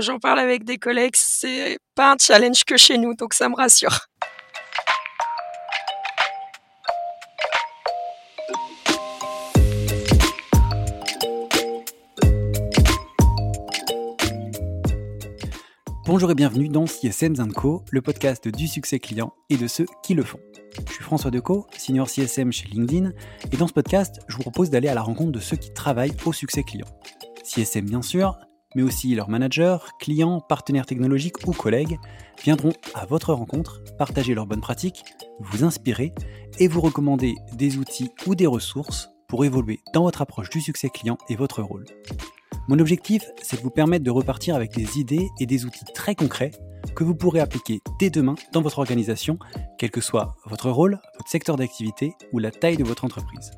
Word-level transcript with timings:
j'en 0.00 0.18
parle 0.18 0.38
avec 0.38 0.64
des 0.64 0.78
collègues, 0.78 1.14
c'est 1.16 1.78
pas 1.94 2.12
un 2.12 2.16
challenge 2.18 2.64
que 2.64 2.76
chez 2.76 2.98
nous, 2.98 3.14
donc 3.14 3.34
ça 3.34 3.48
me 3.48 3.54
rassure. 3.54 4.06
Bonjour 16.04 16.30
et 16.30 16.34
bienvenue 16.34 16.68
dans 16.68 16.84
CSM 16.84 17.52
Co, 17.52 17.84
le 17.90 18.02
podcast 18.02 18.46
du 18.46 18.68
succès 18.68 18.98
client 18.98 19.32
et 19.48 19.56
de 19.56 19.66
ceux 19.66 19.86
qui 20.02 20.14
le 20.14 20.22
font. 20.22 20.40
Je 20.88 20.92
suis 20.92 21.04
François 21.04 21.30
Decaux, 21.30 21.66
senior 21.76 22.08
CSM 22.08 22.52
chez 22.52 22.68
LinkedIn, 22.68 23.12
et 23.50 23.56
dans 23.56 23.66
ce 23.66 23.72
podcast, 23.72 24.20
je 24.28 24.36
vous 24.36 24.42
propose 24.42 24.68
d'aller 24.68 24.88
à 24.88 24.94
la 24.94 25.02
rencontre 25.02 25.32
de 25.32 25.40
ceux 25.40 25.56
qui 25.56 25.72
travaillent 25.72 26.14
au 26.26 26.32
succès 26.32 26.64
client. 26.64 26.86
CSM 27.44 27.86
bien 27.86 28.02
sûr, 28.02 28.36
mais 28.74 28.82
aussi 28.82 29.14
leurs 29.14 29.28
managers, 29.28 29.78
clients, 29.98 30.40
partenaires 30.40 30.86
technologiques 30.86 31.46
ou 31.46 31.52
collègues 31.52 31.98
viendront 32.42 32.72
à 32.94 33.06
votre 33.06 33.32
rencontre, 33.32 33.82
partager 33.98 34.34
leurs 34.34 34.46
bonnes 34.46 34.60
pratiques, 34.60 35.04
vous 35.40 35.64
inspirer 35.64 36.12
et 36.58 36.68
vous 36.68 36.80
recommander 36.80 37.34
des 37.54 37.78
outils 37.78 38.10
ou 38.26 38.34
des 38.34 38.46
ressources 38.46 39.10
pour 39.28 39.44
évoluer 39.44 39.80
dans 39.94 40.02
votre 40.02 40.22
approche 40.22 40.50
du 40.50 40.60
succès 40.60 40.88
client 40.90 41.18
et 41.28 41.36
votre 41.36 41.62
rôle. 41.62 41.84
Mon 42.68 42.78
objectif, 42.78 43.24
c'est 43.42 43.56
de 43.56 43.62
vous 43.62 43.70
permettre 43.70 44.04
de 44.04 44.10
repartir 44.10 44.54
avec 44.54 44.72
des 44.72 44.98
idées 44.98 45.28
et 45.40 45.46
des 45.46 45.64
outils 45.64 45.84
très 45.94 46.14
concrets 46.14 46.52
que 46.94 47.04
vous 47.04 47.14
pourrez 47.14 47.40
appliquer 47.40 47.80
dès 47.98 48.10
demain 48.10 48.34
dans 48.52 48.62
votre 48.62 48.78
organisation, 48.78 49.38
quel 49.78 49.90
que 49.90 50.00
soit 50.00 50.36
votre 50.46 50.70
rôle, 50.70 51.00
votre 51.18 51.30
secteur 51.30 51.56
d'activité 51.56 52.12
ou 52.32 52.38
la 52.38 52.50
taille 52.50 52.76
de 52.76 52.84
votre 52.84 53.04
entreprise. 53.04 53.52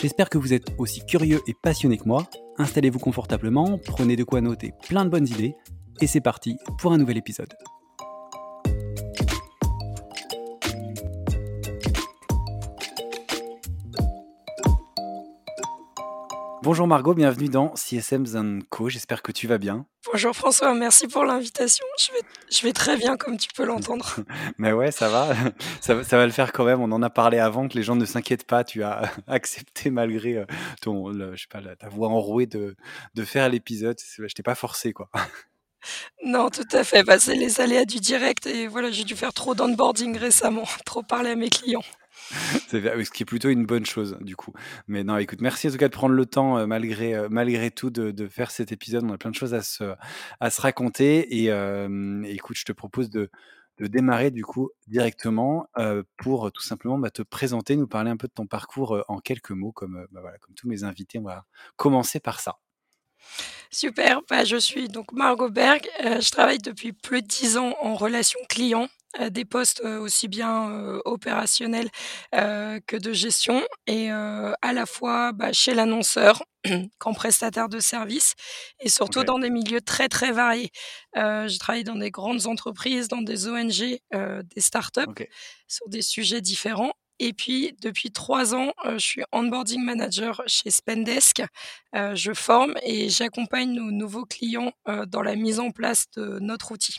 J'espère 0.00 0.30
que 0.30 0.38
vous 0.38 0.52
êtes 0.52 0.72
aussi 0.78 1.04
curieux 1.06 1.40
et 1.46 1.54
passionné 1.62 1.96
que 1.98 2.06
moi. 2.06 2.26
Installez-vous 2.58 2.98
confortablement, 2.98 3.78
prenez 3.78 4.16
de 4.16 4.24
quoi 4.24 4.40
noter 4.40 4.72
plein 4.88 5.04
de 5.04 5.10
bonnes 5.10 5.28
idées, 5.28 5.54
et 6.00 6.06
c'est 6.06 6.20
parti 6.20 6.56
pour 6.78 6.92
un 6.92 6.98
nouvel 6.98 7.16
épisode. 7.16 7.52
Bonjour 16.64 16.86
Margot, 16.86 17.12
bienvenue 17.12 17.48
dans 17.48 17.74
CSM 17.74 18.62
Co. 18.70 18.88
J'espère 18.88 19.22
que 19.22 19.32
tu 19.32 19.48
vas 19.48 19.58
bien. 19.58 19.84
Bonjour 20.12 20.32
François, 20.32 20.72
merci 20.74 21.08
pour 21.08 21.24
l'invitation. 21.24 21.84
Je 21.98 22.12
vais, 22.12 22.20
je 22.52 22.62
vais 22.62 22.72
très 22.72 22.96
bien 22.96 23.16
comme 23.16 23.36
tu 23.36 23.48
peux 23.52 23.64
l'entendre. 23.64 24.20
Mais 24.58 24.72
ouais, 24.72 24.92
ça 24.92 25.08
va. 25.08 25.34
ça 25.80 25.96
va. 25.96 26.04
Ça 26.04 26.16
va 26.16 26.24
le 26.24 26.30
faire 26.30 26.52
quand 26.52 26.64
même. 26.64 26.80
On 26.80 26.92
en 26.92 27.02
a 27.02 27.10
parlé 27.10 27.40
avant 27.40 27.66
que 27.66 27.74
les 27.74 27.82
gens 27.82 27.96
ne 27.96 28.04
s'inquiètent 28.04 28.46
pas. 28.46 28.62
Tu 28.62 28.84
as 28.84 29.10
accepté 29.26 29.90
malgré 29.90 30.36
euh, 30.36 30.44
ton, 30.80 31.12
je 31.12 31.36
sais 31.36 31.48
pas, 31.50 31.60
ta 31.74 31.88
voix 31.88 32.10
enrouée 32.10 32.46
de, 32.46 32.76
de 33.14 33.24
faire 33.24 33.48
l'épisode. 33.48 33.98
Je 34.16 34.32
t'ai 34.32 34.44
pas 34.44 34.54
forcé 34.54 34.92
quoi. 34.92 35.10
Non, 36.24 36.48
tout 36.48 36.68
à 36.70 36.84
fait. 36.84 37.02
Bah, 37.02 37.18
c'est 37.18 37.34
les 37.34 37.60
aléas 37.60 37.86
du 37.86 37.98
direct 37.98 38.46
et 38.46 38.68
voilà, 38.68 38.92
j'ai 38.92 39.02
dû 39.02 39.16
faire 39.16 39.32
trop 39.32 39.56
d'onboarding 39.56 40.16
récemment, 40.16 40.68
trop 40.84 41.02
parler 41.02 41.30
à 41.30 41.34
mes 41.34 41.50
clients. 41.50 41.82
ce 42.70 43.10
qui 43.10 43.22
est 43.22 43.26
plutôt 43.26 43.48
une 43.48 43.66
bonne 43.66 43.86
chose 43.86 44.16
du 44.20 44.36
coup. 44.36 44.52
Mais 44.86 45.04
non, 45.04 45.16
écoute, 45.16 45.40
merci 45.40 45.68
en 45.68 45.70
tout 45.70 45.78
cas 45.78 45.88
de 45.88 45.92
prendre 45.92 46.14
le 46.14 46.26
temps 46.26 46.58
euh, 46.58 46.66
malgré, 46.66 47.14
euh, 47.14 47.28
malgré 47.30 47.70
tout 47.70 47.90
de, 47.90 48.28
faire 48.28 48.50
cet 48.50 48.72
épisode. 48.72 49.04
On 49.04 49.12
a 49.12 49.18
plein 49.18 49.30
de 49.30 49.36
choses 49.36 49.54
à 49.54 49.62
se, 49.62 49.94
à 50.40 50.50
se 50.50 50.60
raconter. 50.60 51.42
Et 51.42 51.50
euh, 51.50 52.22
écoute, 52.24 52.56
je 52.56 52.64
te 52.64 52.72
propose 52.72 53.10
de, 53.10 53.30
de 53.78 53.86
démarrer 53.86 54.30
du 54.30 54.44
coup 54.44 54.70
directement 54.86 55.66
pour 56.18 56.52
tout 56.52 56.62
simplement 56.62 56.98
bah, 56.98 57.10
te 57.10 57.22
présenter, 57.22 57.76
nous 57.76 57.88
parler 57.88 58.10
un 58.10 58.16
peu 58.16 58.28
de 58.28 58.32
ton 58.32 58.46
parcours 58.46 59.02
en 59.08 59.18
quelques 59.18 59.50
mots, 59.50 59.72
comme, 59.72 60.06
bah, 60.12 60.20
voilà, 60.20 60.38
comme 60.38 60.54
tous 60.54 60.68
mes 60.68 60.84
invités. 60.84 61.18
On 61.18 61.24
va 61.24 61.44
commencer 61.76 62.20
par 62.20 62.40
ça. 62.40 62.58
Super, 63.70 64.20
bah, 64.28 64.44
je 64.44 64.56
suis 64.56 64.88
donc 64.88 65.12
Margot 65.12 65.50
Berg. 65.50 65.86
je 66.00 66.30
travaille 66.30 66.58
depuis 66.58 66.92
plus 66.92 67.22
de 67.22 67.26
10 67.26 67.56
ans 67.56 67.74
en 67.80 67.94
relation 67.94 68.38
client 68.48 68.88
des 69.30 69.44
postes 69.44 69.80
aussi 69.80 70.28
bien 70.28 71.00
opérationnels 71.04 71.90
que 72.32 72.96
de 72.96 73.12
gestion 73.12 73.62
et 73.86 74.10
à 74.10 74.72
la 74.72 74.86
fois 74.86 75.32
bah, 75.32 75.52
chez 75.52 75.74
l'annonceur 75.74 76.42
qu'en 76.98 77.12
prestataire 77.12 77.68
de 77.68 77.80
services 77.80 78.34
et 78.80 78.88
surtout 78.88 79.24
dans 79.24 79.38
des 79.38 79.50
milieux 79.50 79.80
très 79.80 80.08
très 80.08 80.32
variés. 80.32 80.70
J'ai 81.14 81.58
travaillé 81.58 81.84
dans 81.84 81.96
des 81.96 82.10
grandes 82.10 82.46
entreprises, 82.46 83.08
dans 83.08 83.22
des 83.22 83.48
ONG, 83.48 83.98
des 84.12 84.60
startups 84.60 85.26
sur 85.66 85.88
des 85.88 86.02
sujets 86.02 86.40
différents. 86.40 86.92
Et 87.18 87.32
puis, 87.32 87.76
depuis 87.80 88.10
trois 88.10 88.54
ans, 88.54 88.72
je 88.84 88.98
suis 88.98 89.22
onboarding 89.30 89.82
manager 89.82 90.42
chez 90.46 90.70
Spendesk. 90.70 91.42
je 91.94 92.32
forme 92.32 92.74
et 92.82 93.08
j'accompagne 93.10 93.72
nos 93.72 93.90
nouveaux 93.90 94.24
clients 94.24 94.72
dans 95.06 95.22
la 95.22 95.36
mise 95.36 95.60
en 95.60 95.70
place 95.70 96.06
de 96.16 96.38
notre 96.40 96.72
outil. 96.72 96.96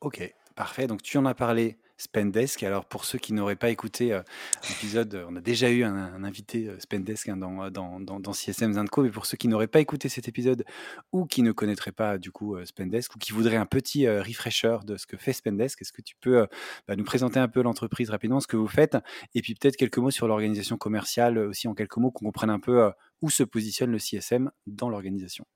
Ok, 0.00 0.32
Parfait. 0.60 0.86
Donc, 0.86 1.00
tu 1.00 1.16
en 1.16 1.24
as 1.24 1.32
parlé, 1.32 1.78
Spendesk. 1.96 2.62
Alors, 2.64 2.84
pour 2.84 3.06
ceux 3.06 3.16
qui 3.16 3.32
n'auraient 3.32 3.56
pas 3.56 3.70
écouté 3.70 4.12
euh, 4.12 4.20
l'épisode, 4.68 5.24
on 5.26 5.34
a 5.36 5.40
déjà 5.40 5.70
eu 5.70 5.84
un, 5.84 6.22
invité 6.22 6.68
euh, 6.68 6.78
Spendesk 6.78 7.30
hein, 7.30 7.38
dans, 7.38 7.70
dans, 7.70 7.98
dans, 7.98 8.32
CSM 8.34 8.74
Zindco. 8.74 9.02
Mais 9.02 9.08
pour 9.08 9.24
ceux 9.24 9.38
qui 9.38 9.48
n'auraient 9.48 9.68
pas 9.68 9.80
écouté 9.80 10.10
cet 10.10 10.28
épisode 10.28 10.66
ou 11.12 11.24
qui 11.24 11.40
ne 11.40 11.52
connaîtraient 11.52 11.92
pas 11.92 12.18
du 12.18 12.30
coup 12.30 12.56
euh, 12.56 12.66
Spendesk 12.66 13.16
ou 13.16 13.18
qui 13.18 13.32
voudraient 13.32 13.56
un 13.56 13.64
petit 13.64 14.06
refresher 14.06 14.76
de 14.84 14.98
ce 14.98 15.06
que 15.06 15.16
fait 15.16 15.32
Spendesk, 15.32 15.80
est-ce 15.80 15.94
que 15.94 16.02
tu 16.02 16.14
peux 16.20 16.46
bah, 16.86 16.94
nous 16.94 17.04
présenter 17.04 17.40
un 17.40 17.48
peu 17.48 17.62
l'entreprise 17.62 18.10
rapidement, 18.10 18.40
ce 18.40 18.46
que 18.46 18.58
vous 18.58 18.68
faites 18.68 18.98
et 19.34 19.40
puis 19.40 19.54
peut-être 19.54 19.78
quelques 19.78 19.96
mots 19.96 20.10
sur 20.10 20.28
l'organisation 20.28 20.76
commerciale 20.76 21.38
aussi 21.38 21.68
en 21.68 21.74
quelques 21.74 21.96
mots 21.96 22.10
qu'on 22.10 22.26
comprenne 22.26 22.50
un 22.50 22.60
peu 22.60 22.90
où 23.22 23.30
se 23.30 23.44
positionne 23.44 23.92
le 23.92 23.98
CSM 23.98 24.50
dans 24.66 24.90
l'organisation? 24.90 25.46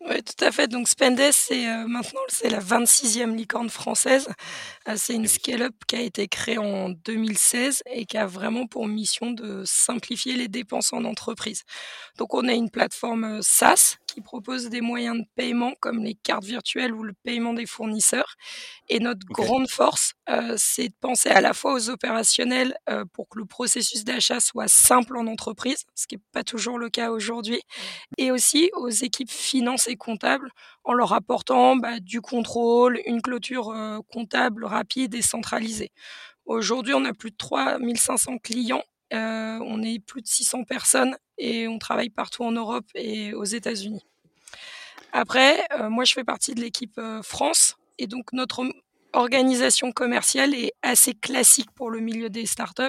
Oui, 0.00 0.22
tout 0.22 0.44
à 0.44 0.52
fait. 0.52 0.68
Donc 0.68 0.88
Spendes, 0.88 1.32
c'est 1.32 1.66
euh, 1.66 1.86
maintenant 1.86 2.20
c'est 2.28 2.50
la 2.50 2.60
26e 2.60 3.34
licorne 3.34 3.70
française. 3.70 4.28
Euh, 4.88 4.94
c'est 4.96 5.14
une 5.14 5.26
scale-up 5.26 5.74
qui 5.86 5.96
a 5.96 6.00
été 6.00 6.28
créée 6.28 6.58
en 6.58 6.90
2016 6.90 7.82
et 7.86 8.04
qui 8.04 8.18
a 8.18 8.26
vraiment 8.26 8.66
pour 8.66 8.86
mission 8.86 9.30
de 9.30 9.62
simplifier 9.64 10.34
les 10.34 10.48
dépenses 10.48 10.92
en 10.92 11.04
entreprise. 11.04 11.62
Donc 12.18 12.34
on 12.34 12.46
a 12.48 12.52
une 12.52 12.70
plateforme 12.70 13.24
euh, 13.24 13.40
SaaS 13.40 13.96
qui 14.14 14.20
propose 14.20 14.68
des 14.68 14.80
moyens 14.80 15.18
de 15.18 15.24
paiement 15.34 15.72
comme 15.80 16.04
les 16.04 16.14
cartes 16.14 16.44
virtuelles 16.44 16.94
ou 16.94 17.02
le 17.02 17.14
paiement 17.24 17.52
des 17.52 17.66
fournisseurs. 17.66 18.36
Et 18.88 19.00
notre 19.00 19.26
grande 19.26 19.68
force, 19.68 20.14
c'est 20.56 20.88
de 20.88 20.94
penser 21.00 21.30
à 21.30 21.40
la 21.40 21.52
fois 21.52 21.74
aux 21.74 21.90
opérationnels 21.90 22.76
pour 23.12 23.28
que 23.28 23.40
le 23.40 23.44
processus 23.44 24.04
d'achat 24.04 24.38
soit 24.38 24.68
simple 24.68 25.16
en 25.16 25.26
entreprise, 25.26 25.84
ce 25.96 26.06
qui 26.06 26.14
n'est 26.14 26.22
pas 26.32 26.44
toujours 26.44 26.78
le 26.78 26.90
cas 26.90 27.10
aujourd'hui, 27.10 27.60
et 28.16 28.30
aussi 28.30 28.70
aux 28.74 28.88
équipes 28.88 29.32
finance 29.32 29.88
et 29.88 29.96
comptables 29.96 30.50
en 30.84 30.92
leur 30.92 31.12
apportant 31.12 31.74
bah, 31.74 31.98
du 31.98 32.20
contrôle, 32.20 33.00
une 33.06 33.20
clôture 33.20 33.74
comptable 34.12 34.64
rapide 34.64 35.14
et 35.14 35.22
centralisée. 35.22 35.90
Aujourd'hui, 36.46 36.94
on 36.94 37.04
a 37.04 37.14
plus 37.14 37.32
de 37.32 37.36
3500 37.36 38.38
clients, 38.38 38.84
on 39.14 39.82
est 39.82 39.98
plus 39.98 40.22
de 40.22 40.26
600 40.26 40.64
personnes 40.64 41.16
et 41.38 41.68
on 41.68 41.78
travaille 41.78 42.10
partout 42.10 42.44
en 42.44 42.52
Europe 42.52 42.86
et 42.94 43.34
aux 43.34 43.44
États-Unis. 43.44 44.04
Après, 45.12 45.66
moi, 45.88 46.04
je 46.04 46.12
fais 46.12 46.24
partie 46.24 46.54
de 46.54 46.60
l'équipe 46.60 47.00
France 47.22 47.76
et 47.98 48.06
donc 48.06 48.32
notre 48.32 48.64
organisation 49.14 49.92
commerciale 49.92 50.54
est 50.54 50.72
assez 50.82 51.14
classique 51.14 51.70
pour 51.74 51.90
le 51.90 52.00
milieu 52.00 52.28
des 52.28 52.46
startups. 52.46 52.82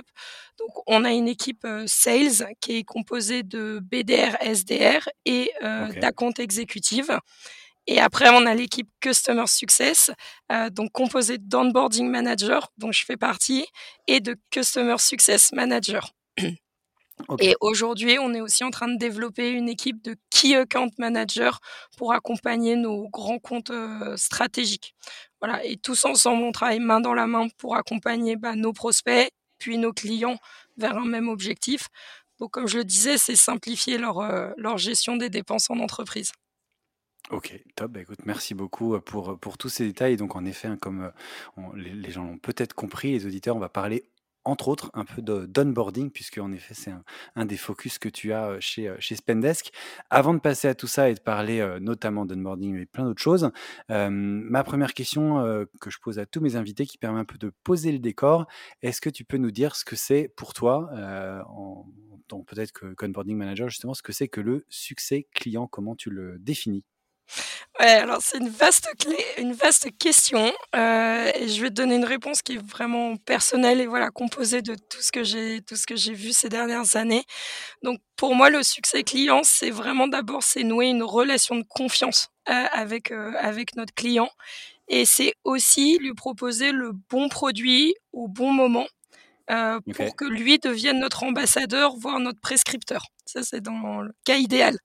Donc, 0.59 0.69
on 0.88 1.06
a 1.06 1.12
une 1.12 1.28
équipe 1.28 1.68
sales 1.86 2.53
qui 2.59 2.78
est 2.78 2.84
composée 2.84 3.44
de 3.44 3.80
BDR, 3.80 4.36
SDR 4.42 5.07
et 5.25 5.52
euh, 5.63 5.88
d'account 6.00 6.34
exécutive. 6.38 7.19
Et 7.88 8.00
après, 8.00 8.29
on 8.29 8.46
a 8.46 8.56
l'équipe 8.56 8.90
Customer 9.00 9.46
Success, 9.47 10.12
donc 10.72 10.91
composée 10.91 11.38
d'onboarding 11.38 12.09
manager, 12.09 12.72
dont 12.78 12.91
je 12.91 13.06
fais 13.06 13.18
partie, 13.18 13.66
et 14.07 14.19
de 14.19 14.35
Customer 14.51 14.97
Success 14.97 15.51
Manager. 15.53 16.12
Et 17.40 17.56
aujourd'hui, 17.62 18.18
on 18.19 18.34
est 18.34 18.41
aussi 18.41 18.66
en 18.66 18.72
train 18.72 18.90
de 18.90 18.97
développer 18.97 19.50
une 19.50 19.69
équipe 19.69 20.01
de 20.03 20.18
Key 20.29 20.56
Account 20.56 20.90
Manager 20.97 21.62
pour 21.97 22.12
accompagner 22.12 22.75
nos 22.75 23.07
grands 23.07 23.40
comptes 23.40 23.72
stratégiques. 24.18 24.95
Voilà, 25.39 25.63
et 25.63 25.77
tous 25.77 26.04
ensemble, 26.06 26.44
on 26.44 26.51
travaille 26.51 26.80
main 26.80 27.00
dans 27.00 27.13
la 27.13 27.25
main 27.25 27.48
pour 27.57 27.77
accompagner 27.77 28.36
bah, 28.36 28.56
nos 28.56 28.74
prospects, 28.74 29.31
puis 29.60 29.77
nos 29.77 29.94
clients 29.94 30.38
vers 30.77 30.98
un 30.98 31.06
même 31.06 31.30
objectif. 31.30 31.88
Donc, 32.39 32.51
comme 32.51 32.68
je 32.68 32.80
le 32.80 32.83
disais, 32.83 33.18
c'est 33.18 33.38
simplifier 33.38 33.98
leur, 33.98 34.18
leur 34.57 34.77
gestion 34.77 35.15
des 35.15 35.30
dépenses 35.30 35.69
en 35.69 35.80
entreprise. 35.80 36.33
Ok, 37.31 37.60
top. 37.75 37.92
Bah, 37.92 38.01
écoute, 38.01 38.19
merci 38.25 38.54
beaucoup 38.54 39.00
pour, 39.00 39.39
pour 39.39 39.57
tous 39.57 39.69
ces 39.69 39.86
détails. 39.86 40.16
Donc, 40.16 40.36
en 40.36 40.45
effet, 40.45 40.68
hein, 40.68 40.77
comme 40.80 41.12
les, 41.75 41.94
les, 41.94 42.12
gens 42.12 42.24
l'ont 42.24 42.38
peut-être 42.38 42.74
compris, 42.74 43.13
les 43.13 43.25
auditeurs, 43.25 43.56
on 43.56 43.60
va 43.60 43.69
parler 43.69 44.04
entre 44.45 44.68
autres, 44.68 44.92
un 44.94 45.06
peu 45.06 45.22
d'onboarding, 45.24 46.12
puisque 46.12 46.38
en 46.38 46.51
effet, 46.51 46.75
c'est 46.75 46.94
un, 47.36 47.45
des 47.45 47.57
focus 47.57 47.98
que 47.98 48.10
tu 48.10 48.31
as 48.31 48.60
chez, 48.60 48.94
chez 49.00 49.16
Spendesk. 49.16 49.72
Avant 50.12 50.36
de 50.36 50.39
passer 50.39 50.68
à 50.68 50.75
tout 50.75 50.88
ça 50.88 51.10
et 51.10 51.16
de 51.16 51.19
parler 51.19 51.68
notamment 51.81 52.25
d'onboarding 52.25 52.80
et 52.80 52.86
plein 52.86 53.06
d'autres 53.06 53.22
choses, 53.22 53.50
ma 53.89 54.63
première 54.63 54.94
question 54.94 55.66
que 55.81 55.89
je 55.89 55.98
pose 56.00 56.19
à 56.19 56.27
tous 56.27 56.42
mes 56.42 56.56
invités, 56.56 56.86
qui 56.86 57.00
permet 57.00 57.19
un 57.19 57.25
peu 57.25 57.39
de 57.39 57.51
poser 57.63 57.92
le 57.92 58.00
décor, 58.00 58.45
est-ce 58.83 59.01
que 59.01 59.10
tu 59.10 59.25
peux 59.25 59.38
nous 59.38 59.51
dire 59.51 59.75
ce 59.75 59.83
que 59.83 59.95
c'est 59.95 60.31
pour 60.38 60.54
toi, 60.54 60.92
en, 61.50 61.88
tant 62.27 62.44
peut-être 62.44 62.72
que 62.72 63.04
onboarding 63.04 63.36
manager, 63.36 63.69
justement, 63.69 63.95
ce 63.95 64.04
que 64.04 64.13
c'est 64.13 64.27
que 64.27 64.42
le 64.42 64.66
succès 64.69 65.27
client, 65.33 65.66
comment 65.66 65.95
tu 65.95 66.12
le 66.12 66.38
définis? 66.38 66.86
Ouais, 67.80 67.88
alors 67.88 68.19
c'est 68.22 68.38
une 68.38 68.48
vaste 68.48 68.88
clé 69.00 69.18
une 69.38 69.51
vaste 69.54 69.89
question, 69.98 70.48
heu 70.75 71.27
et 71.36 71.48
je 71.50 71.62
vais 71.62 71.69
te 71.69 71.74
donner 71.74 71.95
une 71.95 72.06
réponse 72.06 72.42
qui 72.42 72.54
est 72.54 72.57
vraiment 72.72 73.18
personnelle 73.18 73.81
et 73.81 73.86
voilà, 73.86 74.12
composée 74.12 74.62
de 74.62 74.75
tout 74.75 75.01
ce 75.01 75.12
que 75.12 75.24
j'ai 75.25 75.62
tout 75.62 75.75
ce 75.75 75.86
que 75.86 75.95
j'ai 75.98 76.13
vu 76.13 76.31
ces 76.31 76.48
dernières 76.48 76.95
années. 76.95 77.24
Donc 77.83 78.00
pour 78.18 78.36
moi, 78.36 78.50
le 78.50 78.63
succès 78.63 79.04
client, 79.04 79.42
c'est 79.44 79.72
vraiment 79.72 80.07
d'abord, 80.07 80.44
c'est 80.44 80.63
nouer 80.63 80.88
une 80.88 81.04
relation 81.04 81.56
de 81.57 81.63
confiance, 81.69 82.30
heu, 82.50 82.54
avec, 82.74 83.12
heu, 83.12 83.33
avec 83.39 83.75
notre 83.77 83.94
client 83.95 84.30
et 84.89 85.06
c'est 85.06 85.33
aussi 85.45 85.98
lui 86.00 86.13
proposer 86.16 86.72
le 86.74 86.92
bon 87.10 87.30
produit 87.30 87.95
au 88.13 88.27
bon 88.30 88.51
moment, 88.54 88.88
pour 89.94 90.16
que 90.18 90.25
lui 90.25 90.60
devienne 90.60 91.00
notre 91.00 91.24
ambassadeur, 91.24 91.95
voire 91.98 92.19
notre 92.19 92.42
prescripteur. 92.42 93.06
Ça, 93.25 93.44
c'est 93.44 93.62
dans 93.62 94.01
le 94.01 94.13
cas 94.25 94.38
idéal. 94.38 94.77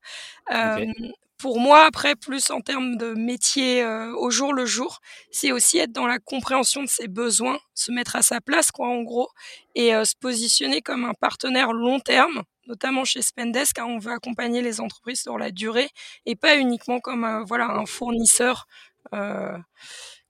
Pour 1.40 1.60
moi, 1.60 1.84
après, 1.86 2.16
plus 2.16 2.50
en 2.50 2.60
termes 2.60 2.96
de 2.96 3.14
métier, 3.14 3.82
heu, 3.82 4.14
au 4.18 4.30
jour 4.30 4.52
le 4.54 4.66
jour, 4.66 5.00
c'est 5.30 5.52
aussi 5.52 5.78
être 5.78 5.92
dans 5.92 6.06
la 6.06 6.18
compréhension 6.18 6.82
de 6.82 6.88
ses 6.88 7.08
besoins, 7.08 7.58
se 7.74 7.92
mettre 7.92 8.16
à 8.16 8.22
sa 8.22 8.40
place 8.40 8.70
quoi, 8.70 8.88
en 8.88 9.02
gros 9.02 9.28
et 9.74 9.94
heu, 9.94 10.04
se 10.04 10.14
positionner 10.20 10.82
comme 10.82 11.04
un 11.04 11.14
partenaire 11.14 11.72
long 11.72 12.00
terme, 12.00 12.42
notamment 12.66 13.04
chez 13.04 13.22
Spendesk, 13.22 13.78
hein, 13.78 13.86
on 13.88 13.98
veut 13.98 14.12
accompagner 14.12 14.62
les 14.62 14.80
entreprises 14.80 15.20
sur 15.22 15.38
la 15.38 15.50
durée 15.50 15.88
et 16.26 16.36
pas 16.36 16.56
uniquement 16.58 17.00
comme, 17.00 17.44
voilà, 17.46 17.66
un 17.70 17.86
fournisseur, 17.86 18.66
heu, 19.14 19.52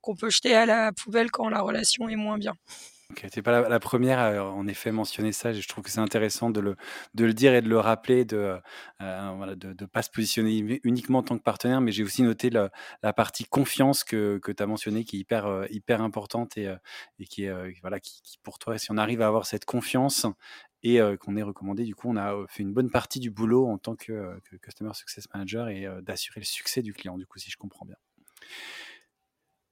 qu'on 0.03 0.17
peut 0.17 0.31
jeter 0.31 0.55
à 0.55 0.67
la 0.67 0.93
poubelle 0.93 1.31
quand 1.33 1.49
la 1.51 1.61
relation 1.62 2.09
est 2.09 2.17
moins 2.17 2.39
bien. 2.39 2.55
Tu 3.17 3.27
es 3.39 3.43
pas 3.43 3.69
la 3.69 3.81
1re 3.81 4.19
à, 4.19 4.45
en 4.53 4.67
effet, 4.67 4.93
mentionner 4.93 5.33
ça 5.33 5.53
je 5.53 5.67
trouve 5.69 5.85
que 5.85 5.91
c'est 5.91 6.01
intéressant 6.01 6.51
de 6.51 6.61
le 6.61 6.77
de 7.15 7.25
le 7.25 7.33
dire 7.35 7.55
et 7.55 7.61
de 7.62 7.69
le 7.69 7.79
rappeler, 7.79 8.25
de, 8.25 8.37
heu 8.37 8.61
heu, 9.03 9.35
voilà, 9.37 9.55
de 9.57 9.85
pas 9.87 10.03
se 10.03 10.11
positionner 10.11 10.57
uni 10.59 10.81
uniquement 10.85 11.19
en 11.19 11.23
tant 11.23 11.37
que 11.39 11.43
partenaire. 11.43 11.81
Mais 11.81 11.93
j'ai 11.93 12.05
aussi 12.05 12.23
noté 12.23 12.51
la 12.51 13.12
partie 13.12 13.45
confiance 13.45 14.05
que 14.05 14.39
que 14.39 14.53
tu 14.53 14.62
as 14.62 14.67
mentionnée, 14.67 15.05
qui 15.05 15.17
est 15.17 15.21
hyper, 15.21 15.47
heu, 15.49 15.67
hyper 15.71 16.03
importante 16.03 16.57
et 16.57 16.73
et 17.19 17.25
qui 17.27 17.45
est, 17.45 17.81
voilà, 17.81 17.99
qui 18.01 18.23
pour 18.43 18.59
toi, 18.59 18.79
si 18.79 18.91
on 18.93 18.97
arrive 18.97 19.23
à 19.23 19.27
avoir 19.27 19.47
cette 19.47 19.65
confiance 19.65 20.27
et 20.83 20.99
qu'on 21.21 21.37
est 21.37 21.43
recommandé, 21.43 21.85
du 21.85 21.95
coup, 21.95 22.09
on 22.11 22.17
a, 22.17 22.35
fait 22.49 22.62
une 22.62 22.73
bonne 22.73 22.91
partie 22.91 23.21
du 23.21 23.31
boulot 23.31 23.67
en 23.69 23.79
tant 23.79 23.97
que, 23.97 24.41
Customer 24.62 24.93
Success 24.95 25.27
Manager 25.35 25.69
et 25.69 25.87
d'assurer 26.03 26.41
le 26.41 26.47
succès 26.47 26.83
du 26.83 26.93
client, 26.95 27.19
du 27.19 27.27
coup, 27.27 27.39
si 27.39 27.51
je 27.51 27.57
comprends 27.57 27.85
bien. 27.87 27.97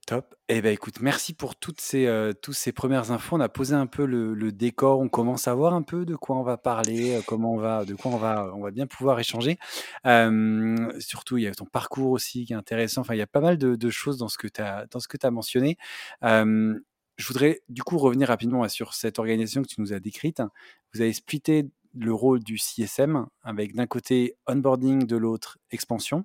Top 0.08 0.34
et 0.48 0.62
bah, 0.62 0.70
écoute, 0.70 1.02
merci 1.02 1.34
pour 1.34 1.54
toutes 1.54 1.82
ces, 1.82 2.06
heu, 2.06 2.32
tous 2.32 2.54
ces 2.54 2.72
1res 2.72 3.10
infos. 3.10 3.36
On 3.36 3.40
a 3.40 3.50
posé 3.50 3.74
un 3.74 3.86
peu 3.86 4.06
le 4.06 4.50
décor, 4.52 5.00
on 5.00 5.08
commence 5.10 5.46
à 5.48 5.54
voir 5.54 5.74
un 5.74 5.82
peu 5.82 6.06
de 6.06 6.16
quoi 6.16 6.36
on 6.38 6.42
va 6.42 6.56
parler, 6.56 7.16
heu, 7.18 7.22
comment 7.26 7.52
on 7.52 7.58
va 7.58 7.84
de 7.84 7.94
quoi 7.94 8.12
on 8.12 8.16
va 8.16 8.50
on 8.54 8.62
va 8.62 8.70
bien 8.70 8.86
pouvoir 8.86 9.20
échanger. 9.20 9.58
Hem, 10.04 10.90
surtout, 10.98 11.36
il 11.36 11.42
y 11.42 11.46
a 11.46 11.52
ton 11.52 11.66
parcours 11.66 12.10
aussi 12.12 12.46
qui 12.46 12.54
est 12.54 12.56
intéressant. 12.56 13.02
Enfin, 13.02 13.14
il 13.14 13.18
y 13.18 13.22
a 13.22 13.26
pas 13.26 13.40
mal 13.42 13.58
de 13.58 13.90
choses 13.90 14.16
dans 14.16 14.28
ce 14.28 14.38
que 14.38 14.46
tu 14.48 14.62
as 14.62 14.86
dans 14.90 14.98
ce 14.98 15.08
as 15.22 15.30
mentionné. 15.30 15.76
Je 16.22 17.26
voudrais, 17.26 17.60
du 17.68 17.82
coup, 17.82 17.98
revenir 17.98 18.28
rapidement, 18.28 18.66
sur 18.70 18.94
cette 18.94 19.18
organisation 19.18 19.60
que 19.60 19.68
tu 19.68 19.78
nous 19.82 19.92
as 19.92 20.00
décrite. 20.00 20.40
Vous 20.94 21.02
avez 21.02 21.12
splitté 21.12 21.66
le 21.94 22.14
rôle 22.14 22.42
du 22.42 22.56
CSM 22.56 23.26
avec, 23.42 23.74
d'un 23.74 23.86
côté, 23.86 24.36
onboarding, 24.46 25.04
de 25.06 25.16
l'autre, 25.18 25.58
expansion. 25.70 26.24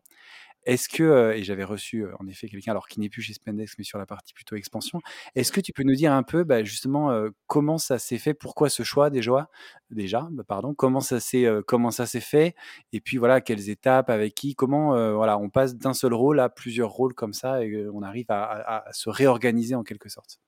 Est-ce 0.66 0.90
que, 0.90 1.34
et 1.36 1.44
j'avais 1.44 1.64
reçu, 1.64 2.06
en 2.20 2.28
effet, 2.28 2.48
quelqu'un, 2.48 2.72
alors 2.72 2.88
qui 2.88 3.00
n'est 3.00 3.10
plus 3.10 3.22
chez 3.22 3.34
Spendesk, 3.34 3.78
mais 3.78 3.84
sur 3.84 3.98
la 4.00 4.06
partie 4.06 4.34
plutôt 4.34 4.56
expansion. 4.56 5.02
Est-ce 5.36 5.52
que 5.52 5.62
tu 5.62 5.74
peux 5.74 5.84
nous 5.84 5.96
dire 5.96 6.14
un 6.14 6.24
peu, 6.24 6.44
bah, 6.44 6.64
justement, 6.64 7.12
heu, 7.12 7.34
comment 7.48 7.78
ça 7.78 8.00
s'est 8.00 8.18
fait? 8.18 8.34
Pourquoi 8.34 8.70
ce 8.70 8.84
choix 8.84 9.10
déjoie 9.10 9.50
déjà, 9.92 10.28
bah, 10.32 10.44
pardon? 10.48 10.74
Comment 10.74 11.02
ça 11.02 11.20
s'est, 11.20 11.46
heu, 11.46 11.62
comment 11.64 11.92
ça 11.92 12.06
s'est 12.06 12.20
fait? 12.22 12.56
Et 12.94 13.02
puis, 13.02 13.18
voilà, 13.18 13.42
quelles 13.42 13.70
étapes, 13.70 14.10
avec 14.10 14.36
qui? 14.36 14.56
Comment, 14.56 14.96
heu, 14.96 15.14
voilà, 15.14 15.38
on 15.38 15.50
passe 15.50 15.76
d'un 15.76 15.94
seul 15.94 16.14
rôle 16.14 16.40
à 16.40 16.50
plusieurs 16.50 16.90
rôles 16.92 17.14
comme 17.14 17.34
ça 17.34 17.64
et 17.64 17.86
on 17.94 18.02
arrive 18.04 18.26
à 18.30 18.44
à 18.44 18.90
à 18.90 18.94
se 18.94 19.10
réorganiser 19.10 19.76
en 19.76 19.84
quelque 19.84 20.10
sorte? 20.10 20.40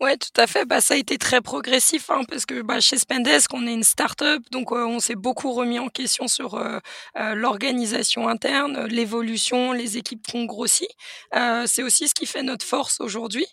Ouais, 0.00 0.18
tout 0.18 0.28
à 0.38 0.46
fait. 0.46 0.66
Bah, 0.66 0.82
ça 0.82 0.92
a 0.92 0.96
été 0.98 1.16
très 1.16 1.40
progressif, 1.40 2.10
hein, 2.10 2.20
parce 2.28 2.44
que, 2.44 2.60
bah, 2.60 2.80
chez 2.80 2.98
Spendesk, 2.98 3.54
on 3.54 3.66
est 3.66 3.72
une 3.72 3.82
start-up, 3.82 4.42
donc 4.50 4.70
heu, 4.72 4.84
on 4.84 5.00
s'est 5.00 5.14
beaucoup 5.14 5.52
remis 5.52 5.78
en 5.78 5.88
question 5.88 6.28
sur, 6.28 6.56
heu 6.58 6.80
heu, 7.18 7.34
l'organisation 7.34 8.28
interne, 8.28 8.84
l'évolution, 8.88 9.72
les 9.72 9.96
équipes 9.96 10.20
qui 10.26 10.36
ont 10.36 10.44
grossi. 10.44 10.86
Heu, 11.34 11.64
c'est 11.66 11.82
aussi 11.82 12.08
ce 12.08 12.14
qui 12.14 12.26
fait 12.26 12.42
notre 12.42 12.66
force 12.66 13.00
aujourd'hui. 13.00 13.46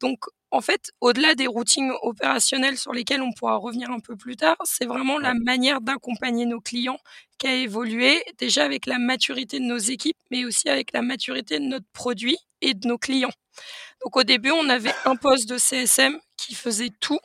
Donc 0.00 0.24
en 0.50 0.60
fait, 0.60 0.90
au-delà 1.00 1.34
des 1.36 1.46
routines 1.46 1.92
opérationnelles 2.02 2.76
sur 2.76 2.92
lesquelles 2.92 3.22
on 3.22 3.32
pourra 3.32 3.56
revenir 3.56 3.90
un 3.90 4.00
peu 4.00 4.16
plus 4.16 4.34
tard, 4.36 4.56
c'est 4.64 4.86
vraiment 4.86 5.18
la 5.18 5.34
manière 5.34 5.80
d'accompagner 5.80 6.44
nos 6.46 6.60
clients 6.60 6.98
qui 7.38 7.46
a 7.46 7.54
évolué. 7.54 8.20
Déjà 8.38 8.64
avec 8.64 8.86
la 8.86 8.98
maturité 8.98 9.60
de 9.60 9.64
nos 9.64 9.78
équipes, 9.78 10.16
mais 10.32 10.44
aussi 10.44 10.68
avec 10.68 10.92
la 10.92 11.02
maturité 11.02 11.58
de 11.60 11.64
notre 11.64 11.86
produit 11.92 12.36
et 12.62 12.74
de 12.74 12.88
nos 12.88 12.98
clients. 12.98 13.32
Donc 14.04 14.16
au 14.16 14.24
début, 14.24 14.50
on 14.50 14.68
avait 14.68 14.94
un 15.04 15.16
poste 15.16 15.48
de 15.48 15.58
CSM 15.58 16.18
qui 16.36 16.54
faisait 16.54 16.90
tout, 17.00 17.18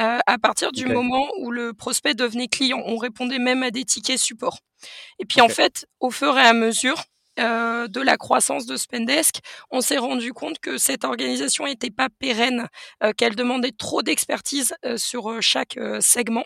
heu, 0.00 0.18
à 0.26 0.38
partir 0.38 0.72
du 0.72 0.86
moment 0.86 1.26
où 1.40 1.50
le 1.50 1.72
prospect 1.72 2.14
devenait 2.14 2.48
client. 2.48 2.82
On 2.86 2.96
répondait 2.96 3.38
même 3.38 3.62
à 3.62 3.70
des 3.70 3.84
tickets 3.84 4.18
support. 4.18 4.58
Et 5.18 5.24
puis 5.24 5.40
en 5.40 5.48
fait, 5.48 5.86
au 6.00 6.10
fur 6.10 6.36
et 6.38 6.42
à 6.42 6.52
mesure, 6.52 7.02
heu, 7.40 7.88
de 7.88 8.00
la 8.00 8.16
croissance 8.16 8.66
de 8.66 8.76
Spendesk, 8.76 9.36
on 9.70 9.80
s'est 9.80 9.98
rendu 9.98 10.32
compte 10.32 10.58
que 10.60 10.78
cette 10.78 11.04
organisation 11.04 11.66
était 11.66 11.90
pas 11.90 12.08
pérenne, 12.08 12.68
heu, 13.04 13.12
qu'elle 13.12 13.36
demandait 13.36 13.72
trop 13.72 14.02
d'expertise, 14.02 14.74
heu, 14.84 14.96
sur, 14.98 15.30
heu, 15.30 15.40
chaque, 15.40 15.76
heu, 15.78 16.00
segment. 16.00 16.44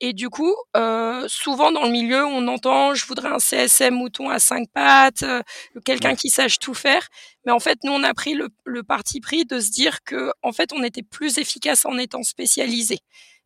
Et 0.00 0.12
du 0.14 0.30
coup, 0.30 0.54
heu, 0.76 1.26
souvent 1.28 1.72
dans 1.72 1.84
le 1.84 1.90
milieu, 1.90 2.24
on 2.26 2.48
entend: 2.48 2.94
«Je 2.94 3.06
voudrais 3.06 3.28
un 3.30 3.38
CSM 3.38 3.94
mouton 3.94 4.30
à 4.30 4.38
5 4.40 4.68
pattes, 4.72 5.24
quelqu'un 5.84 6.14
qui 6.16 6.30
sache 6.30 6.58
tout 6.58 6.74
faire». 6.74 7.08
Mais 7.46 7.52
en 7.52 7.60
fait, 7.60 7.78
nous, 7.84 7.92
on 7.92 8.02
a 8.04 8.14
pris 8.14 8.34
le 8.34 8.48
le 8.64 8.82
parti 8.82 9.20
pris 9.20 9.44
de 9.46 9.60
se 9.60 9.70
dire 9.70 9.98
qu'en 10.04 10.52
fait, 10.52 10.72
on 10.72 10.82
était 10.84 11.02
plus 11.02 11.38
efficace 11.38 11.86
en 11.86 11.98
étant 11.98 12.22
spécialisés. 12.22 13.00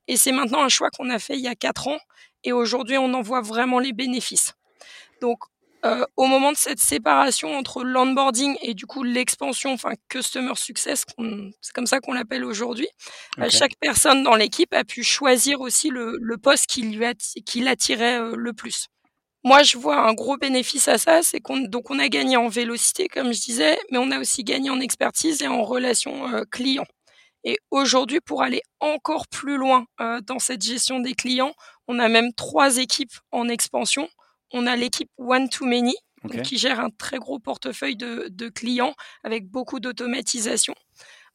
Et 0.09 0.17
c'est 0.17 0.33
maintenant 0.33 0.63
un 0.65 0.69
choix 0.71 0.91
qu'on 0.91 1.11
a 1.11 1.19
fait 1.19 1.35
il 1.37 1.41
y 1.43 1.49
a 1.49 1.55
4 1.57 1.89
ans 1.89 1.99
et 2.45 2.53
aujourd'hui, 2.53 2.99
on 2.99 3.15
en 3.15 3.23
voit 3.23 3.41
vraiment 3.43 3.79
les 3.81 3.93
bénéfices. 3.95 4.55
Donc 5.23 5.39
heu, 5.85 6.07
au 6.17 6.27
moment 6.27 6.53
de 6.53 6.57
cette 6.57 6.81
séparation 6.81 7.57
entre 7.57 7.85
l'onboarding 7.85 8.57
et 8.63 8.75
du 8.75 8.87
coup 8.87 9.03
l'expansion, 9.03 9.73
enfin 9.73 9.93
Customer 10.09 10.55
Success, 10.57 11.05
c'est 11.61 11.73
comme 11.75 11.87
ça 11.87 12.01
qu'on 12.01 12.13
l'appelle 12.15 12.45
aujourd'hui, 12.45 12.89
OK. 13.39 13.51
chaque 13.51 13.77
personne 13.81 14.23
dans 14.25 14.37
l'équipe 14.37 14.73
a 14.75 14.85
pu 14.85 15.03
choisir 15.05 15.61
aussi 15.61 15.91
le 15.91 16.19
le 16.21 16.39
poste 16.39 16.67
qui 16.67 16.83
lui 16.83 17.05
atti 17.05 17.43
qui 17.45 17.61
l'attirait, 17.61 18.19
heu, 18.21 18.35
le 18.37 18.53
plus. 18.53 18.89
Moi, 19.45 19.63
je 19.63 19.79
vois 19.79 19.99
un 20.09 20.15
gros 20.15 20.37
bénéfice 20.39 20.89
à 20.89 20.99
ça, 20.99 21.23
c'est 21.23 21.41
qu'on 21.41 21.59
donc 21.61 21.91
on 21.91 21.99
a 22.01 22.09
gagné 22.09 22.37
en 22.37 22.49
vélocité, 22.49 23.09
comme 23.09 23.33
je 23.35 23.41
disais, 23.43 23.79
mais 23.91 23.99
on 23.99 24.11
a 24.11 24.19
aussi 24.21 24.45
gagné 24.45 24.71
en 24.71 24.81
expertise 24.81 25.43
et 25.43 25.49
en 25.49 25.63
relation, 25.65 26.13
client. 26.51 26.87
Et 27.45 27.59
aujourd'hui, 27.71 28.21
pour 28.21 28.43
aller 28.43 28.63
encore 28.81 29.29
plus 29.29 29.57
loin, 29.59 29.87
dans 30.27 30.39
cette 30.39 30.63
gestion 30.63 31.01
des 31.01 31.15
clients, 31.15 31.55
on 31.89 31.99
a 31.99 32.09
même 32.09 32.33
3 32.35 32.79
équipes 32.79 33.13
en 33.33 33.49
expansion. 33.49 34.09
On 34.57 34.69
a 34.69 34.77
l'équipe 34.77 35.11
One 35.19 35.49
to 35.49 35.67
Many, 35.67 35.97
qui 36.45 36.57
gère 36.59 36.79
un 36.79 36.91
très 36.91 37.19
gros 37.19 37.41
portefeuille 37.41 37.97
de 37.97 38.29
de 38.31 38.49
clients 38.49 38.95
avec 39.25 39.47
beaucoup 39.51 39.81
d'automatisation. 39.81 40.75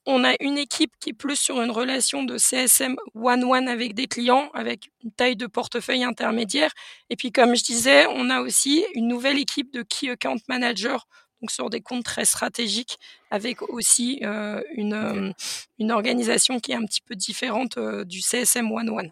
On 0.05 0.23
a 0.23 0.33
une 0.39 0.57
équipe 0.57 0.93
qui 1.01 1.09
est 1.09 1.13
plus 1.13 1.35
sur 1.35 1.61
une 1.61 1.69
relation 1.69 2.23
de 2.23 2.37
CSM 2.37 2.95
one 3.13 3.43
one 3.43 3.67
avec 3.67 3.93
des 3.93 4.07
clients, 4.07 4.49
avec 4.53 4.89
une 5.03 5.11
taille 5.11 5.35
de 5.35 5.47
portefeuille 5.47 6.03
intermédiaire. 6.03 6.71
Et 7.09 7.17
puis, 7.17 7.31
comme 7.31 7.55
je 7.55 7.63
disais, 7.63 8.07
on 8.07 8.29
a 8.29 8.39
aussi 8.41 8.85
une 8.95 9.07
nouvelle 9.09 9.37
équipe 9.37 9.71
de 9.73 9.83
Key 9.83 10.09
Account 10.09 10.39
Manager, 10.47 11.05
donc 11.41 11.51
sur 11.51 11.69
des 11.69 11.81
comptes 11.81 12.05
très 12.05 12.25
stratégiques, 12.25 12.97
avec 13.29 13.61
aussi, 13.61 14.19
une, 14.21 14.93
OK. 14.93 15.17
hem, 15.17 15.33
une 15.77 15.91
organisation 15.91 16.59
qui 16.59 16.71
est 16.71 16.75
un 16.75 16.85
petit 16.85 17.01
peu 17.01 17.15
différente, 17.15 17.77
heu, 17.77 18.05
du 18.05 18.21
CSM 18.21 18.71
one 18.71 18.89
one. 18.89 19.11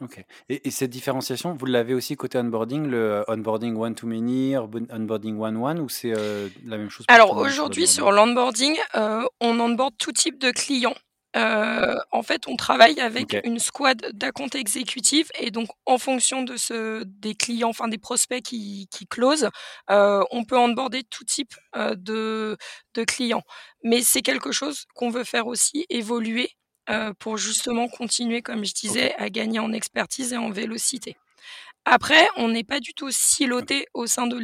OK. 0.00 0.24
Et 0.48 0.66
et 0.68 0.70
cette 0.70 0.90
différenciation, 0.90 1.54
vous 1.54 1.66
l'avez 1.66 1.94
aussi 1.94 2.16
côté 2.16 2.38
onboarding, 2.38 2.86
le 2.86 3.24
onboarding 3.28 3.76
one 3.76 3.94
to 3.94 4.06
many, 4.06 4.56
onbo 4.56 4.80
onboarding 4.90 5.38
one 5.38 5.56
one 5.56 5.80
ou 5.80 5.88
c'est, 5.88 6.12
heu, 6.12 6.50
la 6.64 6.76
même 6.78 6.90
chose 6.90 7.06
pour 7.06 7.14
Alors 7.14 7.36
aujourd'hui, 7.36 7.86
sur 7.86 8.10
l'onboarding, 8.12 8.76
heu, 8.96 9.26
on 9.40 9.60
onboard 9.60 9.94
tout 9.98 10.12
type 10.12 10.38
de 10.38 10.50
clients. 10.50 10.96
En 11.36 12.22
fait, 12.22 12.46
on 12.46 12.54
travaille 12.56 13.00
avec 13.00 13.36
une 13.44 13.58
squad 13.58 14.08
d'account 14.12 14.48
exécutifs 14.54 15.30
et 15.38 15.50
donc 15.50 15.68
en 15.84 15.98
fonction 15.98 16.42
de 16.42 16.56
ce 16.56 17.02
des 17.04 17.34
clients, 17.34 17.70
enfin 17.70 17.88
des 17.88 17.98
prospects 17.98 18.40
qui 18.42 18.86
qui 18.90 19.06
closent, 19.08 19.48
on 19.88 20.44
peut 20.46 20.56
onboarder 20.56 21.02
tout 21.04 21.24
type, 21.24 21.54
de 21.76 22.56
de 22.94 23.04
clients. 23.04 23.42
Mais 23.82 24.02
c'est 24.02 24.22
quelque 24.22 24.52
chose 24.52 24.84
qu'on 24.94 25.10
veut 25.10 25.24
faire 25.24 25.48
aussi 25.48 25.86
évoluer, 25.90 26.50
heu, 26.90 27.12
pour 27.18 27.38
justement 27.38 27.88
continuer, 27.88 28.42
comme 28.42 28.64
je 28.64 28.74
disais, 28.74 29.14
à 29.16 29.30
gagner 29.30 29.58
en 29.58 29.72
expertise 29.72 30.32
et 30.32 30.36
en 30.36 30.50
vélocité. 30.50 31.16
Après, 31.84 32.28
on 32.36 32.48
n'est 32.48 32.64
pas 32.64 32.80
du 32.80 32.94
tout 32.94 33.08
OK. 33.08 33.12
silotés 33.12 33.86
au 33.94 34.06
sein 34.06 34.26
de 34.26 34.40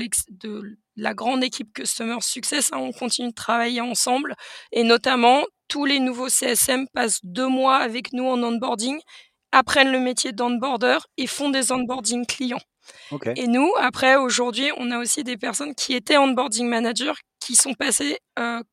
la 0.97 1.15
grande 1.15 1.43
équipe 1.43 1.73
Customer 1.73 2.19
Success, 2.21 2.71
hein. 2.73 2.79
On 2.79 2.93
continue 2.93 3.29
de 3.31 3.35
travailler 3.35 3.81
ensemble 3.81 4.35
et 4.73 4.85
notamment 4.85 5.45
tous 5.69 5.87
les 5.87 6.01
nouveaux 6.01 6.29
CSM 6.29 6.87
passent 6.93 7.21
2 7.25 7.47
mois 7.49 7.77
avec 7.79 8.13
nous 8.13 8.27
en 8.27 8.43
onboarding, 8.43 9.01
apprennent 9.53 9.93
le 9.93 10.01
métier 10.01 10.33
d'onboarder 10.33 10.99
et 11.17 11.27
font 11.27 11.49
des 11.51 11.73
onboarding 11.73 12.27
clients. 12.27 12.61
Et 13.37 13.47
nous, 13.47 13.71
après, 13.79 14.17
aujourd'hui, 14.17 14.71
on 14.77 14.91
a 14.91 14.99
aussi 14.99 15.25
des 15.25 15.37
personnes 15.37 15.75
qui 15.75 15.95
étaient 15.95 16.19
onboarding 16.19 16.69
manager, 16.69 17.17
qui 17.41 17.57
sont 17.57 17.75
passées 17.75 18.19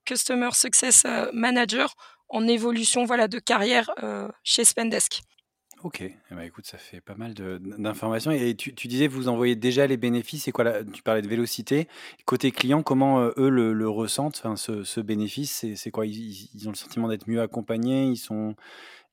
customer 0.06 0.50
success 0.54 1.06
manager 1.34 1.94
en 2.30 2.48
évolution 2.48 3.06
voilà, 3.06 3.28
de 3.28 3.40
carrière 3.40 3.92
chez 4.44 4.64
Spendesk. 4.64 5.22
Ok, 5.84 6.02
eh 6.02 6.16
ben, 6.32 6.42
écoute, 6.42 6.66
ça 6.66 6.80
fait 6.80 7.02
pas 7.02 7.14
mal 7.14 7.36
d'informations. 7.36 8.32
Et 8.32 8.56
tu, 8.56 8.72
disais, 8.88 9.08
vous 9.08 9.28
envoyez 9.28 9.56
déjà 9.56 9.86
les 9.86 9.98
bénéfices. 9.98 10.48
Et 10.48 10.52
quoi 10.52 10.84
Tu 10.84 11.04
parlais 11.04 11.22
de 11.22 11.28
vélocité. 11.28 11.88
Côté 12.26 12.52
client, 12.52 12.82
comment 12.82 13.30
eux 13.38 13.50
le, 13.50 13.88
ressentent, 13.88 14.42
ce, 14.56 15.02
bénéfice? 15.02 15.66
C'est 15.76 15.92
quoi? 15.92 16.08
Ils, 16.08 16.50
ils, 16.56 16.68
ont 16.68 16.72
le 16.72 16.76
sentiment 16.76 17.08
d'être 17.08 17.28
mieux 17.28 17.42
accompagnés? 17.42 18.06
Ils 18.06 18.18
sont 18.18 18.56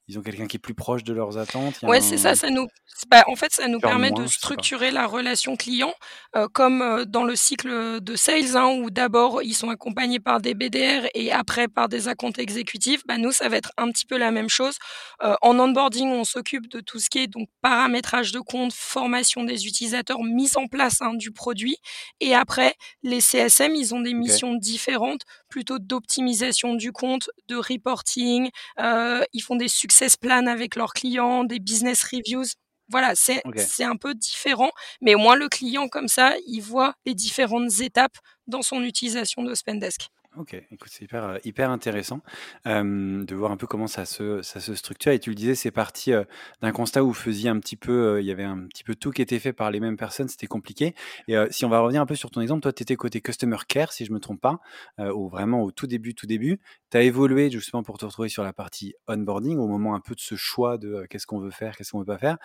ils 0.06 0.18
ont 0.18 0.22
quelqu'un 0.22 0.46
qui 0.46 0.56
est 0.56 0.60
plus 0.60 0.74
proche 0.74 1.02
de 1.02 1.14
leurs 1.14 1.38
attentes. 1.38 1.80
Ouais, 1.82 2.00
c'est 2.00 2.18
ça. 2.18 2.34
Ça 2.34 2.50
nous, 2.50 2.68
bah, 3.08 3.24
en 3.26 3.36
fait, 3.36 3.52
ça 3.52 3.68
nous 3.68 3.80
permet 3.80 4.10
de 4.10 4.26
structurer 4.26 4.90
la 4.90 5.06
relation 5.06 5.56
client 5.56 5.94
euh, 6.36 6.46
comme 6.52 6.82
euh, 6.82 7.04
dans 7.04 7.24
le 7.24 7.36
cycle 7.36 8.00
de 8.00 8.16
sales, 8.16 8.56
hein, 8.56 8.68
où 8.78 8.90
d'abord 8.90 9.42
ils 9.42 9.54
sont 9.54 9.70
accompagnés 9.70 10.20
par 10.20 10.40
des 10.40 10.54
BDR 10.54 11.06
et 11.14 11.32
après 11.32 11.68
par 11.68 11.88
des 11.88 12.08
accounts 12.08 12.32
exécutifs. 12.38 13.02
Bah, 13.06 13.16
nous, 13.16 13.32
ça 13.32 13.48
va 13.48 13.56
être 13.56 13.72
un 13.78 13.90
petit 13.90 14.04
peu 14.04 14.18
la 14.18 14.30
même 14.30 14.50
chose. 14.50 14.76
Euh, 15.22 15.34
en 15.40 15.58
onboarding, 15.58 16.08
on 16.08 16.24
s'occupe 16.24 16.68
de 16.68 16.80
tout 16.80 16.98
ce 16.98 17.08
qui 17.08 17.20
est 17.20 17.26
donc 17.26 17.48
paramétrage 17.62 18.30
de 18.32 18.40
compte, 18.40 18.72
formation 18.74 19.42
des 19.42 19.66
utilisateurs, 19.66 20.22
mise 20.22 20.56
en 20.56 20.66
place 20.66 21.00
hein, 21.00 21.14
du 21.14 21.30
produit. 21.30 21.76
Et 22.20 22.34
après, 22.34 22.74
les 23.02 23.20
CSM, 23.20 23.74
ils 23.74 23.94
ont 23.94 24.00
des 24.00 24.14
missions 24.14 24.54
différentes, 24.54 25.22
plutôt 25.54 25.78
d'optimisation 25.78 26.74
du 26.74 26.90
compte, 26.90 27.30
de 27.46 27.54
reporting. 27.54 28.50
ils 28.76 29.40
font 29.40 29.54
des 29.54 29.68
success 29.68 30.16
plan 30.16 30.48
avec 30.48 30.74
leurs 30.74 30.92
clients, 30.94 31.44
des 31.44 31.60
business 31.60 32.02
reviews. 32.02 32.46
Voilà, 32.88 33.14
c'est 33.14 33.40
c'est 33.54 33.84
un 33.84 33.94
peu 33.96 34.14
différent, 34.14 34.72
mais 35.00 35.14
au 35.14 35.18
moins 35.18 35.36
le 35.36 35.48
client 35.48 35.86
comme 35.88 36.08
ça, 36.08 36.34
il 36.48 36.60
voit 36.60 36.94
les 37.06 37.14
différentes 37.14 37.80
étapes 37.80 38.18
dans 38.48 38.62
son 38.62 38.82
utilisation 38.82 39.44
de 39.44 39.54
Spendesk. 39.54 40.08
Ok, 40.36 40.54
écoute, 40.72 40.90
c'est 40.90 41.04
hyper, 41.04 41.24
euh, 41.24 41.68
intéressant 41.68 42.20
de 42.64 43.34
voir 43.34 43.52
un 43.52 43.56
peu 43.56 43.68
comment 43.68 43.86
ça 43.86 44.04
se, 44.04 44.42
ça 44.42 44.58
se 44.58 44.74
structure. 44.74 45.12
Et 45.12 45.20
tu 45.20 45.30
le 45.30 45.36
disais, 45.36 45.54
c'est 45.54 45.70
parti 45.70 46.12
d'un 46.60 46.72
constat 46.72 47.04
où 47.04 47.08
vous 47.08 47.14
faisiez 47.14 47.50
un 47.50 47.60
petit 47.60 47.76
peu, 47.76 48.20
il 48.20 48.26
y 48.26 48.32
avait 48.32 48.42
un 48.42 48.66
petit 48.66 48.82
peu 48.82 48.96
tout 48.96 49.12
qui 49.12 49.22
était 49.22 49.38
fait 49.38 49.52
par 49.52 49.70
les 49.70 49.78
mêmes 49.78 49.96
personnes, 49.96 50.26
c'était 50.26 50.48
compliqué. 50.48 50.94
Et 51.28 51.36
si 51.50 51.64
on 51.64 51.68
va 51.68 51.78
revenir 51.80 52.00
un 52.00 52.06
peu 52.06 52.16
sur 52.16 52.30
ton 52.30 52.40
exemple, 52.40 52.62
toi, 52.62 52.72
tu 52.72 52.82
étais 52.82 52.96
côté 52.96 53.20
Customer 53.20 53.58
Care, 53.68 53.92
si 53.92 54.04
je 54.04 54.12
me 54.12 54.18
trompe 54.18 54.40
pas, 54.40 54.58
ou 54.98 55.28
vraiment 55.28 55.62
au 55.62 55.70
tout 55.70 55.86
début, 55.86 56.14
tout 56.14 56.26
début. 56.26 56.60
Tu 56.90 56.96
as 56.96 57.02
évolué 57.02 57.50
justement 57.50 57.82
pour 57.82 57.98
te 57.98 58.04
retrouver 58.04 58.28
sur 58.28 58.42
la 58.42 58.52
partie 58.52 58.94
onboarding, 59.06 59.58
au 59.58 59.68
moment 59.68 59.94
un 59.94 60.00
peu 60.00 60.14
de 60.14 60.20
ce 60.20 60.34
choix 60.34 60.78
de 60.78 61.06
qu'est-ce 61.10 61.26
qu'on 61.26 61.38
veut 61.38 61.50
faire, 61.50 61.76
qu'est-ce 61.76 61.92
qu'on 61.92 62.00
veut 62.00 62.04
pas 62.04 62.18
faire. 62.18 62.38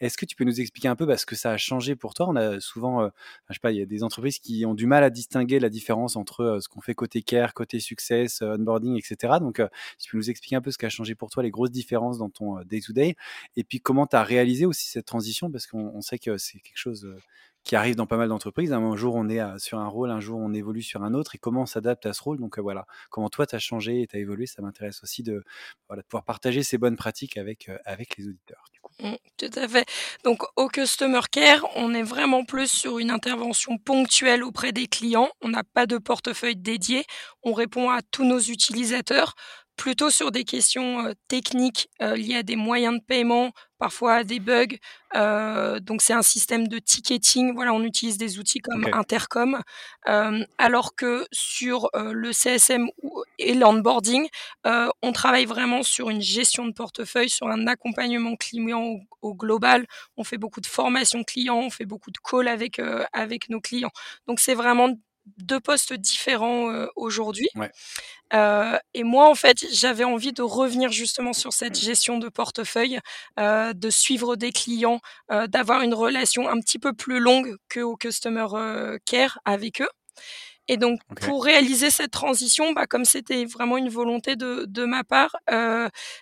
Est-ce 0.00 0.16
que 0.16 0.24
tu 0.24 0.36
peux 0.36 0.44
nous 0.44 0.60
expliquer 0.60 0.88
un 0.88 0.96
peu 0.96 1.06
parce 1.06 1.24
que 1.24 1.36
ça 1.36 1.50
a 1.50 1.56
changé 1.56 1.96
pour 1.96 2.14
toi? 2.14 2.26
On 2.28 2.36
a 2.36 2.60
souvent, 2.60 3.10
je 3.48 3.54
sais 3.54 3.60
pas, 3.60 3.72
il 3.72 3.78
y 3.78 3.82
a 3.82 3.86
des 3.86 4.02
entreprises 4.02 4.38
qui 4.38 4.64
ont 4.64 4.74
du 4.74 4.86
mal 4.86 5.04
à 5.04 5.10
distinguer 5.10 5.58
la 5.60 5.68
différence 5.68 6.16
entre 6.16 6.58
ce 6.60 6.68
qu'on 6.68 6.80
fait 6.80 6.94
côté 6.94 7.22
care, 7.22 7.33
côté 7.54 7.80
success, 7.80 8.42
onboarding, 8.42 8.96
etc. 8.96 9.34
Donc, 9.40 9.60
si 9.98 10.06
tu 10.06 10.12
peux 10.12 10.18
nous 10.18 10.30
expliquer 10.30 10.56
un 10.56 10.60
peu 10.60 10.70
ce 10.70 10.78
qui 10.78 10.86
a 10.86 10.90
changé 10.90 11.14
pour 11.14 11.30
toi, 11.30 11.42
les 11.42 11.50
grosses 11.50 11.70
différences 11.70 12.18
dans 12.18 12.30
ton 12.30 12.60
day-to-day, 12.62 13.16
et 13.56 13.64
puis 13.64 13.80
comment 13.80 14.06
tu 14.06 14.16
as 14.16 14.22
réalisé 14.22 14.66
aussi 14.66 14.88
cette 14.88 15.06
transition 15.06 15.50
parce 15.50 15.66
qu'on 15.66 16.00
sait 16.00 16.18
que 16.18 16.38
c'est 16.38 16.60
quelque 16.60 16.78
chose 16.78 17.06
qui 17.64 17.76
arrive 17.76 17.96
dans 17.96 18.06
pas 18.06 18.16
mal 18.16 18.28
d'entreprises. 18.28 18.72
Un 18.72 18.96
jour, 18.96 19.14
on 19.14 19.28
est 19.28 19.40
sur 19.58 19.78
un 19.78 19.88
rôle, 19.88 20.10
un 20.10 20.20
jour, 20.20 20.38
on 20.38 20.52
évolue 20.52 20.82
sur 20.82 21.02
un 21.02 21.14
autre, 21.14 21.34
et 21.34 21.38
comment 21.38 21.62
on 21.62 21.66
s'adapte 21.66 22.06
à 22.06 22.12
ce 22.12 22.22
rôle. 22.22 22.38
Donc 22.38 22.58
voilà, 22.58 22.86
comment 23.10 23.30
toi, 23.30 23.46
tu 23.46 23.56
as 23.56 23.58
changé 23.58 24.02
et 24.02 24.06
tu 24.06 24.16
as 24.16 24.20
évolué, 24.20 24.46
ça 24.46 24.62
m'intéresse 24.62 25.02
aussi 25.02 25.22
de, 25.22 25.42
pouvoir 26.08 26.24
partager 26.24 26.62
ces 26.62 26.78
bonnes 26.78 26.96
pratiques 26.96 27.36
avec 27.36 27.68
les 28.18 28.28
auditeurs. 28.28 28.64
Mmh, 29.02 29.14
tout 29.38 29.50
à 29.56 29.66
fait. 29.66 29.86
Donc 30.22 30.42
au 30.56 30.68
Customer 30.68 31.20
Care, 31.32 31.64
on 31.76 31.92
est 31.94 32.02
vraiment 32.04 32.44
plus 32.44 32.68
sur 32.70 32.98
une 33.00 33.10
intervention 33.10 33.76
ponctuelle 33.76 34.44
auprès 34.44 34.72
des 34.72 34.86
clients. 34.86 35.30
On 35.42 35.48
n'a 35.48 35.64
pas 35.64 35.86
de 35.86 35.98
portefeuille 35.98 36.54
dédié. 36.56 37.04
On 37.42 37.52
répond 37.52 37.90
à 37.90 38.02
tous 38.02 38.24
nos 38.24 38.38
utilisateurs 38.38 39.34
plutôt 39.76 40.10
sur 40.10 40.30
des 40.30 40.44
questions 40.44 41.12
techniques 41.28 41.88
liées 42.00 42.36
à 42.36 42.42
des 42.42 42.56
moyens 42.56 42.98
de 42.98 43.04
paiement, 43.04 43.50
parfois 43.78 44.14
à 44.14 44.24
des 44.24 44.40
bugs. 44.40 44.76
donc 45.80 46.02
c'est 46.02 46.12
un 46.12 46.22
système 46.22 46.68
de 46.68 46.78
ticketing. 46.78 47.54
Voilà, 47.54 47.72
on 47.72 47.82
utilise 47.82 48.16
des 48.16 48.38
outils 48.38 48.60
comme 48.60 48.88
Intercom, 48.92 49.60
alors 50.58 50.94
que 50.94 51.26
sur 51.32 51.90
le 51.94 52.32
CSM 52.32 52.88
et 53.38 53.54
l'onboarding, 53.54 54.28
on 54.64 55.12
travaille 55.12 55.46
vraiment 55.46 55.82
sur 55.82 56.10
une 56.10 56.22
gestion 56.22 56.66
de 56.66 56.72
portefeuille, 56.72 57.30
sur 57.30 57.48
un 57.48 57.66
accompagnement 57.66 58.36
client 58.36 58.82
au, 58.82 59.00
au, 59.22 59.34
global. 59.34 59.86
On 60.16 60.24
fait 60.24 60.38
beaucoup 60.38 60.60
de 60.60 60.66
formation 60.66 61.24
client, 61.24 61.58
on 61.58 61.70
fait 61.70 61.86
beaucoup 61.86 62.10
de 62.10 62.18
calls 62.18 62.48
avec 62.48 62.80
avec 63.12 63.48
nos 63.48 63.60
clients. 63.60 63.92
Donc 64.26 64.40
c'est 64.40 64.54
vraiment 64.54 64.94
deux 65.38 65.60
postes 65.60 65.92
différents 65.94 66.86
aujourd'hui. 66.96 67.48
et 68.32 69.02
moi, 69.04 69.28
en 69.28 69.34
fait, 69.34 69.64
j'avais 69.72 70.04
envie 70.04 70.32
de 70.32 70.42
revenir 70.42 70.90
justement 70.92 71.32
sur 71.32 71.52
cette 71.52 71.78
gestion 71.78 72.18
de 72.18 72.28
portefeuille, 72.28 72.98
de 73.38 73.90
suivre 73.90 74.36
des 74.36 74.52
clients, 74.52 75.00
d'avoir 75.48 75.82
une 75.82 75.94
relation 75.94 76.48
un 76.48 76.60
petit 76.60 76.78
peu 76.78 76.92
plus 76.92 77.20
longue 77.20 77.56
que 77.68 77.80
au 77.80 77.96
customer 77.96 78.46
care 79.06 79.38
avec 79.44 79.80
eux. 79.80 79.88
Et 80.68 80.78
donc, 80.78 81.00
pour 81.20 81.44
réaliser 81.44 81.90
cette 81.90 82.10
transition, 82.12 82.72
bah, 82.72 82.86
comme 82.86 83.04
c'était 83.04 83.44
vraiment 83.44 83.76
une 83.76 83.90
volonté 83.90 84.36
de, 84.36 84.64
de 84.68 84.84
ma 84.86 85.04
part, 85.04 85.36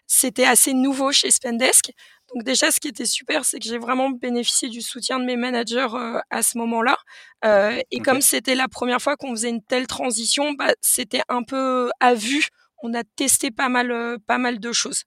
c'était 0.06 0.44
assez 0.46 0.72
nouveau 0.74 1.12
chez 1.12 1.30
Spendesk. 1.30 1.92
Donc 2.34 2.44
déjà, 2.44 2.70
ce 2.70 2.80
qui 2.80 2.88
était 2.88 3.06
super, 3.06 3.44
c'est 3.44 3.58
que 3.58 3.66
j'ai 3.66 3.78
vraiment 3.78 4.10
bénéficié 4.10 4.68
du 4.68 4.80
soutien 4.80 5.18
de 5.18 5.24
mes 5.24 5.36
managers 5.36 5.88
euh, 5.94 6.20
à 6.30 6.42
ce 6.42 6.56
moment-là. 6.58 6.96
Euh, 7.44 7.78
et 7.90 8.00
comme 8.00 8.20
c'était 8.20 8.54
la 8.54 8.68
première 8.68 9.02
fois 9.02 9.16
qu'on 9.16 9.30
faisait 9.30 9.50
une 9.50 9.62
telle 9.62 9.86
transition, 9.86 10.52
bah, 10.52 10.72
c'était 10.80 11.22
un 11.28 11.42
peu 11.42 11.90
à 12.00 12.14
vue. 12.14 12.48
On 12.82 12.94
a 12.94 13.04
testé 13.04 13.50
pas 13.50 13.68
mal, 13.68 13.90
euh, 13.90 14.16
pas 14.26 14.38
mal 14.38 14.60
de 14.60 14.72
choses 14.72 15.04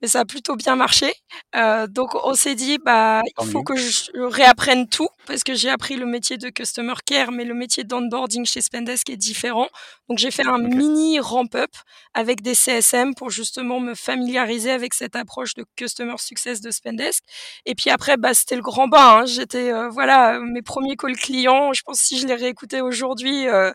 mais 0.00 0.08
ça 0.08 0.20
a 0.20 0.24
plutôt 0.24 0.56
bien 0.56 0.76
marché. 0.76 1.12
Euh, 1.56 1.86
donc 1.86 2.14
on 2.24 2.34
s'est 2.34 2.54
dit 2.54 2.78
bah 2.78 3.22
il 3.40 3.46
faut 3.50 3.62
que 3.62 3.76
je 3.76 4.10
réapprenne 4.20 4.88
tout 4.88 5.08
parce 5.26 5.42
que 5.44 5.54
j'ai 5.54 5.70
appris 5.70 5.96
le 5.96 6.06
métier 6.06 6.38
de 6.38 6.48
customer 6.48 6.94
care, 7.04 7.32
mais 7.32 7.44
le 7.44 7.54
métier 7.54 7.84
d'onboarding 7.84 8.46
chez 8.46 8.60
Spendesk 8.60 9.10
est 9.10 9.16
différent. 9.16 9.68
Donc 10.08 10.18
j'ai 10.18 10.30
fait 10.30 10.46
un 10.46 10.58
mini 10.58 11.20
ramp 11.20 11.54
up 11.54 11.70
avec 12.14 12.42
des 12.42 12.54
CSM 12.54 13.14
pour 13.14 13.30
justement 13.30 13.80
me 13.80 13.94
familiariser 13.94 14.70
avec 14.70 14.94
cette 14.94 15.16
approche 15.16 15.54
de 15.54 15.64
customer 15.76 16.16
success 16.18 16.60
de 16.60 16.70
Spendesk. 16.70 17.22
Et 17.66 17.74
puis 17.74 17.90
après 17.90 18.16
bah 18.16 18.34
c'était 18.34 18.56
le 18.56 18.62
grand 18.62 18.88
bain. 18.88 19.20
Hein. 19.20 19.26
J'étais 19.26 19.72
euh, 19.72 19.88
voilà 19.88 20.38
mes 20.40 20.62
premiers 20.62 20.96
calls 20.96 21.16
clients. 21.16 21.72
Je 21.72 21.82
pense 21.82 22.00
que 22.00 22.06
si 22.06 22.18
je 22.18 22.26
les 22.26 22.34
réécoutais 22.34 22.80
aujourd'hui. 22.80 23.48
Euh, 23.48 23.72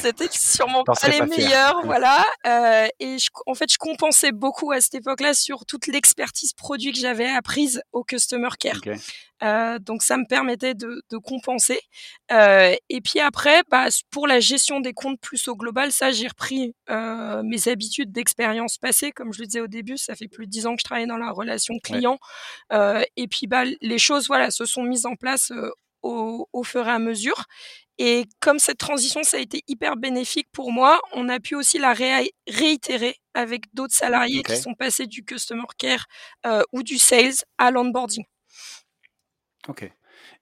c'était 0.00 0.28
sûrement 0.30 0.84
pas 0.84 0.94
les 1.08 1.20
meilleurs, 1.22 1.84
voilà. 1.84 2.24
Euh, 2.46 2.88
et 3.00 3.18
je, 3.18 3.28
en 3.46 3.54
fait, 3.54 3.70
je 3.70 3.78
compensais 3.78 4.32
beaucoup 4.32 4.72
à 4.72 4.80
cette 4.80 4.94
époque-là 4.94 5.34
sur 5.34 5.66
toute 5.66 5.86
l'expertise 5.86 6.52
produit 6.52 6.92
que 6.92 6.98
j'avais 6.98 7.28
apprise 7.28 7.82
au 7.92 8.04
customer 8.04 8.50
care. 8.58 8.80
Euh, 9.42 9.78
donc 9.78 10.02
ça 10.02 10.16
me 10.16 10.26
permettait 10.26 10.74
de, 10.74 11.02
de 11.10 11.16
compenser. 11.18 11.80
Euh, 12.32 12.74
et 12.88 13.00
puis 13.00 13.20
après, 13.20 13.62
bah, 13.70 13.86
pour 14.10 14.26
la 14.26 14.40
gestion 14.40 14.80
des 14.80 14.92
comptes 14.92 15.20
plus 15.20 15.48
au 15.48 15.56
global, 15.56 15.92
ça 15.92 16.12
j'ai 16.12 16.28
repris 16.28 16.74
euh, 16.88 17.42
mes 17.42 17.68
habitudes 17.68 18.12
d'expérience 18.12 18.78
passée. 18.78 19.12
Comme 19.12 19.32
je 19.32 19.40
le 19.40 19.46
disais 19.46 19.60
au 19.60 19.66
début, 19.66 19.98
ça 19.98 20.14
fait 20.14 20.28
plus 20.28 20.46
de 20.46 20.50
dix 20.50 20.66
ans 20.66 20.74
que 20.74 20.80
je 20.80 20.84
travaille 20.84 21.06
dans 21.06 21.18
la 21.18 21.30
relation 21.30 21.74
client. 21.82 22.18
Et 23.16 23.28
puis 23.28 23.46
bah, 23.46 23.64
les 23.80 23.98
choses, 23.98 24.26
voilà, 24.26 24.50
se 24.50 24.64
sont 24.64 24.82
mises 24.82 25.06
en 25.06 25.16
place 25.16 25.52
au, 26.02 26.48
au, 26.52 26.62
fur 26.62 26.86
et 26.86 26.90
à 26.90 26.98
mesure. 26.98 27.44
Et 27.98 28.24
comme 28.40 28.58
cette 28.58 28.78
transition, 28.78 29.22
ça 29.22 29.36
a 29.36 29.40
été 29.40 29.62
hyper 29.68 29.96
bénéfique 29.96 30.48
pour 30.52 30.72
moi, 30.72 31.00
on 31.12 31.28
a 31.28 31.38
pu 31.38 31.54
aussi 31.54 31.78
la 31.78 31.92
réitérer 31.92 33.16
avec 33.34 33.72
d'autres 33.74 33.94
salariés 33.94 34.42
qui 34.42 34.56
sont 34.56 34.74
passés 34.74 35.06
du 35.06 35.24
customer 35.24 35.62
care 35.78 36.06
euh, 36.46 36.62
ou 36.72 36.82
du 36.82 36.98
sales 36.98 37.44
à 37.58 37.70
l'onboarding. 37.70 38.24
Ok. 39.68 39.90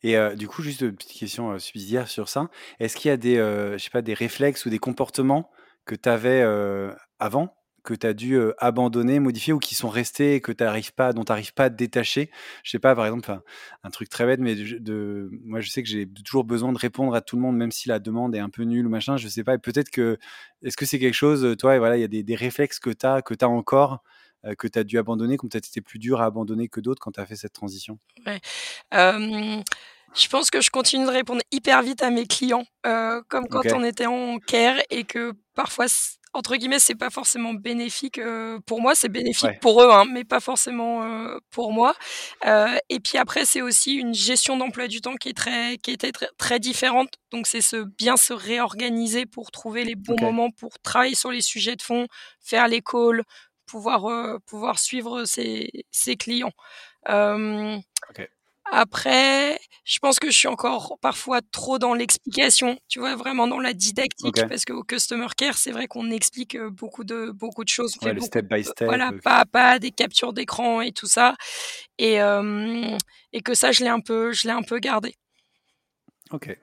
Et 0.02 0.16
euh, 0.16 0.34
du 0.34 0.48
coup, 0.48 0.62
juste 0.62 0.80
une 0.80 0.96
petite 0.96 1.18
question 1.18 1.52
euh, 1.52 1.58
subsidiaire 1.58 2.08
sur 2.08 2.28
ça. 2.28 2.48
Est-ce 2.80 2.96
qu'il 2.96 3.08
y 3.10 3.12
a 3.12 3.16
des, 3.16 3.36
je 3.36 3.78
sais 3.78 3.90
pas, 3.90 4.02
des 4.02 4.14
réflexes 4.14 4.64
ou 4.64 4.70
des 4.70 4.78
comportements 4.78 5.50
que 5.84 5.94
tu 5.94 6.08
avais 6.08 6.42
avant? 7.18 7.54
Que 7.82 7.94
tu 7.94 8.06
as 8.06 8.14
dû 8.14 8.38
abandonner, 8.58 9.18
modifier 9.18 9.52
ou 9.52 9.58
qui 9.58 9.74
sont 9.74 9.88
restés 9.88 10.34
et 10.34 10.40
que 10.40 10.52
tu 10.52 10.64
pas, 10.92 11.12
dont 11.12 11.24
tu 11.24 11.32
n'arrives 11.32 11.52
pas 11.52 11.64
à 11.64 11.70
te 11.70 11.74
détacher? 11.74 12.30
Je 12.62 12.70
sais 12.70 12.78
pas, 12.78 12.94
par 12.94 13.06
exemple, 13.06 13.36
un 13.82 13.90
truc 13.90 14.08
très 14.08 14.24
bête, 14.26 14.40
mais 14.40 14.54
de, 14.54 15.30
moi 15.44 15.60
je 15.60 15.70
sais 15.70 15.82
que 15.82 15.88
j'ai 15.88 16.06
toujours 16.24 16.44
besoin 16.44 16.72
de 16.72 16.78
répondre 16.78 17.14
à 17.14 17.20
tout 17.20 17.36
le 17.36 17.42
monde, 17.42 17.56
même 17.56 17.72
si 17.72 17.88
la 17.88 17.98
demande 17.98 18.34
est 18.34 18.40
un 18.40 18.50
peu 18.50 18.62
nulle 18.62 18.86
ou 18.86 18.90
machin, 18.90 19.16
je 19.16 19.28
sais 19.28 19.44
pas. 19.44 19.54
Et 19.54 19.58
peut-être 19.58 19.90
que, 19.90 20.18
est-ce 20.62 20.76
que 20.76 20.86
c'est 20.86 20.98
quelque 20.98 21.14
chose, 21.14 21.56
toi, 21.58 21.76
et 21.76 21.78
voilà, 21.78 21.96
il 21.96 22.00
y 22.00 22.04
a 22.04 22.08
des, 22.08 22.22
des 22.22 22.36
réflexes 22.36 22.78
que 22.78 22.90
tu 22.90 23.06
as, 23.06 23.22
que 23.22 23.34
tu 23.34 23.44
as 23.44 23.48
encore 23.48 24.02
que 24.58 24.66
tu 24.66 24.76
as 24.76 24.82
dû 24.82 24.98
abandonner, 24.98 25.36
ont 25.42 25.48
peut-être 25.48 25.68
été 25.68 25.80
plus 25.80 26.00
dur 26.00 26.20
à 26.20 26.24
abandonner 26.24 26.66
que 26.66 26.80
d'autres 26.80 27.00
quand 27.00 27.12
tu 27.12 27.20
as 27.20 27.26
fait 27.26 27.36
cette 27.36 27.52
transition? 27.52 27.98
Ouais. 28.26 28.40
Je 30.14 30.28
pense 30.28 30.50
que 30.50 30.60
je 30.60 30.68
continue 30.68 31.06
de 31.06 31.10
répondre 31.10 31.40
hyper 31.52 31.82
vite 31.82 32.02
à 32.02 32.10
mes 32.10 32.26
clients, 32.26 32.66
euh, 32.86 33.22
comme 33.28 33.46
quand 33.48 33.62
on 33.72 33.82
était 33.82 34.04
en 34.04 34.38
care 34.38 34.76
et 34.90 35.04
que 35.04 35.32
parfois 35.54 35.86
entre 36.32 36.56
guillemets, 36.56 36.78
c'est 36.78 36.94
pas 36.94 37.10
forcément 37.10 37.54
bénéfique 37.54 38.20
pour 38.66 38.80
moi, 38.80 38.94
c'est 38.94 39.08
bénéfique 39.08 39.60
pour 39.60 39.82
eux, 39.82 39.90
hein, 39.90 40.04
mais 40.10 40.24
pas 40.24 40.40
forcément 40.40 41.02
pour 41.50 41.72
moi. 41.72 41.94
et 42.44 43.00
puis 43.00 43.18
après, 43.18 43.44
c'est 43.44 43.62
aussi 43.62 43.94
une 43.94 44.14
gestion 44.14 44.56
d'emploi 44.56 44.88
du 44.88 45.00
temps 45.00 45.14
qui 45.16 45.28
est 45.30 45.36
très, 45.36 45.76
qui 45.78 45.90
était 45.90 46.12
très, 46.12 46.28
très 46.38 46.58
différente. 46.58 47.08
Donc 47.30 47.46
c'est 47.46 47.60
se 47.60 47.84
bien 47.84 48.16
se 48.16 48.32
réorganiser 48.32 49.26
pour 49.26 49.50
trouver 49.50 49.84
les 49.84 49.94
bons 49.94 50.20
moments 50.20 50.50
pour 50.50 50.78
travailler 50.80 51.14
sur 51.14 51.30
les 51.30 51.42
sujets 51.42 51.76
de 51.76 51.82
fond, 51.82 52.06
faire 52.40 52.68
les 52.68 52.80
calls, 52.80 53.22
pouvoir 53.66 54.38
pouvoir 54.46 54.78
suivre 54.78 55.24
ses, 55.24 55.70
ses 55.90 56.16
clients. 56.16 56.52
Après, 58.70 59.58
je 59.84 59.98
pense 59.98 60.18
que 60.18 60.30
je 60.30 60.38
suis 60.38 60.48
encore 60.48 60.96
parfois 61.00 61.40
trop 61.50 61.78
dans 61.78 61.94
l'explication, 61.94 62.78
tu 62.88 63.00
vois, 63.00 63.16
vraiment 63.16 63.46
dans 63.46 63.58
la 63.58 63.72
didactique, 63.72 64.40
parce 64.48 64.64
qu'au 64.64 64.82
customer 64.82 65.26
care, 65.36 65.58
c'est 65.58 65.72
vrai 65.72 65.86
qu'on 65.88 66.10
explique 66.10 66.56
beaucoup 66.58 67.04
de 67.04 67.30
beaucoup 67.30 67.64
de 67.64 67.68
choses. 67.68 67.96
Ouais, 68.02 68.14
le 68.14 68.20
step 68.20 68.46
by 68.48 68.64
step. 68.64 68.86
Voilà, 68.86 69.12
pas 69.22 69.38
à 69.38 69.44
pas, 69.44 69.78
des 69.78 69.90
captures 69.90 70.32
d'écran 70.32 70.80
et 70.80 70.92
tout 70.92 71.06
ça, 71.08 71.34
et 71.98 72.18
et 73.32 73.40
que 73.42 73.54
ça, 73.54 73.72
je 73.72 73.82
l'ai 73.82 73.90
un 73.90 74.00
peu, 74.00 74.32
je 74.32 74.46
l'ai 74.46 74.54
un 74.54 74.62
peu 74.62 74.78
gardé. 74.78 75.14
Ok. 76.30 76.56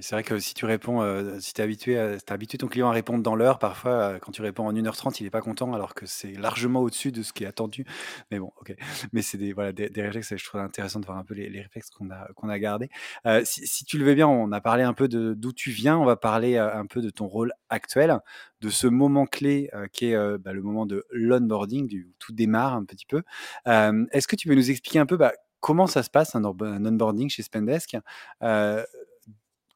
C'est 0.00 0.14
vrai 0.14 0.22
que 0.22 0.38
si 0.38 0.54
tu 0.54 0.64
réponds, 0.66 1.02
euh, 1.02 1.38
si 1.40 1.54
tu 1.54 1.62
habitué 1.62 1.98
as 1.98 2.32
habitué 2.32 2.58
ton 2.58 2.66
client 2.66 2.88
à 2.88 2.92
répondre 2.92 3.22
dans 3.22 3.34
l'heure, 3.34 3.58
parfois, 3.58 3.92
euh, 3.92 4.18
quand 4.18 4.32
tu 4.32 4.42
réponds 4.42 4.66
en 4.66 4.72
1h30, 4.72 5.20
il 5.20 5.26
est 5.26 5.30
pas 5.30 5.40
content 5.40 5.72
alors 5.72 5.94
que 5.94 6.06
c'est 6.06 6.32
largement 6.32 6.80
au-dessus 6.80 7.12
de 7.12 7.22
ce 7.22 7.32
qui 7.32 7.44
est 7.44 7.46
attendu. 7.46 7.84
Mais 8.30 8.38
bon, 8.38 8.52
OK. 8.60 8.74
Mais 9.12 9.22
c'est 9.22 9.38
des 9.38 9.52
voilà, 9.52 9.72
des 9.72 9.90
réflexes 10.02 10.36
je 10.36 10.44
trouve 10.44 10.60
intéressant 10.60 11.00
de 11.00 11.06
voir 11.06 11.18
un 11.18 11.24
peu 11.24 11.34
les 11.34 11.60
réflexes 11.60 11.90
qu'on 11.90 12.10
a 12.10 12.28
qu'on 12.34 12.48
a 12.48 12.58
gardés. 12.58 12.90
Euh, 13.26 13.42
si 13.44 13.84
tu 13.84 13.98
le 13.98 14.04
veux 14.04 14.14
bien, 14.14 14.28
on 14.28 14.52
a 14.52 14.60
parlé 14.60 14.82
un 14.82 14.92
peu 14.92 15.08
d'où 15.08 15.52
tu 15.52 15.70
viens, 15.70 15.98
on 15.98 16.04
va 16.04 16.16
parler, 16.16 16.56
un 16.58 16.86
peu 16.86 17.00
de 17.00 17.10
ton 17.10 17.26
rôle 17.26 17.52
actuel, 17.70 18.18
de 18.60 18.70
ce 18.70 18.86
moment 18.86 19.26
clé, 19.26 19.70
qui 19.92 20.06
est, 20.12 20.38
bah, 20.38 20.52
le 20.52 20.62
moment 20.62 20.86
de 20.86 21.04
l'onboarding, 21.10 21.86
où 21.86 22.12
tout 22.18 22.32
démarre 22.32 22.74
un 22.74 22.84
petit 22.84 23.06
peu. 23.06 23.22
est-ce 23.66 24.28
que 24.28 24.36
tu 24.36 24.48
peux 24.48 24.54
nous 24.54 24.70
expliquer 24.70 24.98
un 24.98 25.06
peu, 25.06 25.16
bah, 25.16 25.32
comment 25.60 25.86
ça 25.86 26.02
se 26.02 26.10
passe 26.10 26.34
un 26.34 26.44
onboarding 26.44 27.28
chez 27.30 27.42
Spendesk? 27.42 27.96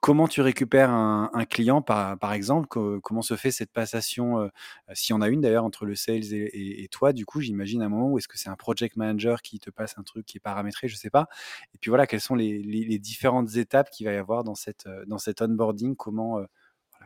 Comment 0.02 0.26
tu 0.26 0.40
récupères 0.40 0.90
un, 0.90 1.44
client, 1.48 1.80
par, 1.80 2.18
par 2.18 2.32
exemple? 2.32 2.66
Comment 2.66 3.22
se 3.22 3.36
fait 3.36 3.52
cette 3.52 3.70
passation, 3.70 4.40
euh, 4.40 4.48
s'il 4.94 5.14
y 5.14 5.16
en 5.16 5.22
a 5.22 5.28
une 5.28 5.40
d'ailleurs, 5.40 5.64
entre 5.64 5.86
le 5.86 5.94
sales 5.94 6.34
et, 6.34 6.88
toi 6.90 7.12
Du 7.12 7.24
coup, 7.24 7.40
j'imagine 7.40 7.82
un 7.82 7.88
moment 7.88 8.10
où 8.10 8.18
est-ce 8.18 8.26
que 8.26 8.36
c'est 8.36 8.48
un 8.48 8.56
project 8.56 8.96
manager 8.96 9.42
qui 9.42 9.60
te 9.60 9.70
passe 9.70 9.96
un 9.98 10.02
truc 10.02 10.26
qui 10.26 10.38
est 10.38 10.40
paramétré, 10.40 10.88
je 10.88 10.94
ne 10.94 10.98
sais 10.98 11.08
pas. 11.08 11.28
Et 11.72 11.78
puis 11.78 11.90
voilà, 11.90 12.08
quelles 12.08 12.20
sont 12.20 12.34
les, 12.34 12.98
différentes 12.98 13.54
étapes 13.54 13.90
qu'il 13.90 14.04
va 14.04 14.12
y 14.12 14.16
avoir 14.16 14.42
dans, 14.42 14.56
cette, 14.56 14.88
dans 15.06 15.18
cet 15.18 15.40
onboarding? 15.40 15.94
Comment 15.94 16.40
euh, 16.40 16.46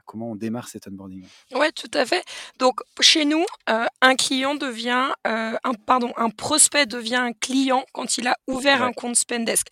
comment 0.07 0.31
on 0.31 0.37
démarre 0.37 0.69
cet 0.69 0.89
onboarding 0.89 1.25
Oui, 1.55 1.67
tout 1.75 1.91
à 1.93 2.07
fait. 2.07 2.25
Donc 2.59 2.81
chez 3.01 3.25
nous, 3.25 3.45
euh, 3.69 3.85
un 4.01 4.17
client 4.17 4.55
devient, 4.55 5.13
euh, 5.27 5.57
un, 5.63 5.75
pardon, 5.75 6.13
un 6.17 6.31
prospect 6.31 6.87
devient 6.87 7.17
un 7.17 7.33
client 7.33 7.85
quand 7.93 8.17
il 8.17 8.27
a 8.29 8.37
ouvert 8.47 8.83
un 8.83 8.93
compte 8.93 9.17
Spendesk. 9.17 9.67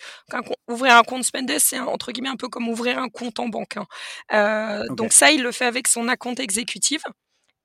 ouvrir 0.69 0.97
un 0.97 1.03
compte 1.03 1.25
Spendesk, 1.25 1.67
c'est 1.67 1.79
entre 1.79 2.13
guillemets 2.13 2.29
un 2.29 2.37
peu 2.37 2.49
comme 2.49 2.69
ouvrir 2.69 2.99
un 2.99 3.09
compte 3.09 3.39
en 3.41 3.49
banque. 3.49 3.77
Hein. 3.77 3.87
Euh, 4.33 4.87
donc 4.95 5.13
ça, 5.13 5.31
il 5.31 5.43
le 5.43 5.53
fait 5.53 5.67
avec 5.67 5.89
son 5.89 6.09
account 6.09 6.35
exécutif. 6.35 7.03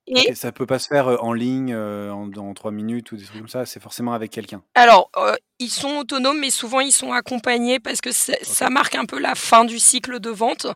Et 0.08 0.34
ça 0.34 0.52
peut 0.52 0.66
pas 0.66 0.80
se 0.80 0.88
faire 0.88 1.24
en 1.24 1.34
ligne 1.34 1.76
en, 1.76 2.54
trois 2.56 2.72
minutes 2.72 3.12
ou 3.12 3.18
des 3.18 3.26
trucs 3.26 3.38
comme 3.38 3.48
ça, 3.48 3.68
c'est 3.68 3.80
forcément 3.80 4.14
avec 4.14 4.32
quelqu'un. 4.32 4.64
Alors, 4.74 5.12
ils 5.60 5.70
sont 5.70 5.98
autonomes, 5.98 6.39
mais 6.39 6.50
souvent 6.51 6.80
ils 6.80 6.92
sont 6.92 7.12
accompagnés 7.12 7.80
parce 7.80 8.01
que 8.01 8.12
ça 8.12 8.70
marque 8.70 8.96
un 8.96 9.06
peu 9.06 9.20
la 9.20 9.36
fin 9.36 9.66
du 9.66 9.78
cycle 9.80 10.20
de 10.20 10.30
vente. 10.30 10.68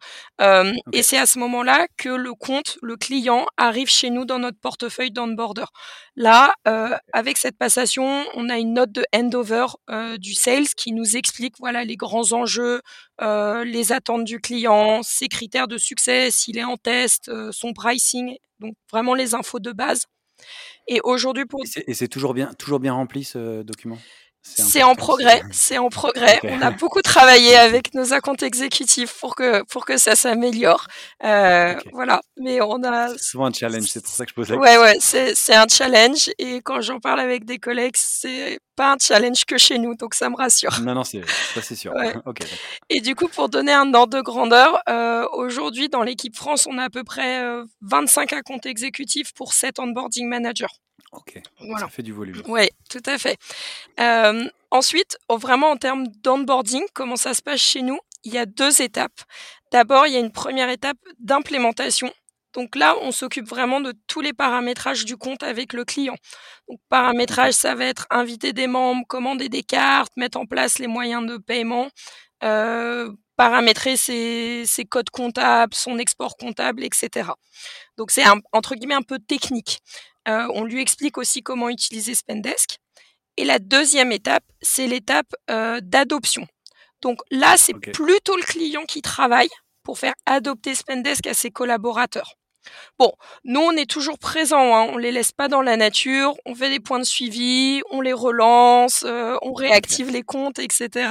Et 0.91 1.03
c'est 1.03 1.17
à 1.17 1.25
ce 1.25 1.39
moment-là 1.39 1.87
que 1.97 2.09
le 2.09 2.33
compte, 2.33 2.77
le 2.81 2.97
client, 2.97 3.45
arrive 3.57 3.89
chez 3.89 4.09
nous 4.09 4.25
dans 4.25 4.39
notre 4.39 4.59
portefeuille 4.59 5.11
d'onboarder. 5.11 5.63
Là, 6.15 6.53
avec 7.13 7.37
cette 7.37 7.57
passation, 7.57 8.25
on 8.35 8.49
a 8.49 8.57
une 8.57 8.73
note 8.73 8.91
de 8.91 9.05
handover 9.15 9.65
du 10.19 10.33
sales 10.33 10.67
qui 10.75 10.91
nous 10.91 11.15
explique 11.17 11.55
voilà 11.59 11.83
les 11.85 11.95
grands 11.95 12.33
enjeux, 12.33 12.81
les 13.21 13.91
attentes 13.93 14.25
du 14.25 14.39
client, 14.39 15.01
ses 15.03 15.27
critères 15.29 15.67
de 15.67 15.77
succès, 15.77 16.29
s'il 16.31 16.57
est 16.57 16.63
en 16.63 16.77
test, 16.77 17.31
son 17.51 17.73
pricing 17.73 18.35
donc 18.59 18.75
vraiment 18.91 19.13
les 19.13 19.33
infos 19.33 19.59
de 19.59 19.71
base. 19.71 20.05
Et 20.87 20.99
aujourd'hui 21.03 21.45
pour 21.45 21.61
et 21.87 21.93
c'est 21.93 22.07
toujours 22.09 22.33
bien 22.33 22.53
toujours 22.55 22.79
bien 22.79 22.93
rempli 22.93 23.23
ce 23.23 23.61
document? 23.63 23.99
C'est 24.43 24.83
en 24.83 24.95
progrès, 24.95 25.41
c'est 25.51 25.77
en 25.77 25.89
progrès. 25.89 26.39
On 26.43 26.61
a 26.61 26.71
beaucoup 26.71 27.01
travaillé 27.01 27.55
avec 27.55 27.93
nos 27.93 28.13
accounts 28.13 28.35
exécutifs 28.41 29.13
pour 29.19 29.35
que 29.35 29.63
pour 29.63 29.85
que 29.85 29.97
ça 29.97 30.15
s'améliore. 30.15 30.87
Euh, 31.23 31.75
voilà, 31.93 32.21
mais 32.37 32.61
on 32.61 32.83
a 32.83 33.09
c'est 33.09 33.23
souvent 33.23 33.45
un 33.45 33.53
challenge, 33.53 33.85
c'est 33.85 34.03
pour 34.03 34.13
ça 34.13 34.25
que 34.25 34.31
je 34.31 34.35
pose 34.35 34.49
la 34.49 34.57
question. 34.57 34.77
Ouais, 34.77 34.77
ouais, 34.77 34.97
c'est 34.99 35.33
c'est 35.35 35.55
un 35.55 35.65
challenge 35.67 36.29
et 36.37 36.61
quand 36.61 36.81
j'en 36.81 36.99
parle 36.99 37.21
avec 37.21 37.45
des 37.45 37.57
collègues, 37.57 37.95
c'est 37.95 38.59
pas 38.75 38.93
un 38.93 38.97
challenge 38.99 39.45
que 39.45 39.57
chez 39.57 39.77
nous, 39.77 39.95
donc 39.95 40.13
ça 40.13 40.29
me 40.29 40.35
rassure. 40.35 40.77
Non, 40.81 40.93
non, 40.93 41.03
c'est 41.03 41.21
ça 41.53 41.61
c'est 41.61 41.75
sûr. 41.75 41.93
et 42.89 42.99
du 42.99 43.15
coup, 43.15 43.29
pour 43.29 43.47
donner 43.47 43.73
un 43.73 43.93
ordre 43.93 44.17
de 44.17 44.21
grandeur, 44.21 44.81
euh, 44.89 45.25
aujourd'hui 45.31 45.87
dans 45.87 46.03
l'équipe 46.03 46.35
France, 46.35 46.67
on 46.69 46.77
a 46.77 46.83
à 46.83 46.89
peu 46.89 47.03
près 47.03 47.43
25 47.81 48.33
euh, 48.33 48.37
accounts 48.37 48.59
exécutifs 48.65 49.33
pour 49.33 49.53
7 49.53 49.79
onboarding 49.79 50.27
managers. 50.27 50.65
Ok, 51.13 51.39
ça 51.77 51.87
fait 51.89 52.03
du 52.03 52.11
volume. 52.11 52.41
Oui, 52.47 52.69
tout 52.89 53.03
à 53.05 53.17
fait. 53.17 53.37
Euh, 53.99 54.49
ensuite, 54.71 55.17
vraiment 55.29 55.71
en 55.71 55.77
termes 55.77 56.07
d'onboarding, 56.23 56.83
comment 56.93 57.15
ça 57.15 57.33
se 57.33 57.41
passe 57.41 57.59
chez 57.59 57.81
nous? 57.81 57.99
Il 58.23 58.33
y 58.33 58.37
a 58.37 58.45
deux 58.45 58.81
étapes. 58.81 59.21
D'abord, 59.71 60.07
il 60.07 60.13
y 60.13 60.15
a 60.15 60.19
une 60.19 60.31
première 60.31 60.69
étape 60.69 60.97
d'implémentation. 61.19 62.11
Donc 62.53 62.75
là, 62.75 62.95
on 63.01 63.11
s'occupe 63.11 63.47
vraiment 63.47 63.81
de 63.81 63.93
tous 64.07 64.21
les 64.21 64.33
paramétrages 64.33 65.05
du 65.05 65.17
compte 65.17 65.43
avec 65.43 65.73
le 65.73 65.85
client. 65.85 66.15
Donc 66.69 66.79
paramétrage, 66.89 67.53
ça 67.53 67.75
va 67.75 67.85
être 67.85 68.05
inviter 68.09 68.53
des 68.53 68.67
membres, 68.67 69.05
commander 69.07 69.49
des 69.49 69.63
cartes, 69.63 70.11
mettre 70.17 70.37
en 70.37 70.45
place 70.45 70.77
les 70.77 70.87
moyens 70.87 71.25
de 71.25 71.37
paiement, 71.37 71.89
euh, 72.43 73.11
paramétrer 73.35 73.97
ses, 73.97 74.65
ses, 74.67 74.85
codes 74.85 75.09
comptables, 75.09 75.73
son 75.73 75.97
export 75.97 76.37
comptable, 76.37 76.83
etc. 76.83 77.31
Donc 77.97 78.11
c'est 78.11 78.23
entre 78.51 78.75
guillemets 78.75 78.93
un 78.93 79.01
peu 79.01 79.17
technique. 79.17 79.79
Euh, 80.27 80.47
on 80.53 80.63
lui 80.63 80.81
explique 80.81 81.17
aussi 81.17 81.41
comment 81.41 81.69
utiliser 81.69 82.15
Spendesk. 82.15 82.77
Et 83.37 83.45
la 83.45 83.59
deuxième 83.59 84.11
étape, 84.11 84.43
c'est 84.61 84.87
l'étape 84.87 85.33
euh, 85.49 85.79
d'adoption. 85.81 86.47
Donc 87.01 87.19
là, 87.31 87.57
c'est 87.57 87.73
plutôt 87.73 88.35
le 88.37 88.43
client 88.43 88.85
qui 88.85 89.01
travaille 89.01 89.49
pour 89.83 89.99
faire 89.99 90.13
adopter 90.25 90.75
Spendesk 90.75 91.27
à 91.27 91.33
ses 91.33 91.51
collaborateurs. 91.51 92.35
Bon, 92.97 93.11
nous, 93.43 93.59
on 93.59 93.71
est 93.73 93.89
toujours 93.89 94.17
présents, 94.17 94.73
hein, 94.73 94.87
on 94.93 94.97
les 94.97 95.11
laisse 95.11 95.33
pas 95.33 95.49
dans 95.49 95.61
la 95.61 95.75
nature, 95.75 96.33
on 96.45 96.55
fait 96.55 96.69
des 96.69 96.79
points 96.79 96.99
de 96.99 97.03
suivi, 97.03 97.81
on 97.91 97.99
les 97.99 98.13
relance, 98.13 99.03
euh, 99.05 99.35
on 99.41 99.51
réactive 99.51 100.09
les 100.09 100.23
comptes, 100.23 100.59
etc. 100.59 101.09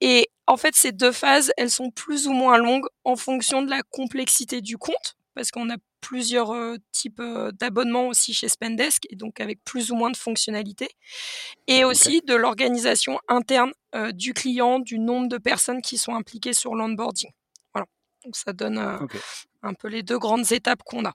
et 0.00 0.28
en 0.48 0.56
fait, 0.56 0.74
ces 0.74 0.90
deux 0.90 1.12
phases, 1.12 1.52
elles 1.56 1.70
sont 1.70 1.92
plus 1.92 2.26
ou 2.26 2.32
moins 2.32 2.58
longues 2.58 2.86
en 3.04 3.14
fonction 3.14 3.62
de 3.62 3.70
la 3.70 3.82
complexité 3.82 4.60
du 4.60 4.78
compte 4.78 5.16
parce 5.36 5.52
qu'on 5.52 5.70
a 5.70 5.76
plusieurs 6.00 6.54
types 6.92 7.22
d'abonnements 7.58 8.08
aussi 8.08 8.34
chez 8.34 8.48
Spendesk, 8.48 9.06
et 9.10 9.16
donc 9.16 9.40
avec 9.40 9.62
plus 9.64 9.90
ou 9.90 9.96
moins 9.96 10.10
de 10.10 10.16
fonctionnalités, 10.16 10.90
et 11.66 11.84
aussi 11.84 12.22
de 12.22 12.34
l'organisation 12.34 13.18
interne 13.28 13.72
du 14.14 14.34
client, 14.34 14.78
du 14.78 14.98
nombre 14.98 15.28
de 15.28 15.38
personnes 15.38 15.82
qui 15.82 15.98
sont 15.98 16.14
impliquées 16.14 16.52
sur 16.52 16.74
l'onboarding. 16.74 17.30
Voilà, 17.74 17.86
donc 18.24 18.36
ça 18.36 18.52
donne 18.52 18.78
un 19.62 19.74
peu 19.74 19.88
les 19.88 20.02
deux 20.02 20.18
grandes 20.18 20.52
étapes 20.52 20.82
qu'on 20.84 21.04
a. 21.04 21.12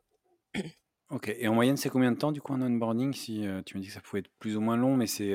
Ok, 1.09 1.29
et 1.37 1.47
en 1.47 1.53
moyenne, 1.53 1.77
c'est 1.77 1.89
combien 1.89 2.11
de 2.11 2.17
temps 2.17 2.31
du 2.31 2.41
coup 2.41 2.53
un 2.53 2.61
onboarding 2.61 3.13
Si 3.13 3.45
tu 3.65 3.77
me 3.77 3.81
dis 3.81 3.87
que 3.87 3.93
ça 3.93 4.01
pouvait 4.01 4.19
être 4.19 4.31
plus 4.39 4.57
ou 4.57 4.61
moins 4.61 4.77
long, 4.77 4.95
mais 4.95 5.07
c'est 5.07 5.33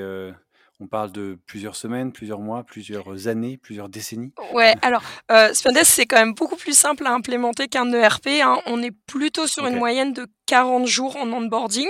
on 0.81 0.87
parle 0.87 1.13
de 1.13 1.39
plusieurs 1.47 1.77
semaines, 1.77 2.11
plusieurs 2.11 2.41
mois, 2.41 2.65
plusieurs 2.65 3.29
années, 3.29 3.59
plusieurs 3.59 3.89
décennies. 3.89 4.33
Ouais, 4.55 4.75
alors 4.83 5.03
euh, 5.31 5.53
Spendesk 5.53 5.93
c'est 5.93 6.07
quand 6.07 6.19
même 6.19 6.35
beaucoup 6.35 6.57
plus 6.57 6.77
simple 6.77 7.07
à 7.07 7.13
implémenter 7.13 7.69
qu'un 7.69 7.93
ERP. 7.93 8.29
Hein. 8.43 8.61
On 8.67 8.83
est 8.83 8.91
plutôt 9.07 9.47
sur 9.47 9.67
une 9.67 9.77
moyenne 9.77 10.13
de 10.13 10.27
40 10.47 10.87
jours 10.87 11.17
en 11.17 11.31
onboarding, 11.33 11.89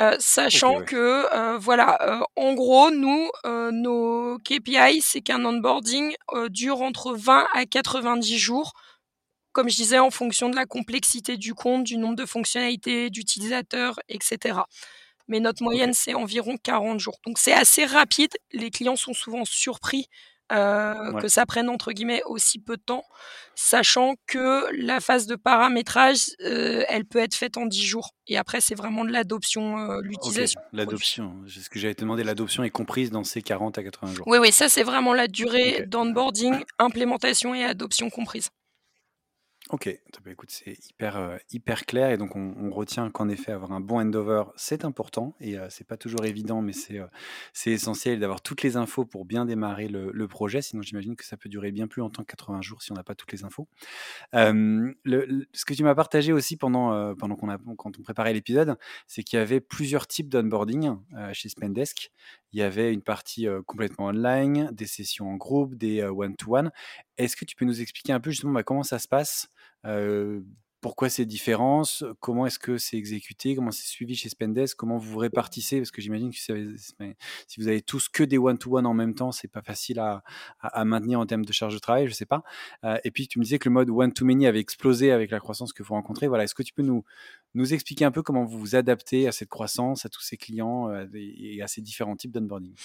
euh, 0.00 0.16
sachant 0.18 0.82
que 0.82 1.26
euh, 1.34 1.58
voilà, 1.58 1.98
euh, 2.02 2.20
en 2.36 2.54
gros, 2.54 2.90
nous, 2.90 3.28
nos 3.44 4.38
KPI, 4.38 5.02
c'est 5.02 5.20
qu'un 5.20 5.44
onboarding 5.44 6.14
dure 6.48 6.80
entre 6.80 7.14
20 7.14 7.46
à 7.54 7.66
90 7.66 8.38
jours 8.38 8.72
comme 9.52 9.70
je 9.70 9.76
disais, 9.76 9.98
en 9.98 10.10
fonction 10.10 10.50
de 10.50 10.54
la 10.54 10.66
complexité 10.66 11.36
du 11.36 11.52
compte, 11.52 11.82
du 11.82 11.96
nombre 11.96 12.14
de 12.14 12.26
fonctionnalités, 12.26 13.10
d'utilisateurs, 13.10 13.98
etc 14.08 14.60
mais 15.28 15.40
notre 15.40 15.62
moyenne, 15.62 15.92
c'est 15.94 16.14
environ 16.14 16.56
40 16.62 16.98
jours. 17.00 17.18
Donc 17.26 17.38
c'est 17.38 17.52
assez 17.52 17.84
rapide. 17.84 18.30
Les 18.52 18.70
clients 18.70 18.96
sont 18.96 19.14
souvent 19.14 19.44
surpris 19.44 20.08
euh, 20.50 21.12
que 21.20 21.28
ça 21.28 21.44
prenne 21.44 21.68
entre 21.68 21.92
guillemets 21.92 22.22
aussi 22.24 22.58
peu 22.58 22.78
de 22.78 22.82
temps, 22.82 23.04
sachant 23.54 24.14
que 24.26 24.66
la 24.82 24.98
phase 24.98 25.26
de 25.26 25.36
paramétrage, 25.36 26.30
euh, 26.42 26.84
elle 26.88 27.04
peut 27.04 27.18
être 27.18 27.34
faite 27.34 27.58
en 27.58 27.66
10 27.66 27.82
jours. 27.82 28.14
Et 28.28 28.38
après, 28.38 28.62
c'est 28.62 28.74
vraiment 28.74 29.04
de 29.04 29.10
l'adoption, 29.10 29.78
euh, 29.78 30.00
l'utilisation. 30.00 30.58
L'adoption, 30.72 31.34
c'est 31.46 31.60
ce 31.60 31.68
que 31.68 31.78
j'avais 31.78 31.92
demandé, 31.92 32.24
l'adoption 32.24 32.64
est 32.64 32.70
comprise 32.70 33.10
dans 33.10 33.24
ces 33.24 33.42
40 33.42 33.76
à 33.76 33.82
80 33.82 34.14
jours. 34.14 34.26
Oui, 34.26 34.38
oui, 34.38 34.50
ça 34.50 34.70
c'est 34.70 34.84
vraiment 34.84 35.12
la 35.12 35.28
durée 35.28 35.84
d'onboarding, 35.86 36.64
implémentation 36.78 37.54
et 37.54 37.64
adoption 37.64 38.08
comprise. 38.08 38.48
OK, 39.70 40.00
bah, 40.24 40.30
écoute, 40.30 40.50
c'est 40.50 40.78
hyper, 40.88 41.18
heu, 41.18 41.38
hyper 41.52 41.84
clair 41.84 42.08
et 42.10 42.16
donc 42.16 42.34
on 42.36 42.70
retient 42.70 43.10
qu'en 43.10 43.28
effet 43.28 43.52
avoir 43.52 43.72
un 43.72 43.80
bon 43.80 43.98
handover, 44.00 44.44
c'est 44.56 44.82
important 44.86 45.34
et 45.40 45.58
heu, 45.58 45.66
c'est 45.68 45.86
pas 45.86 45.98
toujours 45.98 46.24
évident, 46.24 46.62
mais 46.62 46.72
c'est, 46.72 46.98
c'est 47.52 47.72
essentiel 47.72 48.18
d'avoir 48.18 48.40
toutes 48.40 48.62
les 48.62 48.78
infos 48.78 49.04
pour 49.04 49.26
bien 49.26 49.44
démarrer 49.44 49.88
le 49.88 50.26
projet. 50.26 50.62
Sinon, 50.62 50.80
j'imagine 50.80 51.16
que 51.16 51.24
ça 51.24 51.36
peut 51.36 51.50
durer 51.50 51.70
bien 51.70 51.86
plus 51.86 52.00
longtemps 52.00 52.22
que 52.22 52.28
80 52.34 52.62
jours 52.62 52.80
si 52.82 52.92
on 52.92 52.94
n'a 52.94 53.02
pas 53.04 53.14
toutes 53.14 53.30
les 53.32 53.44
infos. 53.44 53.68
Ce 55.54 55.64
que 55.64 55.74
tu 55.74 55.82
m'as 55.84 55.94
partagé 55.94 56.32
aussi 56.32 56.56
pendant, 56.56 56.92
heu, 56.94 57.14
pendant 57.16 57.36
qu'on 57.36 57.48
a 57.48 57.58
quand 57.76 57.98
on 57.98 58.02
préparait 58.02 58.32
l'épisode, 58.32 58.76
c'est 59.06 59.22
qu'il 59.22 59.38
y 59.38 59.42
avait 59.42 59.60
plusieurs 59.60 60.06
types 60.06 60.28
d'onboarding, 60.28 60.96
chez 61.32 61.48
Spendesk. 61.48 62.10
Il 62.52 62.58
y 62.58 62.62
avait 62.62 62.92
une 62.92 63.02
partie, 63.02 63.46
complètement 63.66 64.06
online, 64.06 64.70
des 64.72 64.86
sessions 64.86 65.28
en 65.30 65.36
groupe, 65.36 65.74
des, 65.76 66.00
heu, 66.02 66.10
one 66.10 66.36
to 66.36 66.56
one. 66.56 66.70
Est-ce 67.18 67.36
que 67.36 67.44
tu 67.44 67.56
peux 67.56 67.64
nous 67.64 67.80
expliquer 67.80 68.12
un 68.12 68.20
peu 68.20 68.30
justement, 68.30 68.52
bah, 68.52 68.62
comment 68.62 68.82
ça 68.82 68.98
se 68.98 69.08
passe? 69.08 69.48
Pourquoi 70.80 71.08
ces 71.08 71.26
différences? 71.26 72.04
Comment 72.20 72.46
est-ce 72.46 72.60
que 72.60 72.78
c'est 72.78 72.96
exécuté? 72.96 73.56
Comment 73.56 73.72
c'est 73.72 73.88
suivi 73.88 74.14
chez 74.14 74.28
Spendesk? 74.28 74.76
Comment 74.76 74.96
vous 74.96 75.10
vous 75.10 75.18
répartissez? 75.18 75.78
Parce 75.78 75.90
que 75.90 76.00
j'imagine 76.00 76.30
que 76.30 76.36
si 76.36 77.60
vous 77.60 77.66
avez 77.66 77.82
tous 77.82 78.08
que 78.08 78.22
des 78.22 78.38
one 78.38 78.58
to 78.58 78.78
one 78.78 78.86
en 78.86 78.94
même 78.94 79.16
temps, 79.16 79.32
c'est 79.32 79.48
pas 79.48 79.60
facile 79.60 79.98
à 79.98 80.22
maintenir 80.84 81.18
en 81.18 81.26
termes 81.26 81.44
de 81.44 81.52
charge 81.52 81.74
de 81.74 81.80
travail, 81.80 82.06
je 82.06 82.12
sais 82.12 82.26
pas. 82.26 82.44
Et 83.02 83.10
puis 83.10 83.26
tu 83.26 83.40
me 83.40 83.44
disais 83.44 83.58
que 83.58 83.68
le 83.68 83.72
mode 83.72 83.90
one 83.90 84.12
to 84.12 84.24
many 84.24 84.46
avait 84.46 84.60
explosé 84.60 85.10
avec 85.10 85.32
la 85.32 85.40
croissance 85.40 85.72
que 85.72 85.82
vous 85.82 85.94
rencontrez. 85.94 86.28
Voilà, 86.28 86.44
est-ce 86.44 86.54
que 86.54 86.62
tu 86.62 86.72
peux 86.72 86.84
nous 86.84 87.02
nous 87.54 87.74
expliquer 87.74 88.04
un 88.04 88.10
peu 88.12 88.22
comment 88.22 88.44
vous 88.44 88.58
vous 88.58 88.76
adaptez 88.76 89.28
à 89.28 89.32
cette 89.32 89.48
croissance, 89.48 90.04
à 90.06 90.08
tous 90.08 90.22
ces 90.22 90.36
clients, 90.36 90.90
heu, 90.90 91.08
et 91.14 91.62
à 91.62 91.68
ces 91.68 91.80
différents 91.82 92.16
types 92.16 92.32
d'onboarding? 92.32 92.76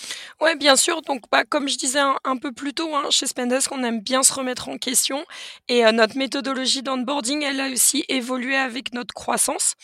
Ouais, 0.41 0.56
bien 0.56 0.76
sûr, 0.76 1.02
donc 1.02 1.21
bah, 1.32 1.43
comme 1.45 1.67
je 1.69 1.78
disais 1.78 1.99
un 1.99 2.17
un 2.23 2.38
peu 2.38 2.52
plus 2.52 2.73
tôt, 2.73 2.95
hein, 2.95 3.06
chez 3.10 3.28
Spendesk, 3.28 3.71
on 3.71 3.84
aime 3.84 4.02
bien 4.02 4.23
se 4.23 4.34
remettre 4.34 4.69
en 4.69 4.78
question 4.78 5.26
et 5.67 5.86
heu, 5.86 5.91
notre 5.91 6.17
méthodologie 6.17 6.84
d'onboarding, 6.84 7.43
elle 7.43 7.60
a 7.60 7.69
aussi 7.69 8.04
évolué 8.10 8.56
avec 8.56 8.93
notre 8.93 9.13
croissance. 9.13 9.76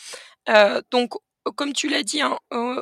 Heu, 0.48 0.82
donc 0.90 1.14
comme 1.56 1.72
tu 1.74 1.88
l'as 1.88 2.02
dit, 2.04 2.22
hein, 2.22 2.38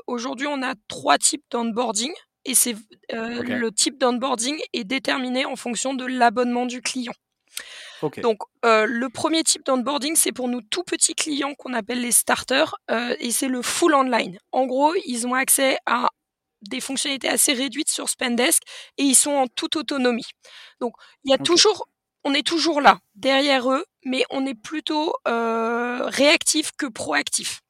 aujourd'hui, 0.06 0.46
on 0.48 0.62
a 0.62 0.74
3 0.88 1.18
types 1.18 1.44
d'onboarding 1.50 2.12
et 2.44 2.54
c'est 2.54 2.76
le 3.10 3.70
type 3.72 3.98
d'onboarding 3.98 4.58
est 4.74 4.84
déterminé 4.84 5.44
en 5.46 5.56
fonction 5.56 5.94
de 5.94 6.06
l'abonnement 6.06 6.66
du 6.66 6.82
client. 6.82 7.14
Donc, 8.22 8.38
heu, 8.64 8.86
le 8.86 9.08
1er 9.10 9.44
type 9.44 9.64
d'onboarding, 9.66 10.16
c'est 10.16 10.32
pour 10.32 10.48
nos 10.48 10.60
tout 10.62 10.82
petits 10.84 11.14
clients 11.14 11.54
qu'on 11.54 11.72
appelle 11.74 12.00
les 12.00 12.12
starters, 12.12 12.74
heu 12.90 13.16
et 13.20 13.30
c'est 13.30 13.48
le 13.48 13.62
full 13.62 13.94
online. 13.94 14.38
En 14.52 14.66
gros, 14.66 14.94
ils 15.06 15.26
ont 15.26 15.34
accès 15.34 15.78
à 15.86 16.08
des 16.62 16.80
fonctionnalités 16.80 17.28
assez 17.28 17.52
réduites 17.54 17.90
sur 17.90 18.08
Spendesk 18.08 18.62
et 18.98 19.04
ils 19.04 19.14
sont 19.14 19.32
en 19.32 19.46
toute 19.48 19.76
autonomie. 19.76 20.26
Donc 20.80 20.94
il 21.24 21.30
y 21.30 21.34
a 21.34 21.38
toujours 21.38 21.88
on 22.24 22.34
est 22.34 22.46
toujours 22.46 22.80
là, 22.82 22.98
derrière 23.14 23.70
eux, 23.72 23.84
mais 24.04 24.24
on 24.30 24.44
est 24.46 24.54
plutôt, 24.54 25.14
heu, 25.28 26.00
réactif 26.04 26.72
que 26.76 26.86
proactif. 26.86 27.60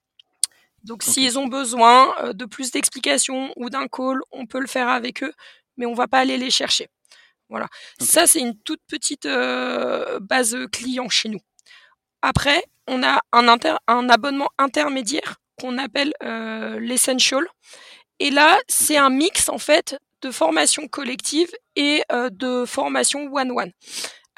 Donc 0.84 1.02
OK. 1.04 1.12
s'ils 1.12 1.38
ont 1.38 1.46
besoin, 1.48 2.14
de 2.34 2.44
plus 2.46 2.70
d'explications 2.72 3.52
ou 3.56 3.70
d'un 3.70 3.88
call, 3.88 4.20
on 4.32 4.46
peut 4.46 4.60
le 4.60 4.66
faire 4.68 4.88
avec 4.88 5.22
eux, 5.24 5.32
mais 5.78 5.86
on 5.86 5.94
va 5.94 6.08
pas 6.08 6.20
aller 6.20 6.38
les 6.38 6.50
chercher. 6.50 6.88
Voilà. 7.50 7.68
Ça, 8.00 8.26
c'est 8.26 8.40
une 8.40 8.56
toute 8.60 8.80
petite, 8.88 9.26
heu, 9.26 10.18
base, 10.20 10.54
heu, 10.54 10.68
client 10.68 11.08
chez 11.08 11.28
nous. 11.30 11.40
Après, 12.22 12.64
on 12.88 13.02
a 13.04 13.20
un 13.32 13.48
inter 13.48 13.74
un 13.88 14.08
abonnement 14.10 14.48
intermédiaire 14.58 15.36
qu'on 15.60 15.78
appelle, 15.78 16.12
heu, 16.24 16.78
l'essential 16.78 17.46
et 18.20 18.30
là, 18.30 18.58
c'est 18.68 18.96
un 18.98 19.10
mix 19.10 19.48
en 19.50 19.58
fait 19.58 19.98
de 20.22 20.30
formation 20.32 20.88
collective 20.88 21.50
et 21.76 22.02
de 22.32 22.64
formation 22.66 23.28
one 23.32 23.52
one. 23.52 23.72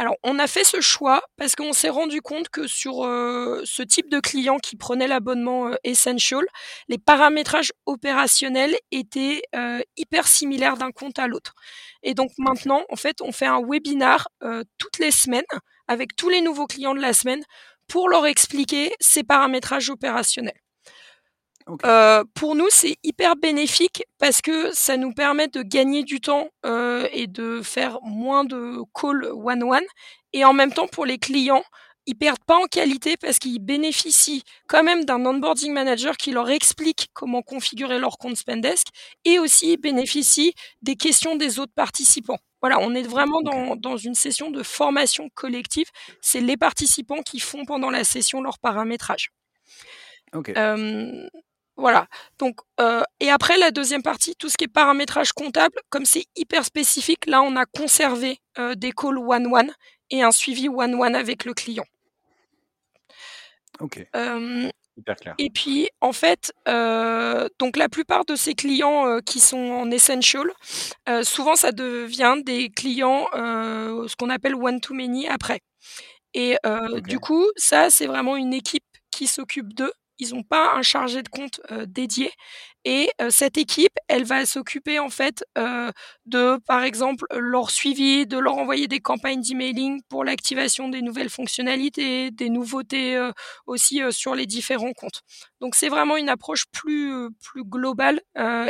Alors, 0.00 0.16
on 0.22 0.38
a 0.38 0.46
fait 0.46 0.64
ce 0.64 0.80
choix 0.80 1.22
parce 1.36 1.54
qu'on 1.54 1.74
s'est 1.74 1.90
rendu 1.90 2.22
compte 2.22 2.48
que 2.48 2.66
sur, 2.66 3.04
heu, 3.04 3.60
ce 3.66 3.82
type 3.82 4.08
de 4.08 4.18
client 4.18 4.56
qui 4.58 4.76
prenait 4.76 5.06
l'abonnement, 5.06 5.68
heu, 5.68 5.76
essential, 5.84 6.42
les 6.88 6.96
paramétrages 6.96 7.70
opérationnels 7.84 8.74
étaient, 8.92 9.42
heu, 9.54 9.82
hyper 9.98 10.26
similaires 10.26 10.78
d'un 10.78 10.90
compte 10.90 11.18
à 11.18 11.26
l'autre 11.26 11.52
et 12.02 12.14
donc 12.14 12.30
maintenant, 12.38 12.82
en 12.88 12.96
fait, 12.96 13.20
on 13.20 13.30
fait 13.30 13.44
un 13.44 13.60
webinar, 13.62 14.28
toutes 14.78 14.98
les 15.00 15.10
semaines 15.10 15.44
avec 15.86 16.16
tous 16.16 16.30
les 16.30 16.40
nouveaux 16.40 16.66
clients 16.66 16.94
de 16.94 17.00
la 17.00 17.12
semaine 17.12 17.42
pour 17.86 18.08
leur 18.08 18.24
expliquer 18.26 18.94
ces 19.00 19.22
paramétrages 19.22 19.90
opérationnels. 19.90 20.54
Heu, 21.84 22.24
pour 22.34 22.54
nous, 22.54 22.68
c'est 22.70 22.96
hyper 23.02 23.36
bénéfique 23.36 24.04
parce 24.18 24.40
que 24.42 24.72
ça 24.72 24.96
nous 24.96 25.12
permet 25.12 25.48
de 25.48 25.62
gagner 25.62 26.02
du 26.04 26.20
temps, 26.20 26.48
heu 26.66 27.08
et 27.12 27.26
de 27.26 27.62
faire 27.62 27.98
moins 28.02 28.44
de 28.44 28.78
calls 28.94 29.26
one 29.32 29.62
one 29.62 29.84
et 30.32 30.44
en 30.44 30.52
même 30.52 30.72
temps 30.72 30.86
pour 30.88 31.06
les 31.06 31.18
clients, 31.18 31.64
ils 32.06 32.14
perdent 32.16 32.44
pas 32.46 32.56
en 32.56 32.66
qualité 32.66 33.16
parce 33.16 33.38
qu'ils 33.38 33.60
bénéficient 33.60 34.42
quand 34.68 34.82
même 34.82 35.04
d'un 35.04 35.24
onboarding 35.26 35.72
manager 35.72 36.16
qui 36.16 36.32
leur 36.32 36.50
explique 36.50 37.08
comment 37.14 37.42
configurer 37.42 37.98
leur 37.98 38.18
compte 38.18 38.36
Spendesk 38.36 38.88
et 39.24 39.38
aussi 39.38 39.72
ils 39.74 39.76
bénéficient 39.76 40.54
des 40.82 40.96
questions 40.96 41.36
des 41.36 41.58
autres 41.58 41.72
participants. 41.74 42.38
Voilà, 42.62 42.78
on 42.80 42.94
est 42.94 43.02
vraiment 43.02 43.40
dans 43.42 43.76
dans 43.76 43.96
une 43.96 44.14
session 44.14 44.50
de 44.50 44.62
formation 44.62 45.30
collective. 45.34 45.86
C'est 46.20 46.40
les 46.40 46.56
participants 46.56 47.22
qui 47.22 47.40
font 47.40 47.64
pendant 47.64 47.90
la 47.90 48.04
session 48.04 48.42
leur 48.42 48.58
paramétrage. 48.58 49.30
OK. 50.32 50.50
Hem, 50.54 51.28
voilà, 51.80 52.06
donc 52.38 52.60
heu 52.80 53.02
et 53.18 53.30
après 53.30 53.56
la 53.58 53.70
2e 53.70 54.02
partie, 54.02 54.34
tout 54.36 54.48
ce 54.48 54.56
qui 54.56 54.64
est 54.64 54.68
paramétrage 54.68 55.32
comptable, 55.32 55.74
comme 55.88 56.04
c'est 56.04 56.26
hyper 56.36 56.64
spécifique, 56.64 57.26
là, 57.26 57.42
on 57.42 57.56
a 57.56 57.64
conservé, 57.66 58.38
heu, 58.58 58.76
des 58.76 58.92
calls 58.92 59.18
one 59.18 59.46
one 59.52 59.72
et 60.10 60.22
un 60.22 60.30
suivi 60.30 60.68
one 60.68 60.94
one 60.94 61.14
avec 61.16 61.44
le 61.44 61.54
client. 61.54 61.84
OK. 63.80 64.06
Hyper 64.96 65.16
clair. 65.16 65.34
et 65.38 65.48
puis 65.48 65.88
en 66.02 66.12
fait, 66.12 66.52
donc 67.58 67.76
la 67.76 67.88
plupart 67.88 68.24
de 68.26 68.36
ces 68.36 68.54
clients, 68.54 69.18
qui 69.24 69.40
sont 69.40 69.56
en 69.56 69.90
essential, 69.90 70.50
souvent 71.22 71.56
ça 71.56 71.72
devient 71.72 72.36
des 72.44 72.68
clients, 72.68 73.26
ce 73.32 74.14
qu'on 74.16 74.28
appelle 74.28 74.54
one 74.54 74.80
to 74.80 74.92
many 74.92 75.26
après 75.28 75.60
et 76.34 76.56
du 77.06 77.18
coup, 77.18 77.46
ça, 77.56 77.90
c'est 77.90 78.06
vraiment 78.06 78.36
une 78.36 78.52
équipe 78.52 78.84
qui 79.10 79.26
s'occupe 79.26 79.72
d'eux. 79.74 79.92
Ils 80.20 80.34
ont 80.34 80.42
pas 80.42 80.74
un 80.74 80.82
chargé 80.82 81.22
de 81.22 81.28
compte, 81.28 81.60
dédié 81.86 82.30
et 82.84 83.10
cette 83.28 83.58
équipe, 83.58 83.92
elle 84.08 84.24
va 84.24 84.46
s'occuper 84.46 84.98
en 84.98 85.10
fait, 85.10 85.44
de, 86.26 86.58
par 86.66 86.82
exemple, 86.82 87.26
leur 87.30 87.70
suivi, 87.70 88.26
de 88.26 88.38
leur 88.38 88.54
envoyer 88.56 88.86
des 88.88 89.00
campagnes 89.00 89.40
d'emailing 89.42 90.00
pour 90.08 90.24
l'activation 90.24 90.88
des 90.88 91.02
nouvelles 91.02 91.28
fonctionnalités, 91.28 92.30
des 92.30 92.48
nouveautés, 92.48 93.30
aussi, 93.66 94.00
sur 94.10 94.34
les 94.34 94.46
différents 94.46 94.92
comptes. 94.92 95.22
Donc 95.60 95.74
c'est 95.74 95.88
vraiment 95.88 96.16
une 96.16 96.28
approche 96.28 96.64
plus, 96.72 97.28
plus 97.42 97.64
globale, 97.64 98.20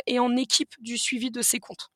et 0.07 0.19
en 0.19 0.37
équipe 0.37 0.75
du 0.81 0.99
suivi 0.99 1.31
de 1.31 1.43
ces 1.43 1.61
comptes. 1.61 1.89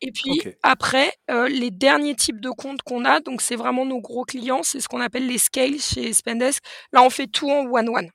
Et 0.00 0.10
puis 0.10 0.42
après, 0.62 1.12
les 1.28 1.70
derniers 1.70 2.16
types 2.16 2.40
de 2.40 2.50
comptes 2.50 2.82
qu'on 2.82 3.04
a, 3.04 3.20
donc 3.20 3.40
c'est 3.40 3.56
vraiment 3.56 3.86
nos 3.86 4.00
gros 4.00 4.24
clients, 4.24 4.62
c'est 4.62 4.80
ce 4.80 4.88
qu'on 4.88 5.00
appelle 5.00 5.26
les 5.28 5.38
scale 5.38 5.78
chez 5.78 6.12
Spendesk. 6.12 6.62
Là, 6.92 7.02
on 7.02 7.10
fait 7.10 7.28
tout 7.28 7.50
en 7.50 7.64
one 7.66 7.88
one 7.88 8.10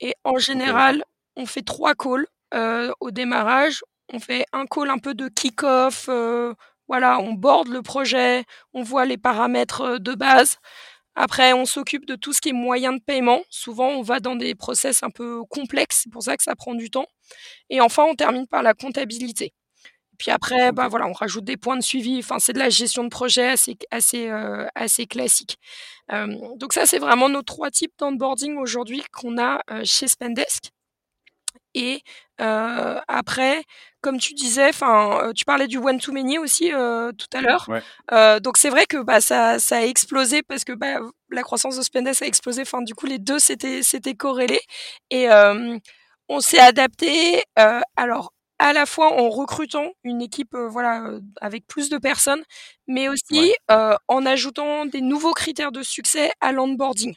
et 0.00 0.14
en 0.24 0.38
général, 0.38 1.04
on 1.36 1.46
fait 1.46 1.62
3 1.62 1.94
calls, 1.94 2.26
heu, 2.54 2.92
au 3.00 3.10
démarrage. 3.10 3.82
On 4.12 4.20
fait 4.20 4.44
un 4.52 4.66
call 4.66 4.90
un 4.90 4.98
peu 4.98 5.14
de 5.14 5.28
kick-off, 5.28 6.08
heu, 6.08 6.54
voilà, 6.88 7.20
on 7.20 7.32
board 7.34 7.68
le 7.68 7.82
projet, 7.82 8.44
on 8.74 8.82
voit 8.82 9.04
les 9.06 9.18
paramètres, 9.18 9.82
heu, 9.82 10.00
de 10.00 10.14
base. 10.14 10.56
Après, 11.16 11.52
on 11.54 11.66
s'occupe 11.66 12.06
de 12.06 12.16
tout 12.16 12.32
ce 12.32 12.40
qui 12.40 12.50
est 12.50 12.52
moyens 12.52 12.96
de 12.98 13.04
paiement. 13.04 13.42
Souvent, 13.50 13.88
on 13.90 14.02
va 14.02 14.20
dans 14.20 14.36
des 14.36 14.54
process 14.56 15.02
un 15.04 15.10
peu 15.10 15.42
complexes, 15.50 16.02
c'est 16.04 16.12
pour 16.12 16.22
ça 16.24 16.36
que 16.36 16.42
ça 16.44 16.56
prend 16.56 16.74
du 16.74 16.90
temps 16.90 17.06
et 17.70 17.80
enfin, 17.80 18.04
on 18.10 18.14
termine 18.16 18.46
par 18.48 18.62
la 18.64 18.74
comptabilité. 18.74 19.52
Puis 20.20 20.30
après, 20.30 20.70
bah, 20.72 20.86
voilà, 20.88 21.06
on 21.06 21.14
rajoute 21.14 21.44
des 21.44 21.56
points 21.56 21.78
de 21.78 21.82
suivi, 21.82 22.18
enfin, 22.18 22.36
c'est 22.38 22.52
de 22.52 22.58
la 22.58 22.68
gestion 22.68 23.04
de 23.04 23.08
projet 23.08 23.48
assez 23.48 23.78
assez, 23.90 24.28
heu, 24.28 24.66
assez 24.74 25.06
classique. 25.06 25.56
Donc 26.56 26.74
ça, 26.74 26.84
c'est 26.86 26.98
vraiment 26.98 27.28
nos 27.30 27.42
3 27.42 27.70
types 27.70 27.92
d'onboarding 27.98 28.58
aujourd'hui 28.58 29.02
qu'on 29.12 29.38
a, 29.38 29.62
chez 29.84 30.08
Spendesk 30.08 30.70
et 31.74 32.02
après, 32.38 33.62
comme 34.02 34.18
tu 34.18 34.34
disais, 34.34 34.68
enfin, 34.70 35.32
tu 35.36 35.44
parlais 35.44 35.66
du 35.68 35.78
one 35.78 35.98
to 36.00 36.12
many 36.12 36.38
aussi, 36.38 36.70
tout 36.70 37.26
à 37.36 37.40
l'heure. 37.40 37.66
Ouais. 37.68 38.40
Donc 38.40 38.56
c'est 38.56 38.70
vrai 38.70 38.86
que, 38.86 39.02
bah, 39.02 39.20
ça 39.20 39.58
ça 39.58 39.78
a 39.78 39.82
explosé 39.82 40.42
parce 40.42 40.64
que, 40.64 40.72
bah, 40.72 40.98
la 41.30 41.42
croissance 41.42 41.76
de 41.76 41.82
Spendesk 41.82 42.22
a 42.22 42.26
explosé, 42.26 42.62
enfin, 42.62 42.82
du 42.82 42.94
coup, 42.94 43.06
les 43.06 43.18
2 43.18 43.38
s'étaient 43.38 43.82
s'étaient 43.82 44.14
corrélés 44.14 44.60
et 45.10 45.28
on 46.28 46.40
s'est 46.40 46.60
adaptés, 46.60 47.42
heu, 47.58 47.80
alors 47.96 48.32
à 48.60 48.74
la 48.74 48.86
fois 48.86 49.12
en 49.20 49.30
recrutant 49.30 49.92
une 50.04 50.22
équipe, 50.22 50.54
heu, 50.54 50.68
voilà, 50.68 51.02
heu, 51.10 51.22
avec 51.42 51.66
plus 51.68 51.90
de 51.90 51.98
personnes, 51.98 52.44
mais 52.88 53.08
Ouais. 53.32 53.44
aussi, 53.44 53.54
heu, 53.72 53.94
en 54.08 54.26
ajoutant 54.26 54.86
des 54.86 55.02
nouveaux 55.02 55.34
critères 55.34 55.72
de 55.72 55.82
succès 55.84 56.32
à 56.42 56.52
l'onboarding. 56.52 57.16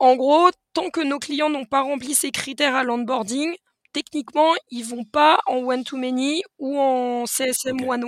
En 0.00 0.16
gros, 0.16 0.50
tant 0.74 0.90
que 0.90 1.00
nos 1.02 1.18
clients 1.20 1.50
n'ont 1.50 1.66
pas 1.66 1.82
rempli 1.82 2.14
ces 2.14 2.30
critères 2.32 2.74
à 2.76 2.84
l'onboarding, 2.84 3.54
techniquement, 3.92 4.54
ils 4.70 4.84
vont 4.84 5.04
pas 5.04 5.40
en 5.46 5.58
one 5.58 5.84
to 5.84 5.96
many 5.98 6.42
ou 6.58 6.78
en 6.78 7.26
CSM 7.26 7.82
OK. 7.82 7.88
one 7.88 8.04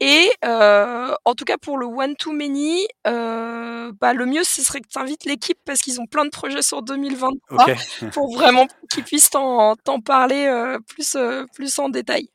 Et 0.00 0.30
en 0.42 1.34
tout 1.36 1.44
cas 1.44 1.58
pour 1.58 1.78
le 1.78 1.86
one 1.86 2.16
to 2.16 2.32
many, 2.32 2.86
bah, 3.04 4.12
le 4.14 4.26
mieux 4.26 4.44
ce 4.44 4.62
serait 4.62 4.80
que 4.80 4.88
tu 4.88 4.98
invites 4.98 5.24
l'équipe 5.24 5.58
parce 5.64 5.80
qu'ils 5.80 6.00
ont 6.00 6.06
plein 6.06 6.24
de 6.24 6.30
projets 6.30 6.62
sur 6.62 6.82
2023 6.82 7.66
pour 8.12 8.34
vraiment 8.34 8.66
qu'ils 8.90 9.04
puissent 9.04 9.30
t'en 9.30 9.76
parler, 10.04 10.76
plus, 10.88 11.16
plus 11.54 11.78
en 11.78 11.88
détail. 11.88 12.28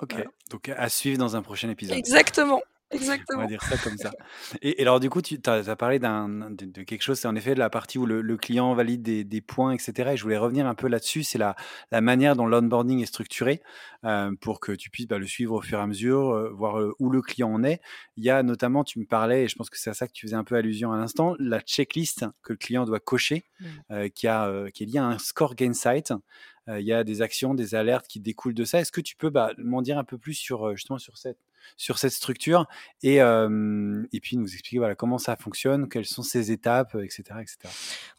OK, 0.00 0.14
donc 0.50 0.68
à 0.68 0.88
suivre 0.88 1.18
dans 1.18 1.36
un 1.36 1.42
prochain 1.42 1.70
épisode. 1.70 1.96
Exactement. 1.96 2.60
Exactement. 2.92 3.40
On 3.40 3.42
va 3.42 3.48
dire 3.48 3.62
ça 3.62 3.76
comme 3.78 3.96
ça. 3.96 4.12
Et, 4.60 4.80
alors, 4.82 5.00
du 5.00 5.10
coup, 5.10 5.22
tu 5.22 5.38
as, 5.46 5.76
parlé 5.76 5.98
de, 5.98 6.82
quelque 6.82 7.02
chose, 7.02 7.18
c'est 7.18 7.28
en 7.28 7.34
effet 7.34 7.54
de 7.54 7.58
la 7.58 7.70
partie 7.70 7.98
où 7.98 8.06
le, 8.06 8.36
client 8.36 8.74
valide 8.74 9.02
des, 9.02 9.40
points, 9.40 9.72
etc. 9.72 10.10
Et 10.12 10.16
je 10.16 10.22
voulais 10.22 10.38
revenir 10.38 10.66
un 10.66 10.74
peu 10.74 10.88
là-dessus. 10.88 11.22
C'est 11.22 11.38
la, 11.38 11.56
la 11.90 12.00
manière 12.00 12.36
dont 12.36 12.46
l'onboarding 12.46 13.00
est 13.00 13.06
structuré 13.06 13.62
euh, 14.04 14.34
pour 14.40 14.60
que 14.60 14.72
tu 14.72 14.90
puisses 14.90 15.06
bah, 15.06 15.18
le 15.18 15.26
suivre 15.26 15.54
au 15.54 15.60
fur 15.60 15.78
et 15.78 15.82
à 15.82 15.86
mesure, 15.86 16.30
euh, 16.30 16.50
voir 16.50 16.80
euh, 16.80 16.92
où 16.98 17.08
le 17.08 17.22
client 17.22 17.52
en 17.52 17.62
est. 17.62 17.80
Il 18.16 18.24
y 18.24 18.30
a 18.30 18.42
notamment, 18.42 18.84
tu 18.84 18.98
me 18.98 19.04
parlais, 19.04 19.44
et 19.44 19.48
je 19.48 19.54
pense 19.54 19.70
que 19.70 19.78
c'est 19.78 19.90
à 19.90 19.94
ça 19.94 20.06
que 20.08 20.12
tu 20.12 20.26
faisais 20.26 20.36
un 20.36 20.44
peu 20.44 20.56
allusion 20.56 20.92
à 20.92 20.96
l'instant, 20.96 21.36
la 21.38 21.60
checklist 21.60 22.26
que 22.42 22.52
le 22.52 22.58
client 22.58 22.84
doit 22.84 23.00
cocher, 23.00 23.44
mmh. 23.60 24.08
qui, 24.14 24.26
a, 24.26 24.70
qui 24.72 24.82
est 24.82 24.86
liée 24.86 24.98
à 24.98 25.06
un 25.06 25.18
score 25.18 25.54
Gainsight. 25.54 26.12
il 26.68 26.84
y 26.84 26.92
a 26.92 27.04
des 27.04 27.22
actions, 27.22 27.54
des 27.54 27.74
alertes 27.74 28.06
qui 28.08 28.20
découlent 28.20 28.54
de 28.54 28.64
ça. 28.64 28.80
Est-ce 28.80 28.92
que 28.92 29.00
tu 29.00 29.16
peux 29.16 29.30
bah, 29.30 29.52
m'en 29.58 29.82
dire 29.82 29.98
un 29.98 30.04
peu 30.04 30.18
plus 30.18 30.34
sur 30.34 30.74
justement 30.74 30.98
sur 30.98 31.16
cette 31.16 31.38
sur 31.76 31.98
cette 31.98 32.12
structure 32.12 32.66
et, 33.02 33.16
et 33.16 34.20
puis 34.20 34.36
nous 34.36 34.52
expliquer 34.52 34.78
voilà, 34.78 34.94
comment 34.94 35.18
ça 35.18 35.36
fonctionne, 35.36 35.88
quelles 35.88 36.06
sont 36.06 36.22
ces 36.22 36.52
étapes, 36.52 36.94
etc. 36.94 37.22
etc. 37.40 37.56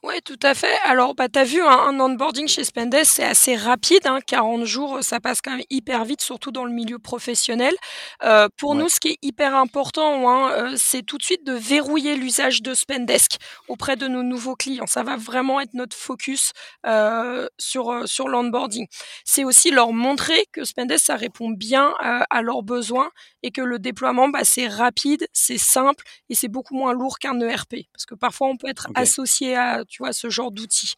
Oui, 0.03 0.15
tout 0.23 0.39
à 0.43 0.53
fait. 0.53 0.75
Alors, 0.85 1.15
bah, 1.15 1.29
tu 1.29 1.39
as 1.39 1.43
vu, 1.43 1.61
hein, 1.61 1.87
un 1.87 1.99
onboarding 1.99 2.47
chez 2.47 2.63
Spendes, 2.63 2.95
c'est 3.03 3.23
assez 3.23 3.55
rapide. 3.55 4.05
Hein, 4.05 4.19
40 4.25 4.65
jours, 4.65 4.99
ça 5.01 5.19
passe 5.19 5.41
quand 5.41 5.51
même 5.51 5.65
hyper 5.69 6.03
vite, 6.05 6.21
surtout 6.21 6.51
dans 6.51 6.65
le 6.65 6.71
milieu 6.71 6.99
professionnel. 6.99 7.73
Euh, 8.23 8.49
pour 8.57 8.75
nous, 8.75 8.89
ce 8.89 8.99
qui 8.99 9.09
est 9.09 9.17
hyper 9.21 9.55
important, 9.55 10.29
hein, 10.29 10.73
c'est 10.75 11.03
tout 11.03 11.17
de 11.17 11.23
suite 11.23 11.45
de 11.45 11.53
verrouiller 11.53 12.15
l'usage 12.15 12.61
de 12.61 12.73
Spendesk 12.73 13.37
auprès 13.67 13.95
de 13.95 14.07
nos 14.07 14.23
nouveaux 14.23 14.55
clients. 14.55 14.87
Ça 14.87 15.03
va 15.03 15.15
vraiment 15.15 15.61
être 15.61 15.73
notre 15.73 15.95
focus 15.95 16.51
euh, 16.85 17.47
sur, 17.57 18.07
sur 18.07 18.27
l'onboarding. 18.27 18.87
C'est 19.23 19.43
aussi 19.43 19.71
leur 19.71 19.93
montrer 19.93 20.45
que 20.51 20.63
Spendesk, 20.63 21.05
ça 21.05 21.15
répond 21.15 21.49
bien 21.49 21.93
à, 21.99 22.25
à 22.29 22.41
leurs 22.41 22.63
besoins 22.63 23.09
et 23.43 23.51
que 23.51 23.61
le 23.61 23.77
déploiement, 23.77 24.29
bah, 24.29 24.43
c'est 24.43 24.67
rapide, 24.67 25.27
c'est 25.33 25.57
simple 25.57 26.03
et 26.29 26.35
c'est 26.35 26.47
beaucoup 26.47 26.75
moins 26.75 26.93
lourd 26.93 27.19
qu'un 27.19 27.39
ERP. 27.39 27.75
Parce 27.93 28.05
que 28.05 28.15
parfois, 28.15 28.47
on 28.47 28.57
peut 28.57 28.67
être 28.69 28.87
associé 28.95 29.55
à, 29.55 29.83
tu 29.85 30.01
vois, 30.01 30.13
ce 30.13 30.29
genre 30.29 30.51
d'outils. 30.51 30.95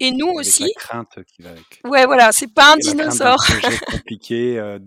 et 0.00 0.10
nous 0.10 0.28
aussi. 0.28 0.64
La 0.64 0.68
crainte 0.76 1.18
qui 1.26 1.42
va 1.42 1.50
avec. 1.50 1.80
Ouais, 1.84 2.04
voilà, 2.06 2.32
c'est 2.32 2.52
pas 2.52 2.74
un 2.74 2.76
dinosaure. 2.76 3.44
compliqué, 3.92 4.58
euh, 4.58 4.78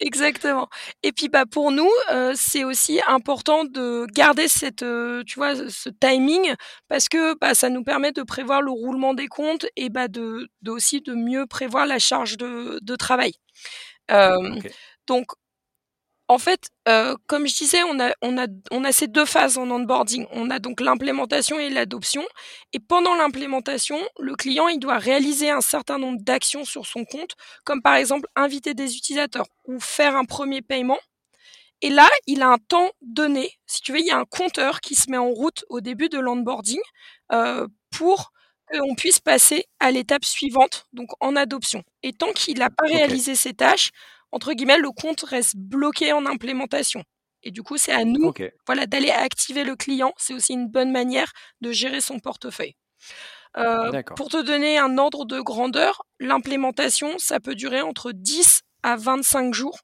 Exactement. 0.00 0.68
Et 1.02 1.12
puis, 1.12 1.28
bah, 1.28 1.44
pour 1.50 1.72
nous, 1.72 1.90
euh, 2.12 2.32
c'est 2.36 2.64
aussi 2.64 3.00
important 3.06 3.64
de 3.64 4.06
garder 4.12 4.48
cette, 4.48 4.82
euh, 4.82 5.22
tu 5.26 5.36
vois, 5.36 5.54
ce 5.68 5.88
timing 5.88 6.54
parce 6.88 7.08
que 7.08 7.38
bah, 7.38 7.54
ça 7.54 7.70
nous 7.70 7.84
permet 7.84 8.12
de 8.12 8.22
prévoir 8.22 8.62
le 8.62 8.70
roulement 8.70 9.14
des 9.14 9.28
comptes 9.28 9.66
et 9.76 9.88
bah, 9.88 10.08
de, 10.08 10.48
de 10.62 10.70
aussi 10.70 11.00
de 11.00 11.14
mieux 11.14 11.46
prévoir 11.46 11.86
la 11.86 11.98
charge 11.98 12.36
de, 12.36 12.78
de 12.82 12.96
travail. 12.96 13.32
Euh, 14.10 14.58
donc, 15.08 15.32
en 16.30 16.38
fait, 16.38 16.68
euh, 16.88 17.16
comme 17.26 17.46
je 17.46 17.56
disais, 17.56 17.82
on 17.84 17.98
a, 17.98 18.12
on, 18.20 18.36
a, 18.36 18.46
on 18.70 18.84
a 18.84 18.92
ces 18.92 19.06
deux 19.06 19.24
phases 19.24 19.56
en 19.56 19.70
onboarding. 19.70 20.26
On 20.32 20.50
a 20.50 20.58
donc 20.58 20.80
l'implémentation 20.82 21.58
et 21.58 21.70
l'adoption. 21.70 22.22
Et 22.74 22.80
pendant 22.80 23.14
l'implémentation, 23.14 23.98
le 24.20 24.34
client, 24.36 24.68
il 24.68 24.78
doit 24.78 24.98
réaliser 24.98 25.48
un 25.50 25.62
certain 25.62 25.98
nombre 25.98 26.18
d'actions 26.22 26.66
sur 26.66 26.84
son 26.86 27.06
compte, 27.06 27.34
comme 27.64 27.80
par 27.80 27.94
exemple 27.94 28.28
inviter 28.36 28.74
des 28.74 28.96
utilisateurs 28.96 29.46
ou 29.66 29.80
faire 29.80 30.16
un 30.16 30.26
premier 30.26 30.60
paiement. 30.60 30.98
Et 31.80 31.90
là, 31.90 32.08
il 32.26 32.42
a 32.42 32.48
un 32.48 32.58
temps 32.58 32.90
donné. 33.00 33.52
Si 33.66 33.80
tu 33.80 33.92
veux, 33.92 34.00
il 34.00 34.06
y 34.06 34.10
a 34.10 34.18
un 34.18 34.24
compteur 34.26 34.80
qui 34.80 34.94
se 34.96 35.10
met 35.10 35.16
en 35.16 35.30
route 35.30 35.64
au 35.70 35.80
début 35.80 36.08
de 36.10 36.18
l'onboarding 36.18 36.80
euh, 37.32 37.66
pour 37.96 38.32
qu'on 38.70 38.94
puisse 38.96 39.20
passer 39.20 39.64
à 39.80 39.90
l'étape 39.90 40.24
suivante, 40.24 40.86
donc 40.92 41.08
en 41.20 41.36
adoption. 41.36 41.82
Et 42.02 42.12
tant 42.12 42.32
qu'il 42.32 42.58
n'a 42.58 42.68
pas 42.70 42.86
réalisé 42.86 43.34
ces 43.34 43.54
tâches, 43.54 43.90
entre 44.32 44.52
guillemets, 44.52 44.78
le 44.78 44.90
compte 44.90 45.22
reste 45.22 45.56
bloqué 45.56 46.12
en 46.12 46.26
implémentation. 46.26 47.02
Et 47.42 47.50
du 47.50 47.62
coup, 47.62 47.76
c'est 47.76 47.92
à 47.92 48.04
nous 48.04 48.32
voilà, 48.66 48.86
d'aller 48.86 49.10
activer 49.10 49.64
le 49.64 49.76
client. 49.76 50.12
C'est 50.16 50.34
aussi 50.34 50.52
une 50.52 50.68
bonne 50.68 50.90
manière 50.90 51.32
de 51.60 51.72
gérer 51.72 52.00
son 52.00 52.18
portefeuille. 52.18 52.74
Euh, 53.56 54.02
pour 54.16 54.28
te 54.28 54.42
donner 54.42 54.78
un 54.78 54.98
ordre 54.98 55.24
de 55.24 55.40
grandeur, 55.40 56.02
l'implémentation, 56.20 57.18
ça 57.18 57.40
peut 57.40 57.54
durer 57.54 57.80
entre 57.80 58.12
10 58.12 58.62
à 58.82 58.96
25 58.96 59.54
jours, 59.54 59.78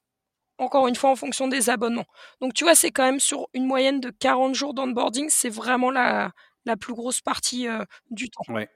encore 0.57 0.87
une 0.87 0.95
fois 0.95 1.09
en 1.09 1.15
fonction 1.15 1.47
des 1.47 1.69
abonnements. 1.69 2.05
Donc 2.41 2.53
tu 2.53 2.63
vois, 2.63 2.75
c'est 2.75 2.91
quand 2.91 3.03
même 3.03 3.19
sur 3.19 3.47
une 3.53 3.65
moyenne 3.65 3.99
de 3.99 4.11
40 4.11 4.53
jours 4.53 4.73
d'onboarding, 4.73 5.29
c'est 5.29 5.49
vraiment 5.49 5.89
la, 5.89 6.31
la 6.65 6.77
plus 6.77 6.93
grosse 6.93 7.21
partie 7.21 7.67
euh, 7.67 7.83
du 8.11 8.29
temps. 8.29 8.43
Ouais. 8.49 8.69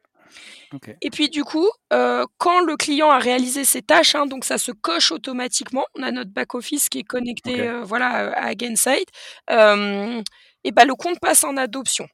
Et 1.01 1.09
puis 1.09 1.29
du 1.29 1.43
coup, 1.43 1.69
euh, 1.93 2.25
quand 2.37 2.61
le 2.61 2.75
client 2.77 3.09
a 3.09 3.19
réalisé 3.19 3.65
ses 3.65 3.81
tâches, 3.81 4.15
hein, 4.15 4.25
donc 4.25 4.45
ça 4.45 4.57
se 4.57 4.71
coche 4.71 5.11
automatiquement. 5.11 5.85
On 5.95 6.03
a 6.03 6.11
notre 6.11 6.31
back 6.31 6.55
office 6.55 6.89
qui 6.89 6.99
est 6.99 7.03
connecté, 7.03 7.61
euh, 7.61 7.83
voilà, 7.83 8.33
à 8.33 8.53
Gainsight. 8.55 9.07
et 9.49 10.71
ben 10.71 10.85
le 10.85 10.95
compte 10.95 11.19
passe 11.19 11.43
en 11.43 11.57
adoption. 11.57 12.07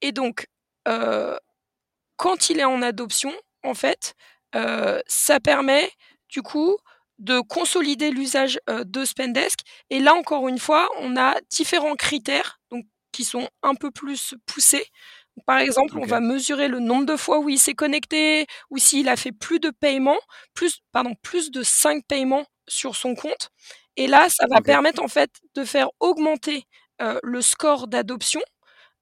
Et 0.00 0.12
donc, 0.12 0.46
quand 2.16 2.50
il 2.50 2.60
est 2.60 2.64
en 2.64 2.82
adoption, 2.82 3.32
en 3.62 3.74
fait, 3.74 4.14
ça 5.06 5.40
permet 5.40 5.90
du 6.28 6.42
coup 6.42 6.76
de 7.18 7.40
consolider 7.40 8.10
l'usage 8.10 8.58
de 8.68 9.04
Spendesk. 9.04 9.60
Et 9.90 10.00
là, 10.00 10.14
encore 10.14 10.48
une 10.48 10.58
fois, 10.58 10.88
on 11.00 11.16
a 11.16 11.34
différents 11.50 11.96
critères 11.96 12.60
donc, 12.70 12.86
qui 13.12 13.24
sont 13.24 13.48
un 13.62 13.74
peu 13.74 13.90
plus 13.90 14.34
poussés. 14.46 14.86
Par 15.46 15.58
exemple, 15.58 15.98
on 15.98 16.06
va 16.06 16.20
mesurer 16.20 16.68
le 16.68 16.80
nombre 16.80 17.06
de 17.06 17.16
fois 17.16 17.38
où 17.40 17.48
il 17.48 17.58
s'est 17.58 17.74
connecté 17.74 18.46
ou 18.70 18.78
s'il 18.78 19.08
a 19.08 19.16
fait 19.16 19.32
plus 19.32 19.60
de 19.60 19.70
paiements, 19.70 20.18
plus, 20.54 20.80
pardon, 20.92 21.14
plus 21.22 21.50
de 21.50 21.62
5 21.62 22.04
paiements 22.06 22.44
sur 22.68 22.96
son 22.96 23.14
compte. 23.14 23.50
Et 23.96 24.06
là, 24.06 24.28
ça 24.28 24.46
va 24.50 24.60
permettre 24.60 25.02
en 25.02 25.08
fait 25.08 25.30
de 25.54 25.64
faire 25.64 25.88
augmenter 26.00 26.64
le 27.22 27.42
score 27.42 27.88
d'adoption. 27.88 28.40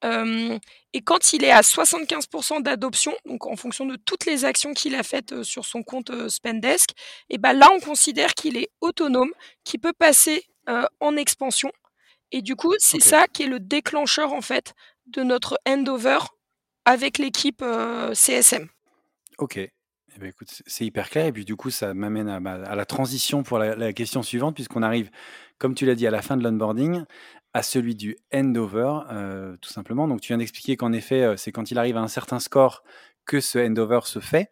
et 0.05 1.01
quand 1.05 1.33
il 1.33 1.45
est 1.45 1.51
à 1.51 1.63
75% 1.63 2.63
d'adoption, 2.63 3.15
donc 3.25 3.47
en 3.47 3.57
fonction 3.57 3.85
de 3.87 3.97
toutes 3.97 4.27
les 4.27 4.45
actions 4.45 4.73
qu'il 4.73 4.95
a 4.95 5.03
faites 5.03 5.43
sur 5.43 5.65
son 5.65 5.83
compte 5.83 6.29
Spendesk, 6.29 6.91
et 7.31 7.39
ben 7.39 7.53
là 7.53 7.69
on 7.75 7.81
considère 7.81 8.35
qu'il 8.35 8.57
est 8.57 8.69
autonome, 8.81 9.33
qu'il 9.65 9.81
peut 9.81 9.93
passer 9.93 10.45
en 11.01 11.17
expansion. 11.17 11.73
Et 12.31 12.43
du 12.43 12.57
coup, 12.57 12.75
c'est 12.79 13.01
ça 13.03 13.27
qui 13.33 13.45
est 13.45 13.47
le 13.47 13.59
déclencheur 13.61 14.33
en 14.35 14.43
fait 14.43 14.75
de 15.13 15.23
notre 15.23 15.59
handover 15.67 16.19
avec 16.85 17.19
l'équipe 17.19 17.63
euh, 17.63 18.15
CSM. 18.15 18.67
Ok. 19.39 19.57
Eh 19.59 20.19
ben, 20.19 20.31
écoute, 20.31 20.49
c'est 20.67 20.87
hyper 20.87 21.11
clair. 21.11 21.27
Et 21.27 21.33
puis 21.33 21.45
du 21.45 21.55
coup, 21.55 21.71
ça 21.71 21.93
m'amène 21.95 22.29
à, 22.29 22.37
à, 22.37 22.75
la 22.75 22.85
transition 22.87 23.43
pour 23.43 23.59
la, 23.59 23.93
question 23.93 24.23
suivante, 24.23 24.55
puisqu'on 24.55 24.83
arrive, 24.83 25.11
comme 25.59 25.75
tu 25.75 25.85
l'as 25.85 25.95
dit, 25.95 26.07
à 26.07 26.11
la 26.11 26.23
fin 26.23 26.37
de 26.37 26.43
l'onboarding, 26.43 27.05
à 27.53 27.63
celui 27.63 27.95
du 27.95 28.17
handover, 28.33 29.01
euh, 29.13 29.57
tout 29.61 29.71
simplement. 29.71 30.09
Donc 30.09 30.21
tu 30.21 30.29
viens 30.29 30.39
d'expliquer 30.39 30.77
qu'en 30.77 30.93
effet, 30.93 31.23
euh, 31.23 31.37
c'est 31.37 31.53
quand 31.53 31.71
il 31.71 31.79
arrive 31.79 31.97
à 31.97 32.01
un 32.01 32.09
certain 32.09 32.41
score 32.41 32.83
que 33.27 33.41
ce 33.41 33.59
handover 33.59 34.01
se 34.05 34.21
fait. 34.21 34.51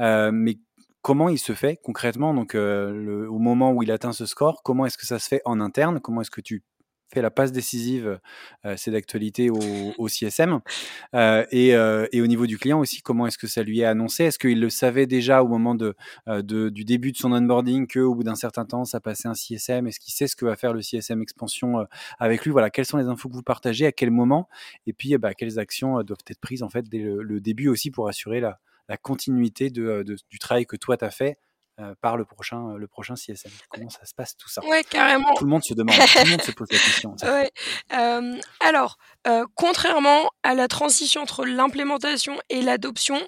mais 0.00 0.58
comment 1.00 1.28
il 1.28 1.38
se 1.38 1.52
fait 1.52 1.78
concrètement? 1.82 2.34
Donc 2.34 2.54
au 2.56 3.38
moment 3.38 3.72
où 3.72 3.82
il 3.84 3.92
atteint 3.92 4.12
ce 4.12 4.26
score, 4.26 4.62
comment 4.64 4.84
est-ce 4.84 4.98
que 4.98 5.06
ça 5.06 5.20
se 5.20 5.28
fait 5.28 5.42
en 5.44 5.60
interne? 5.60 6.00
Comment 6.00 6.22
est-ce 6.22 6.30
que 6.32 6.40
tu 6.40 6.64
fait 7.08 7.22
la 7.22 7.30
passe 7.30 7.52
décisive, 7.52 8.20
euh, 8.64 8.74
c'est 8.76 8.90
d'actualité 8.90 9.50
au, 9.50 9.58
au, 9.98 10.08
CSM. 10.08 10.60
Euh, 11.14 11.44
et, 11.50 11.74
euh, 11.74 12.06
et, 12.12 12.20
au 12.20 12.26
niveau 12.26 12.46
du 12.46 12.58
client 12.58 12.78
aussi, 12.78 13.00
comment 13.00 13.26
est-ce 13.26 13.38
que 13.38 13.46
ça 13.46 13.62
lui 13.62 13.80
est 13.80 13.84
annoncé? 13.84 14.24
Est-ce 14.24 14.38
qu'il 14.38 14.60
le 14.60 14.68
savait 14.68 15.06
déjà 15.06 15.42
au 15.42 15.48
moment 15.48 15.74
de, 15.74 15.94
de 16.26 16.68
du 16.68 16.84
début 16.84 17.12
de 17.12 17.16
son 17.16 17.32
onboarding 17.32 17.86
qu'au 17.86 18.14
bout 18.14 18.24
d'un 18.24 18.34
certain 18.34 18.64
temps, 18.66 18.84
ça 18.84 19.00
passait 19.00 19.28
un 19.28 19.34
CSM 19.34 19.86
Est-ce 19.86 20.00
qu'il 20.00 20.12
sait 20.12 20.26
ce 20.26 20.36
que 20.36 20.44
va 20.44 20.54
faire 20.56 20.74
le 20.74 20.82
CSM 20.82 21.22
expansion 21.22 21.86
avec 22.18 22.44
lui? 22.44 22.50
Voilà, 22.50 22.68
quelles 22.68 22.84
sont 22.84 22.98
les 22.98 23.06
infos 23.06 23.28
que 23.28 23.34
vous 23.34 23.42
partagez? 23.42 23.86
À 23.86 23.92
quel 23.92 24.10
moment? 24.10 24.48
Et 24.86 24.92
puis, 24.92 25.16
bah, 25.16 25.34
quelles 25.34 25.58
actions 25.58 26.02
doivent 26.02 26.18
être 26.28 26.40
prises 26.40 26.62
en 26.62 26.68
fait 26.68 26.88
dès 26.88 26.98
le, 26.98 27.40
début 27.40 27.68
aussi 27.68 27.90
pour 27.90 28.08
assurer 28.08 28.40
la, 28.40 28.58
la 28.88 28.96
continuité 28.96 29.70
de, 29.70 30.02
de, 30.02 30.16
du 30.30 30.38
travail 30.38 30.66
que 30.66 30.76
toi 30.76 30.96
tu 30.96 31.04
as 31.04 31.10
fait 31.10 31.38
par 32.00 32.16
le 32.16 32.24
prochain, 32.24 32.76
le 32.76 32.88
prochain 32.88 33.14
CSM 33.16 33.52
Comment 33.68 33.90
ça 33.90 34.04
se 34.04 34.14
passe 34.14 34.36
tout 34.36 34.48
ça? 34.48 34.64
Ouais, 34.66 34.82
carrément. 34.84 35.34
Tout 35.34 35.44
le 35.44 35.50
monde 35.50 35.64
se 35.64 35.74
demande, 35.74 35.94
tout 35.94 36.24
le 36.24 36.30
monde 36.30 36.42
se 36.42 36.52
pose 36.52 36.68
la 36.70 36.78
question. 36.78 37.16
Ouais. 37.22 37.50
Euh, 37.92 38.36
alors, 38.60 38.98
euh, 39.26 39.44
contrairement 39.54 40.30
à 40.42 40.54
la 40.54 40.68
transition 40.68 41.22
entre 41.22 41.44
l'implémentation 41.44 42.38
et 42.48 42.62
l'adoption, 42.62 43.20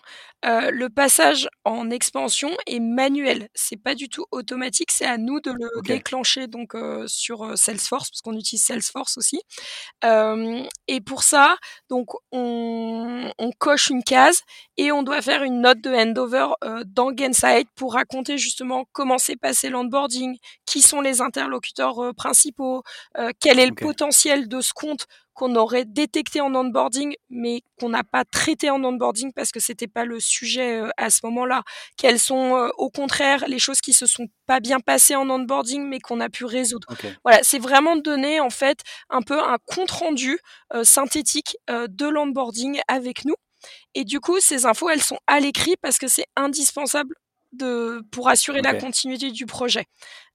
le 0.42 0.88
passage 0.88 1.48
en 1.64 1.90
expansion 1.90 2.50
est 2.66 2.80
manuel. 2.80 3.48
C'est 3.54 3.76
pas 3.76 3.94
du 3.94 4.08
tout 4.08 4.24
automatique. 4.30 4.90
C'est 4.90 5.04
à 5.04 5.18
nous 5.18 5.38
de 5.40 5.50
le 5.50 5.68
déclencher 5.82 6.46
donc 6.46 6.74
sur 7.06 7.58
Salesforce 7.58 8.10
parce 8.10 8.22
qu'on 8.22 8.36
utilise 8.36 8.64
Salesforce 8.64 9.18
aussi. 9.18 9.42
et 10.02 11.00
pour 11.02 11.24
ça, 11.24 11.56
donc 11.90 12.08
on, 12.32 13.30
on, 13.38 13.50
coche 13.58 13.90
une 13.90 14.02
case 14.02 14.42
et 14.78 14.92
on 14.92 15.02
doit 15.02 15.20
faire 15.20 15.42
une 15.42 15.60
note 15.60 15.82
de 15.82 15.90
handover 15.90 16.46
dans 16.86 17.12
Gainsight 17.12 17.68
pour 17.74 17.92
raconter 17.92 18.38
justement 18.40 18.86
comment 18.92 19.18
s'est 19.18 19.36
passé 19.36 19.68
l'onboarding, 19.68 20.36
qui 20.66 20.82
sont 20.82 21.00
les 21.00 21.20
interlocuteurs 21.20 22.14
principaux, 22.16 22.82
quel 23.40 23.58
est 23.58 23.66
le 23.66 23.74
potentiel 23.74 24.48
de 24.48 24.60
ce 24.60 24.72
compte 24.72 25.06
qu'on 25.40 25.56
aurait 25.56 25.86
détecté 25.86 26.42
en 26.42 26.54
onboarding, 26.54 27.14
mais 27.30 27.62
qu'on 27.78 27.88
n'a 27.88 28.04
pas 28.04 28.26
traité 28.26 28.68
en 28.68 28.84
onboarding 28.84 29.32
parce 29.32 29.52
que 29.52 29.58
c'était 29.58 29.86
pas 29.86 30.04
le 30.04 30.20
sujet 30.20 30.80
euh, 30.80 30.90
à 30.98 31.08
ce 31.08 31.20
moment-là. 31.24 31.62
Quelles 31.96 32.18
sont, 32.18 32.56
euh, 32.56 32.68
au 32.76 32.90
contraire, 32.90 33.44
les 33.48 33.58
choses 33.58 33.80
qui 33.80 33.94
se 33.94 34.04
sont 34.04 34.26
pas 34.46 34.60
bien 34.60 34.80
passées 34.80 35.16
en 35.16 35.30
onboarding, 35.30 35.82
mais 35.86 35.98
qu'on 35.98 36.20
a 36.20 36.28
pu 36.28 36.44
résoudre. 36.44 36.88
Voilà, 37.24 37.40
c'est 37.42 37.58
vraiment 37.58 37.96
donner 37.96 38.38
en 38.40 38.50
fait 38.50 38.80
un 39.08 39.22
peu 39.22 39.40
un 39.40 39.56
compte 39.64 39.90
rendu 39.90 40.38
euh, 40.74 40.84
synthétique 40.84 41.56
de 41.68 42.06
l'onboarding 42.06 42.80
avec 42.86 43.24
nous. 43.24 43.36
Et 43.94 44.04
du 44.04 44.20
coup, 44.20 44.40
ces 44.40 44.66
infos, 44.66 44.90
elles 44.90 45.02
sont 45.02 45.18
à 45.26 45.40
l'écrit 45.40 45.76
parce 45.80 45.98
que 45.98 46.08
c'est 46.08 46.26
indispensable 46.36 47.14
de, 47.52 48.02
pour 48.10 48.28
assurer 48.28 48.62
la 48.62 48.74
continuité 48.74 49.30
du 49.30 49.46
projet. 49.46 49.86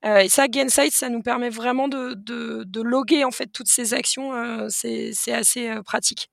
Euh, 0.04 0.18
et 0.18 0.28
ça, 0.28 0.48
Gainsight, 0.48 0.92
ça 0.92 1.08
nous 1.08 1.22
permet 1.22 1.48
vraiment 1.48 1.88
de, 1.88 2.14
de, 2.14 2.64
de 2.66 2.82
loguer 2.82 3.24
en 3.24 3.30
fait 3.30 3.46
toutes 3.46 3.68
ces 3.68 3.94
actions. 3.94 4.34
Euh, 4.34 4.66
c'est 4.68 5.12
assez 5.32 5.68
euh, 5.68 5.82
pratique. 5.82 6.28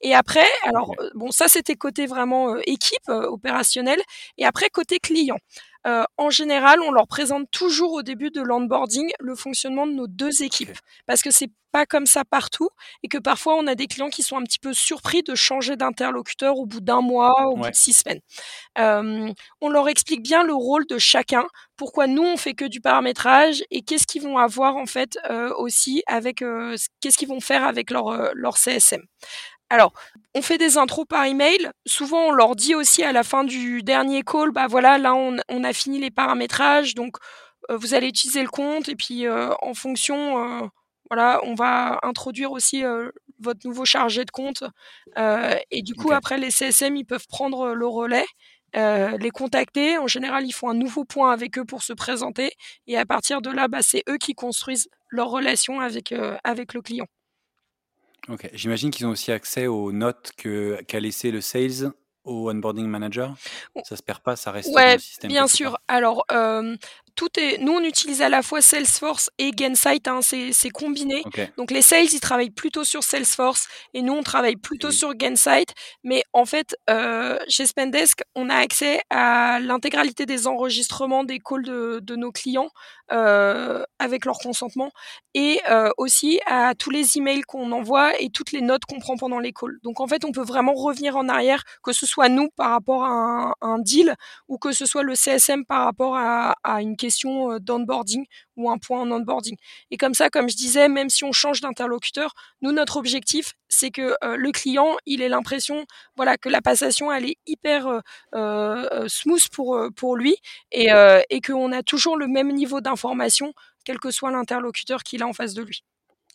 Et 0.00 0.14
après, 0.14 0.46
alors 0.64 0.94
bon, 1.14 1.30
ça 1.30 1.48
c'était 1.48 1.76
côté 1.76 2.06
vraiment 2.06 2.56
équipe 2.66 3.08
opérationnelle. 3.08 4.00
Et 4.38 4.44
après 4.44 4.68
côté 4.70 4.98
client. 4.98 5.38
Euh, 5.86 6.04
en 6.16 6.30
général, 6.30 6.80
on 6.80 6.90
leur 6.90 7.06
présente 7.06 7.50
toujours 7.50 7.92
au 7.92 8.02
début 8.02 8.30
de 8.30 8.40
l'onboarding 8.40 9.10
le 9.20 9.34
fonctionnement 9.34 9.86
de 9.86 9.92
nos 9.92 10.06
deux 10.06 10.42
équipes, 10.42 10.72
parce 11.06 11.22
que 11.22 11.30
c'est 11.30 11.50
pas 11.72 11.84
comme 11.84 12.06
ça 12.06 12.24
partout, 12.24 12.68
et 13.02 13.08
que 13.08 13.18
parfois 13.18 13.56
on 13.56 13.66
a 13.66 13.74
des 13.74 13.86
clients 13.86 14.08
qui 14.08 14.22
sont 14.22 14.36
un 14.36 14.44
petit 14.44 14.60
peu 14.60 14.72
surpris 14.72 15.22
de 15.22 15.34
changer 15.34 15.76
d'interlocuteur 15.76 16.56
au 16.56 16.66
bout 16.66 16.80
d'un 16.80 17.00
mois, 17.00 17.48
au 17.48 17.56
bout 17.56 17.68
de 17.68 17.74
six 17.74 17.92
semaines. 17.92 18.20
Euh, 18.78 19.30
on 19.60 19.68
leur 19.68 19.88
explique 19.88 20.22
bien 20.22 20.44
le 20.44 20.54
rôle 20.54 20.86
de 20.86 20.98
chacun, 20.98 21.44
pourquoi 21.76 22.06
nous 22.06 22.22
on 22.22 22.36
fait 22.36 22.54
que 22.54 22.64
du 22.64 22.80
paramétrage, 22.80 23.62
et 23.70 23.82
qu'est-ce 23.82 24.06
qu'ils 24.06 24.22
vont 24.22 24.38
avoir 24.38 24.76
en 24.76 24.86
fait 24.86 25.18
euh, 25.28 25.52
aussi 25.56 26.02
avec, 26.06 26.42
qu'est-ce 27.00 27.18
qu'ils 27.18 27.28
vont 27.28 27.40
faire 27.40 27.64
avec 27.64 27.90
leur 27.90 28.32
leur 28.34 28.56
CSM. 28.56 29.02
Alors, 29.70 29.92
on 30.34 30.42
fait 30.42 30.58
des 30.58 30.76
intros 30.78 31.06
par 31.08 31.24
email. 31.24 31.70
Souvent, 31.86 32.28
on 32.28 32.32
leur 32.32 32.56
dit 32.56 32.74
aussi 32.74 33.02
à 33.02 33.12
la 33.12 33.22
fin 33.22 33.44
du 33.44 33.82
dernier 33.82 34.22
call, 34.22 34.50
bah 34.50 34.66
voilà, 34.68 34.98
là, 34.98 35.14
on, 35.14 35.38
a 35.38 35.72
fini 35.72 35.98
les 35.98 36.10
paramétrages, 36.10 36.94
donc 36.94 37.16
euh, 37.70 37.76
vous 37.76 37.94
allez 37.94 38.08
utiliser 38.08 38.42
le 38.42 38.48
compte 38.48 38.88
et 38.88 38.96
puis 38.96 39.26
euh, 39.26 39.50
en 39.62 39.74
fonction, 39.74 40.62
euh, 40.62 40.66
voilà, 41.10 41.40
on 41.44 41.54
va 41.54 41.98
introduire 42.02 42.52
aussi 42.52 42.82
votre 43.40 43.66
nouveau 43.66 43.84
chargé 43.84 44.24
de 44.24 44.30
compte. 44.30 44.64
et 45.16 45.82
du 45.82 45.94
coup, 45.94 46.12
après, 46.12 46.38
les 46.38 46.50
CSM, 46.50 46.96
ils 46.96 47.04
peuvent 47.04 47.26
prendre 47.28 47.74
le 47.74 47.86
relais. 47.86 48.26
les 48.74 49.30
contacter. 49.30 49.98
En 49.98 50.06
général, 50.06 50.46
ils 50.46 50.52
font 50.52 50.68
un 50.68 50.74
nouveau 50.74 51.04
point 51.04 51.32
avec 51.32 51.58
eux 51.58 51.64
pour 51.64 51.82
se 51.82 51.92
présenter. 51.92 52.52
Et 52.86 52.96
à 52.98 53.06
partir 53.06 53.42
de 53.42 53.50
là, 53.50 53.68
bah, 53.68 53.82
c'est 53.82 54.02
eux 54.08 54.18
qui 54.18 54.34
construisent 54.34 54.88
leur 55.10 55.28
relation 55.28 55.80
avec, 55.80 56.14
avec 56.44 56.74
le 56.74 56.82
client. 56.82 57.06
Ok, 58.28 58.48
j'imagine 58.54 58.90
qu'ils 58.90 59.06
ont 59.06 59.10
aussi 59.10 59.32
accès 59.32 59.66
aux 59.66 59.92
notes 59.92 60.32
que 60.36 60.80
qu'a 60.86 61.00
laissé 61.00 61.30
le 61.30 61.40
sales 61.40 61.92
au 62.24 62.50
onboarding 62.50 62.86
manager? 62.86 63.34
Ça 63.84 63.96
se 63.96 64.02
perd 64.02 64.20
pas, 64.20 64.34
ça 64.34 64.50
reste 64.50 64.72
dans 64.72 64.92
le 64.92 64.98
système. 64.98 65.30
Bien 65.30 65.46
sûr. 65.46 65.78
Alors, 65.88 66.24
euh, 66.32 66.76
tout 67.16 67.28
est, 67.38 67.58
nous, 67.58 67.72
on 67.72 67.82
utilise 67.84 68.22
à 68.22 68.28
la 68.28 68.42
fois 68.42 68.60
Salesforce 68.60 69.30
et 69.38 69.50
Gainsight, 69.50 70.08
hein, 70.08 70.20
c'est 70.22 70.70
combiné. 70.70 71.22
Donc, 71.56 71.70
les 71.70 71.82
sales, 71.82 72.06
ils 72.12 72.20
travaillent 72.20 72.50
plutôt 72.50 72.84
sur 72.84 73.02
Salesforce 73.02 73.68
et 73.92 74.02
nous, 74.02 74.12
on 74.12 74.22
travaille 74.22 74.56
plutôt 74.56 74.90
sur 74.90 75.14
Gainsight. 75.14 75.74
Mais 76.02 76.22
en 76.32 76.44
fait, 76.44 76.76
euh, 76.90 77.38
chez 77.48 77.66
Spendesk, 77.66 78.20
on 78.34 78.50
a 78.50 78.56
accès 78.56 79.00
à 79.10 79.60
l'intégralité 79.60 80.26
des 80.26 80.46
enregistrements 80.46 81.24
des 81.24 81.38
calls 81.38 81.64
de, 81.64 82.00
de 82.02 82.16
nos 82.16 82.32
clients 82.32 82.68
euh, 83.12 83.84
avec 83.98 84.24
leur 84.24 84.38
consentement 84.38 84.90
et 85.34 85.60
euh, 85.70 85.90
aussi 85.98 86.40
à 86.46 86.74
tous 86.74 86.90
les 86.90 87.18
emails 87.18 87.42
qu'on 87.42 87.70
envoie 87.72 88.18
et 88.20 88.30
toutes 88.30 88.52
les 88.52 88.60
notes 88.60 88.84
qu'on 88.86 88.98
prend 88.98 89.16
pendant 89.16 89.38
les 89.38 89.52
calls. 89.52 89.78
Donc, 89.82 90.00
en 90.00 90.06
fait, 90.06 90.24
on 90.24 90.32
peut 90.32 90.42
vraiment 90.44 90.74
revenir 90.74 91.16
en 91.16 91.28
arrière, 91.28 91.62
que 91.82 91.92
ce 91.92 92.06
soit 92.06 92.28
nous 92.28 92.48
par 92.56 92.70
rapport 92.70 93.04
à 93.04 93.08
un, 93.08 93.54
un 93.60 93.78
deal 93.78 94.14
ou 94.48 94.58
que 94.58 94.72
ce 94.72 94.86
soit 94.86 95.02
le 95.02 95.14
CSM 95.14 95.64
par 95.64 95.84
rapport 95.84 96.16
à, 96.16 96.54
à 96.64 96.80
une 96.82 96.96
question 97.04 97.52
euh, 97.52 97.58
d'onboarding 97.58 98.24
ou 98.56 98.70
un 98.70 98.78
point 98.78 99.00
en 99.00 99.10
onboarding. 99.10 99.56
Et 99.90 99.96
comme 99.96 100.14
ça, 100.14 100.30
comme 100.30 100.48
je 100.48 100.56
disais, 100.56 100.88
même 100.88 101.10
si 101.10 101.24
on 101.24 101.32
change 101.32 101.60
d'interlocuteur, 101.60 102.32
nous, 102.62 102.72
notre 102.72 102.96
objectif, 102.96 103.52
c'est 103.68 103.90
que 103.90 104.16
euh, 104.24 104.36
le 104.36 104.50
client, 104.52 104.96
il 105.04 105.20
ait 105.20 105.28
l'impression 105.28 105.84
voilà, 106.16 106.38
que 106.38 106.48
la 106.48 106.62
passation, 106.62 107.12
elle 107.12 107.26
est 107.26 107.36
hyper 107.46 108.00
euh, 108.34 109.08
smooth 109.08 109.48
pour, 109.50 109.78
pour 109.96 110.16
lui 110.16 110.36
et, 110.72 110.88
et 111.30 111.40
qu'on 111.40 111.72
a 111.72 111.82
toujours 111.82 112.16
le 112.16 112.26
même 112.26 112.52
niveau 112.52 112.80
d'information, 112.80 113.52
quel 113.84 113.98
que 113.98 114.10
soit 114.10 114.30
l'interlocuteur 114.30 115.02
qu'il 115.02 115.22
a 115.22 115.26
en 115.26 115.32
face 115.32 115.54
de 115.54 115.62
lui. 115.62 115.84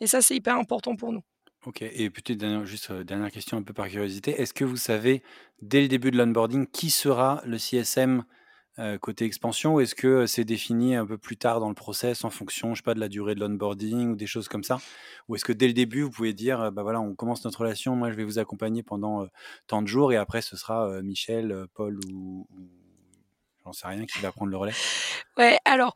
Et 0.01 0.07
ça, 0.07 0.21
c'est 0.21 0.35
hyper 0.35 0.55
important 0.57 0.95
pour 0.95 1.11
nous. 1.11 1.23
Ok, 1.65 1.81
et 1.81 2.09
peut-être 2.09 2.65
juste 2.65 2.91
dernière 2.91 3.31
question 3.31 3.57
un 3.57 3.63
peu 3.63 3.73
par 3.73 3.89
curiosité, 3.89 4.31
est-ce 4.41 4.53
que 4.53 4.63
vous 4.63 4.77
savez 4.77 5.21
dès 5.61 5.81
le 5.81 5.87
début 5.87 6.11
de 6.11 6.17
l'onboarding 6.17 6.67
qui 6.67 6.89
sera 6.89 7.41
le 7.45 7.57
CSM 7.57 8.23
euh, 8.79 8.97
côté 8.97 9.25
expansion 9.25 9.75
ou 9.75 9.81
est-ce 9.81 9.93
que 9.93 10.25
c'est 10.25 10.45
défini 10.45 10.95
un 10.95 11.05
peu 11.05 11.17
plus 11.17 11.37
tard 11.37 11.59
dans 11.59 11.69
le 11.69 11.75
process 11.75 12.23
en 12.23 12.29
fonction, 12.29 12.73
je 12.73 12.79
sais 12.79 12.83
pas, 12.83 12.93
de 12.93 12.99
la 12.99 13.09
durée 13.09 13.35
de 13.35 13.39
l'onboarding 13.39 14.11
ou 14.11 14.15
des 14.15 14.27
choses 14.27 14.47
comme 14.47 14.63
ça? 14.63 14.79
Ou 15.27 15.35
est-ce 15.35 15.45
que 15.45 15.53
dès 15.53 15.67
le 15.67 15.73
début, 15.73 16.01
vous 16.01 16.09
pouvez 16.09 16.33
dire, 16.33 16.71
bah 16.71 16.83
voilà, 16.83 16.99
on 17.01 17.13
commence 17.13 17.43
notre 17.45 17.59
relation, 17.59 17.95
moi 17.95 18.09
je 18.09 18.15
vais 18.15 18.23
vous 18.23 18.39
accompagner 18.39 18.81
pendant 18.81 19.27
tant 19.67 19.81
de 19.81 19.87
jours 19.87 20.11
et 20.13 20.17
après 20.17 20.41
ce 20.41 20.57
sera 20.57 21.01
Michel, 21.01 21.65
Paul 21.73 21.99
ou, 22.09 22.47
j'en 23.63 23.73
sais 23.73 23.87
rien 23.87 24.05
qui 24.05 24.19
va 24.19 24.31
prendre 24.31 24.51
le 24.51 24.57
relais? 24.57 24.73
Ouais, 25.37 25.57
alors 25.65 25.93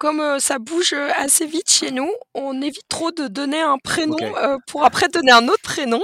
comme 0.00 0.20
euh, 0.20 0.38
ça 0.38 0.58
bouge 0.58 0.94
euh, 0.94 1.10
assez 1.18 1.44
vite 1.44 1.70
chez 1.70 1.90
nous, 1.90 2.10
on 2.32 2.62
évite 2.62 2.88
trop 2.88 3.12
de 3.12 3.28
donner 3.28 3.60
un 3.60 3.76
prénom 3.76 4.16
euh, 4.18 4.56
pour 4.66 4.82
après 4.82 5.08
donner 5.08 5.30
un 5.30 5.46
autre 5.46 5.62
prénom. 5.62 6.00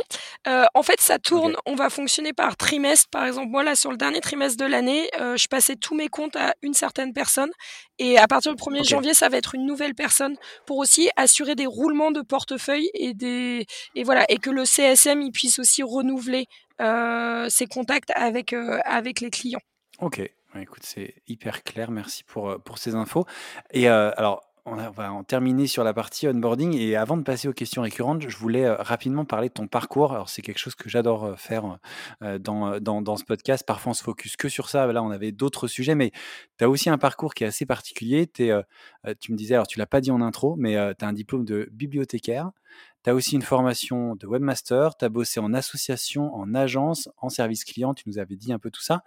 en 0.46 0.82
fait, 0.82 1.00
ça 1.00 1.18
tourne. 1.18 1.56
On 1.64 1.74
va 1.74 1.88
fonctionner 1.88 2.34
par 2.34 2.56
trimestre. 2.58 3.08
Par 3.08 3.24
exemple, 3.24 3.48
moi 3.48 3.64
là, 3.64 3.74
sur 3.74 3.90
le 3.90 3.96
dernier 3.96 4.20
trimestre 4.20 4.62
de 4.62 4.68
l'année, 4.68 5.08
je 5.18 5.48
passais 5.48 5.76
tous 5.76 5.94
mes 5.94 6.08
comptes 6.08 6.36
à 6.36 6.54
une 6.62 6.74
certaine 6.74 7.14
personne. 7.14 7.50
Et 7.98 8.18
à 8.18 8.28
partir 8.28 8.54
du 8.54 8.62
1er 8.62 8.86
janvier, 8.86 9.14
ça 9.14 9.30
va 9.30 9.38
être 9.38 9.54
une 9.54 9.64
nouvelle 9.64 9.94
personne 9.94 10.36
pour 10.66 10.76
aussi 10.76 11.08
assurer 11.16 11.54
des 11.54 11.66
roulements 11.66 12.10
de 12.10 12.20
portefeuille 12.20 12.90
et 12.92 13.14
des 13.14 13.66
et 13.94 14.04
voilà 14.04 14.24
et 14.28 14.36
que 14.36 14.50
le 14.50 14.66
CSM 14.66 15.22
il 15.22 15.32
puisse 15.32 15.58
aussi 15.58 15.82
renouveler 15.82 16.46
ses 16.78 17.66
contacts 17.66 18.12
avec 18.14 18.54
avec 18.84 19.20
les 19.20 19.30
clients. 19.30 19.62
Ok, 20.00 20.20
écoute, 20.60 20.82
c'est 20.82 21.14
hyper 21.28 21.62
clair. 21.62 21.90
Merci 21.90 22.24
pour, 22.24 22.50
euh, 22.50 22.58
pour 22.58 22.78
ces 22.78 22.94
infos. 22.94 23.24
Et 23.70 23.88
euh, 23.88 24.10
alors, 24.16 24.42
on, 24.64 24.74
va 24.76 25.12
en 25.12 25.22
terminer 25.22 25.66
sur 25.66 25.84
la 25.84 25.94
partie 25.94 26.26
onboarding. 26.26 26.76
Et 26.76 26.96
avant 26.96 27.16
de 27.16 27.22
passer 27.22 27.46
aux 27.48 27.52
questions 27.52 27.82
récurrentes, 27.82 28.28
je 28.28 28.36
voulais 28.36 28.64
euh, 28.64 28.74
rapidement 28.76 29.24
parler 29.24 29.48
de 29.48 29.54
ton 29.54 29.68
parcours. 29.68 30.12
Alors, 30.12 30.28
c'est 30.28 30.42
quelque 30.42 30.58
chose 30.58 30.74
que 30.74 30.88
j'adore 30.88 31.38
faire 31.38 31.78
dans, 32.20 32.80
dans, 32.80 33.02
dans, 33.02 33.16
ce 33.16 33.24
podcast. 33.24 33.64
Parfois, 33.66 33.90
on 33.90 33.94
se 33.94 34.02
focus 34.02 34.36
que 34.36 34.48
sur 34.48 34.68
ça. 34.68 34.86
Là, 34.92 35.02
on 35.02 35.10
avait 35.10 35.32
d'autres 35.32 35.68
sujets, 35.68 35.94
mais 35.94 36.10
tu 36.58 36.64
as 36.64 36.68
aussi 36.68 36.90
un 36.90 36.98
parcours 36.98 37.34
qui 37.34 37.44
est 37.44 37.46
assez 37.46 37.66
particulier. 37.66 38.26
Tu 38.26 38.42
me 39.32 39.36
disais, 39.36 39.54
alors 39.54 39.68
tu 39.68 39.78
l'as 39.78 39.86
pas 39.86 40.00
dit 40.00 40.10
en 40.10 40.20
intro, 40.20 40.56
mais 40.56 40.74
tu 40.96 41.04
as 41.04 41.08
un 41.08 41.12
diplôme 41.12 41.44
de 41.44 41.68
bibliothécaire. 41.72 42.50
Tu 43.06 43.10
as 43.10 43.14
aussi 43.14 43.36
une 43.36 43.42
formation 43.42 44.16
de 44.16 44.26
webmaster. 44.26 44.96
Tu 44.96 45.04
as 45.04 45.08
bossé 45.08 45.38
en 45.38 45.54
association, 45.54 46.34
en 46.34 46.54
agence, 46.56 47.08
en 47.18 47.28
service 47.28 47.64
client. 47.64 47.94
Tu 47.94 48.02
nous 48.08 48.18
avais 48.18 48.34
dit 48.34 48.52
un 48.52 48.58
peu 48.58 48.68
tout 48.68 48.82
ça. 48.82 49.04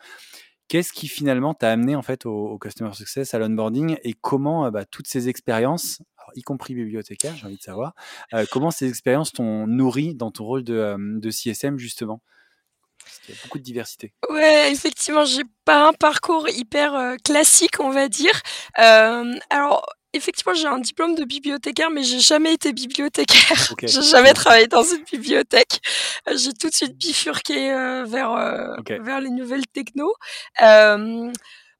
Qu'est-ce 0.69 0.93
qui 0.93 1.07
finalement 1.07 1.55
t'a 1.55 1.71
amené 1.71 1.95
en 1.95 2.03
fait 2.03 2.27
au, 2.27 2.59
Customer 2.59 2.93
Success, 2.93 3.33
à 3.33 3.39
l'onboarding 3.39 3.97
et 4.03 4.13
comment 4.13 4.67
euh, 4.67 4.71
bah, 4.71 4.85
toutes 4.85 5.07
ces 5.07 5.27
expériences, 5.27 5.99
y 6.35 6.43
compris 6.43 6.75
bibliothécaire, 6.75 7.35
j'ai 7.35 7.47
envie 7.47 7.57
de 7.57 7.61
savoir, 7.61 7.95
euh, 8.35 8.45
comment 8.51 8.69
ces 8.69 8.87
expériences 8.87 9.33
t'ont 9.33 9.65
nourri 9.65 10.13
dans 10.13 10.29
ton 10.29 10.45
rôle 10.45 10.63
de, 10.63 10.75
euh, 10.75 10.97
de 10.99 11.31
CSM 11.31 11.79
justement? 11.79 12.21
Parce 13.03 13.19
qu'il 13.19 13.33
y 13.33 13.37
a 13.39 13.41
beaucoup 13.43 13.57
de 13.57 13.63
diversité. 13.63 14.13
Ouais, 14.29 14.71
effectivement, 14.71 15.25
j'ai 15.25 15.43
pas 15.65 15.87
un 15.87 15.93
parcours 15.93 16.47
hyper 16.49 17.15
classique, 17.23 17.79
on 17.79 17.89
va 17.89 18.07
dire. 18.07 18.39
alors, 18.75 19.87
effectivement, 20.13 20.53
j'ai 20.53 20.67
un 20.67 20.79
diplôme 20.79 21.15
de 21.15 21.23
bibliothécaire, 21.23 21.89
mais 21.91 22.03
j'ai 22.03 22.19
jamais 22.19 22.53
été 22.53 22.73
bibliothécaire. 22.73 23.73
j'ai 23.81 24.01
jamais 24.01 24.33
travaillé 24.33 24.67
dans 24.67 24.83
une 24.83 25.03
bibliothèque. 25.03 25.81
Euh, 26.27 26.37
j'ai 26.37 26.53
tout 26.53 26.69
de 26.69 26.73
suite 26.73 26.97
bifurqué 26.97 27.71
euh, 27.71 28.05
vers 28.05 28.31
euh, 28.33 28.75
vers 29.01 29.21
les 29.21 29.29
nouvelles 29.29 29.67
techno. 29.67 30.13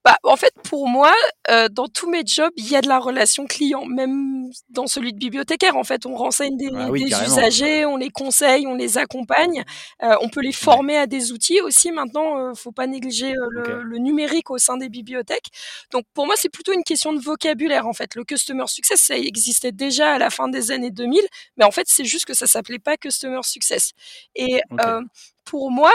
Bah, 0.06 0.16
en 0.24 0.38
fait, 0.38 0.54
pour 0.64 0.88
moi, 0.88 1.12
euh, 1.50 1.68
dans 1.70 1.88
tous 1.88 2.10
mes 2.10 2.24
jobs, 2.26 2.52
il 2.56 2.70
y 2.70 2.76
a 2.78 2.82
de 2.82 2.88
la 2.88 3.00
relation 3.00 3.46
client, 3.46 3.86
même 3.86 4.50
dans 4.70 4.88
celui 4.88 5.12
de 5.12 5.18
bibliothécaire. 5.18 5.76
En 5.76 5.84
fait, 5.84 6.06
on 6.06 6.16
renseigne 6.16 6.56
des, 6.56 6.70
Ah 6.74 6.90
oui, 6.90 7.04
des 7.04 7.10
carrément. 7.10 7.34
usagers, 7.36 7.86
on 7.86 7.98
les 7.98 8.10
conseille, 8.10 8.66
on 8.66 8.76
les 8.76 8.98
accompagne, 8.98 9.64
euh, 10.02 10.16
on 10.22 10.30
peut 10.30 10.40
les 10.42 10.54
former 10.54 10.98
à 10.98 11.06
des 11.06 11.34
outils 11.34 11.60
aussi. 11.60 11.92
Maintenant, 11.92 12.38
euh, 12.38 12.54
faut 12.56 12.72
pas 12.72 12.88
négliger 12.88 13.34
euh, 13.34 13.48
le, 13.52 13.84
le 13.84 13.98
numérique 13.98 14.50
au 14.52 14.58
sein 14.58 14.78
des 14.78 14.88
bibliothèques. 14.88 15.48
Donc, 15.92 16.06
pour 16.14 16.26
moi, 16.26 16.36
c'est 16.38 16.50
plutôt 16.50 16.72
une 16.72 16.84
question 16.86 17.12
de 17.12 17.20
vocabulaire. 17.20 17.86
En 17.86 17.94
fait, 17.94 18.16
le 18.16 18.24
customer 18.24 18.68
success, 18.68 19.02
ça 19.02 19.18
existait 19.18 19.74
déjà 19.74 20.14
à 20.14 20.18
la 20.18 20.30
fin 20.30 20.48
des 20.48 20.72
années 20.72 20.92
2000, 20.92 21.20
mais 21.58 21.66
en 21.66 21.72
fait, 21.72 21.88
c'est 21.90 22.06
juste 22.06 22.24
que 22.26 22.34
ça 22.34 22.48
s'appelait 22.48 22.80
pas 22.80 22.96
customer 22.96 23.42
success. 23.44 23.92
Et 24.36 24.62
Ok. 24.72 24.80
euh, 24.86 25.02
pour 25.44 25.72
moi, 25.72 25.92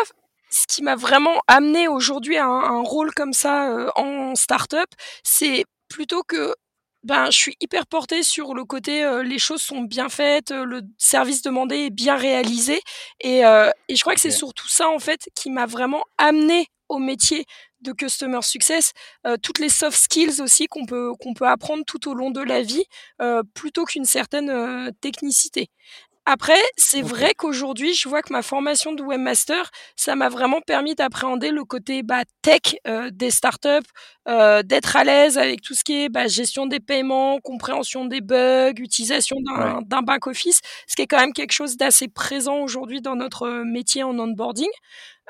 ce 0.50 0.66
qui 0.66 0.82
m'a 0.82 0.96
vraiment 0.96 1.40
amené 1.46 1.88
aujourd'hui 1.88 2.36
à 2.36 2.46
un, 2.46 2.78
un 2.78 2.82
rôle 2.82 3.12
comme 3.14 3.32
ça 3.32 3.70
euh, 3.70 3.90
en 3.96 4.34
start-up, 4.34 4.88
c'est 5.22 5.64
plutôt 5.88 6.22
que 6.22 6.54
ben, 7.04 7.26
je 7.26 7.36
suis 7.36 7.56
hyper 7.60 7.86
portée 7.86 8.22
sur 8.22 8.54
le 8.54 8.64
côté 8.64 9.04
euh, 9.04 9.22
les 9.22 9.38
choses 9.38 9.60
sont 9.60 9.82
bien 9.82 10.08
faites, 10.08 10.50
euh, 10.52 10.64
le 10.64 10.80
service 10.96 11.42
demandé 11.42 11.76
est 11.76 11.90
bien 11.90 12.16
réalisé. 12.16 12.80
Et, 13.20 13.44
euh, 13.44 13.70
et 13.88 13.94
je 13.94 14.00
crois 14.00 14.14
que 14.14 14.20
c'est 14.20 14.30
surtout 14.30 14.68
ça, 14.68 14.88
en 14.88 14.98
fait, 14.98 15.28
qui 15.34 15.50
m'a 15.50 15.66
vraiment 15.66 16.02
amené 16.16 16.66
au 16.88 16.98
métier 16.98 17.44
de 17.80 17.92
customer 17.92 18.40
success, 18.40 18.92
toutes 19.42 19.58
les 19.58 19.68
soft 19.68 19.98
skills 19.98 20.40
aussi 20.40 20.68
qu'on 20.68 20.86
peut, 20.86 21.12
qu'on 21.20 21.34
peut 21.34 21.46
apprendre 21.46 21.82
tout 21.86 22.08
au 22.08 22.14
long 22.14 22.30
de 22.30 22.40
la 22.40 22.62
vie, 22.62 22.84
plutôt 23.54 23.84
qu'une 23.84 24.04
certaine 24.04 24.90
technicité. 25.00 25.70
Après, 26.26 26.56
c'est 26.78 27.02
vrai 27.02 27.34
qu'aujourd'hui, 27.36 27.92
je 27.92 28.08
vois 28.08 28.22
que 28.22 28.32
ma 28.32 28.40
formation 28.40 28.92
de 28.94 29.02
webmaster, 29.02 29.70
ça 29.94 30.16
m'a 30.16 30.30
vraiment 30.30 30.62
permis 30.62 30.94
d'appréhender 30.94 31.50
le 31.50 31.64
côté 31.64 32.02
bah, 32.02 32.22
tech 32.40 32.76
euh, 32.86 33.10
des 33.12 33.30
startups, 33.30 33.68
euh, 34.26 34.62
d'être 34.62 34.96
à 34.96 35.04
l'aise 35.04 35.36
avec 35.36 35.60
tout 35.60 35.74
ce 35.74 35.84
qui 35.84 36.04
est 36.04 36.08
bah, 36.08 36.26
gestion 36.26 36.64
des 36.66 36.80
paiements, 36.80 37.40
compréhension 37.40 38.06
des 38.06 38.22
bugs, 38.22 38.72
utilisation 38.78 39.36
Ouais. 39.36 39.74
d'un 39.74 39.82
d'un 39.82 40.00
back-office, 40.02 40.60
ce 40.86 40.96
qui 40.96 41.02
est 41.02 41.06
quand 41.06 41.20
même 41.20 41.34
quelque 41.34 41.52
chose 41.52 41.76
d'assez 41.76 42.08
présent 42.08 42.56
aujourd'hui 42.60 43.02
dans 43.02 43.16
notre 43.16 43.42
euh, 43.46 43.64
métier 43.64 44.02
en 44.02 44.18
onboarding. 44.18 44.68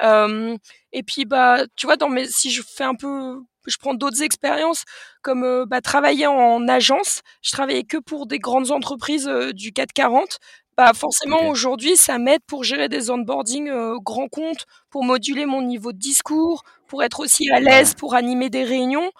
Euh, 0.03 0.57
et 0.93 1.03
puis, 1.03 1.25
bah, 1.25 1.65
tu 1.77 1.87
vois, 1.87 1.97
dans 1.97 2.09
mes, 2.09 2.27
si 2.27 2.51
je 2.51 2.63
fais 2.63 2.85
un 2.85 2.95
peu, 2.95 3.41
je 3.67 3.77
prends 3.79 3.95
d'autres 3.95 4.23
expériences, 4.23 4.85
comme 5.23 5.45
euh, 5.45 5.65
bah, 5.67 5.81
travailler 5.81 6.27
en 6.27 6.67
agence, 6.69 7.23
je 7.43 7.53
travaillais 7.53 7.85
que 7.85 7.97
pour 7.99 8.27
des 8.27 8.39
grandes 8.39 8.71
entreprises 8.71 9.29
euh, 9.29 9.53
du 9.53 9.73
440. 9.73 10.39
Bah, 10.77 10.93
forcément, 10.93 11.49
aujourd'hui, 11.49 11.97
ça 11.97 12.19
m'aide 12.19 12.41
pour 12.47 12.65
gérer 12.65 12.89
des 12.89 13.11
onboarding 13.11 13.69
euh, 13.69 13.97
grands 14.01 14.29
comptes, 14.29 14.67
pour 14.91 15.05
moduler 15.05 15.47
mon 15.47 15.63
niveau 15.63 15.93
de 15.93 15.99
discours, 15.99 16.65
pour 16.89 17.03
être 17.05 17.21
aussi 17.21 17.49
à 17.51 17.61
l'aise 17.61 17.95
pour 17.95 18.15
animer 18.15 18.51
des 18.51 18.65
réunions. 18.65 19.11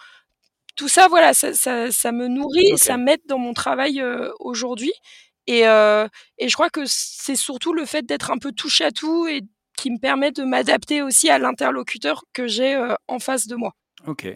Tout 0.75 0.89
ça, 0.89 1.07
voilà, 1.07 1.33
ça, 1.33 1.53
ça, 1.53 1.91
ça 1.91 2.11
me 2.11 2.27
nourrit, 2.27 2.77
ça 2.77 2.97
m'aide 2.97 3.21
dans 3.27 3.37
mon 3.37 3.53
travail 3.53 4.01
euh, 4.01 4.31
aujourd'hui. 4.39 4.91
Et, 5.47 5.67
euh, 5.67 6.07
et 6.37 6.49
je 6.49 6.53
crois 6.55 6.69
que 6.69 6.81
c'est 6.85 7.35
surtout 7.35 7.73
le 7.73 7.85
fait 7.85 8.05
d'être 8.05 8.31
un 8.31 8.37
peu 8.37 8.51
touche 8.51 8.81
à 8.81 8.91
tout 8.91 9.27
et 9.27 9.41
qui 9.77 9.91
me 9.91 9.99
permet 9.99 10.31
de 10.31 10.43
m'adapter 10.43 11.01
aussi 11.01 11.29
à 11.29 11.37
l'interlocuteur 11.39 12.23
que 12.33 12.47
j'ai 12.47 12.75
euh, 12.75 12.95
en 13.07 13.19
face 13.19 13.47
de 13.47 13.55
moi. 13.55 13.73
Ok. 14.07 14.27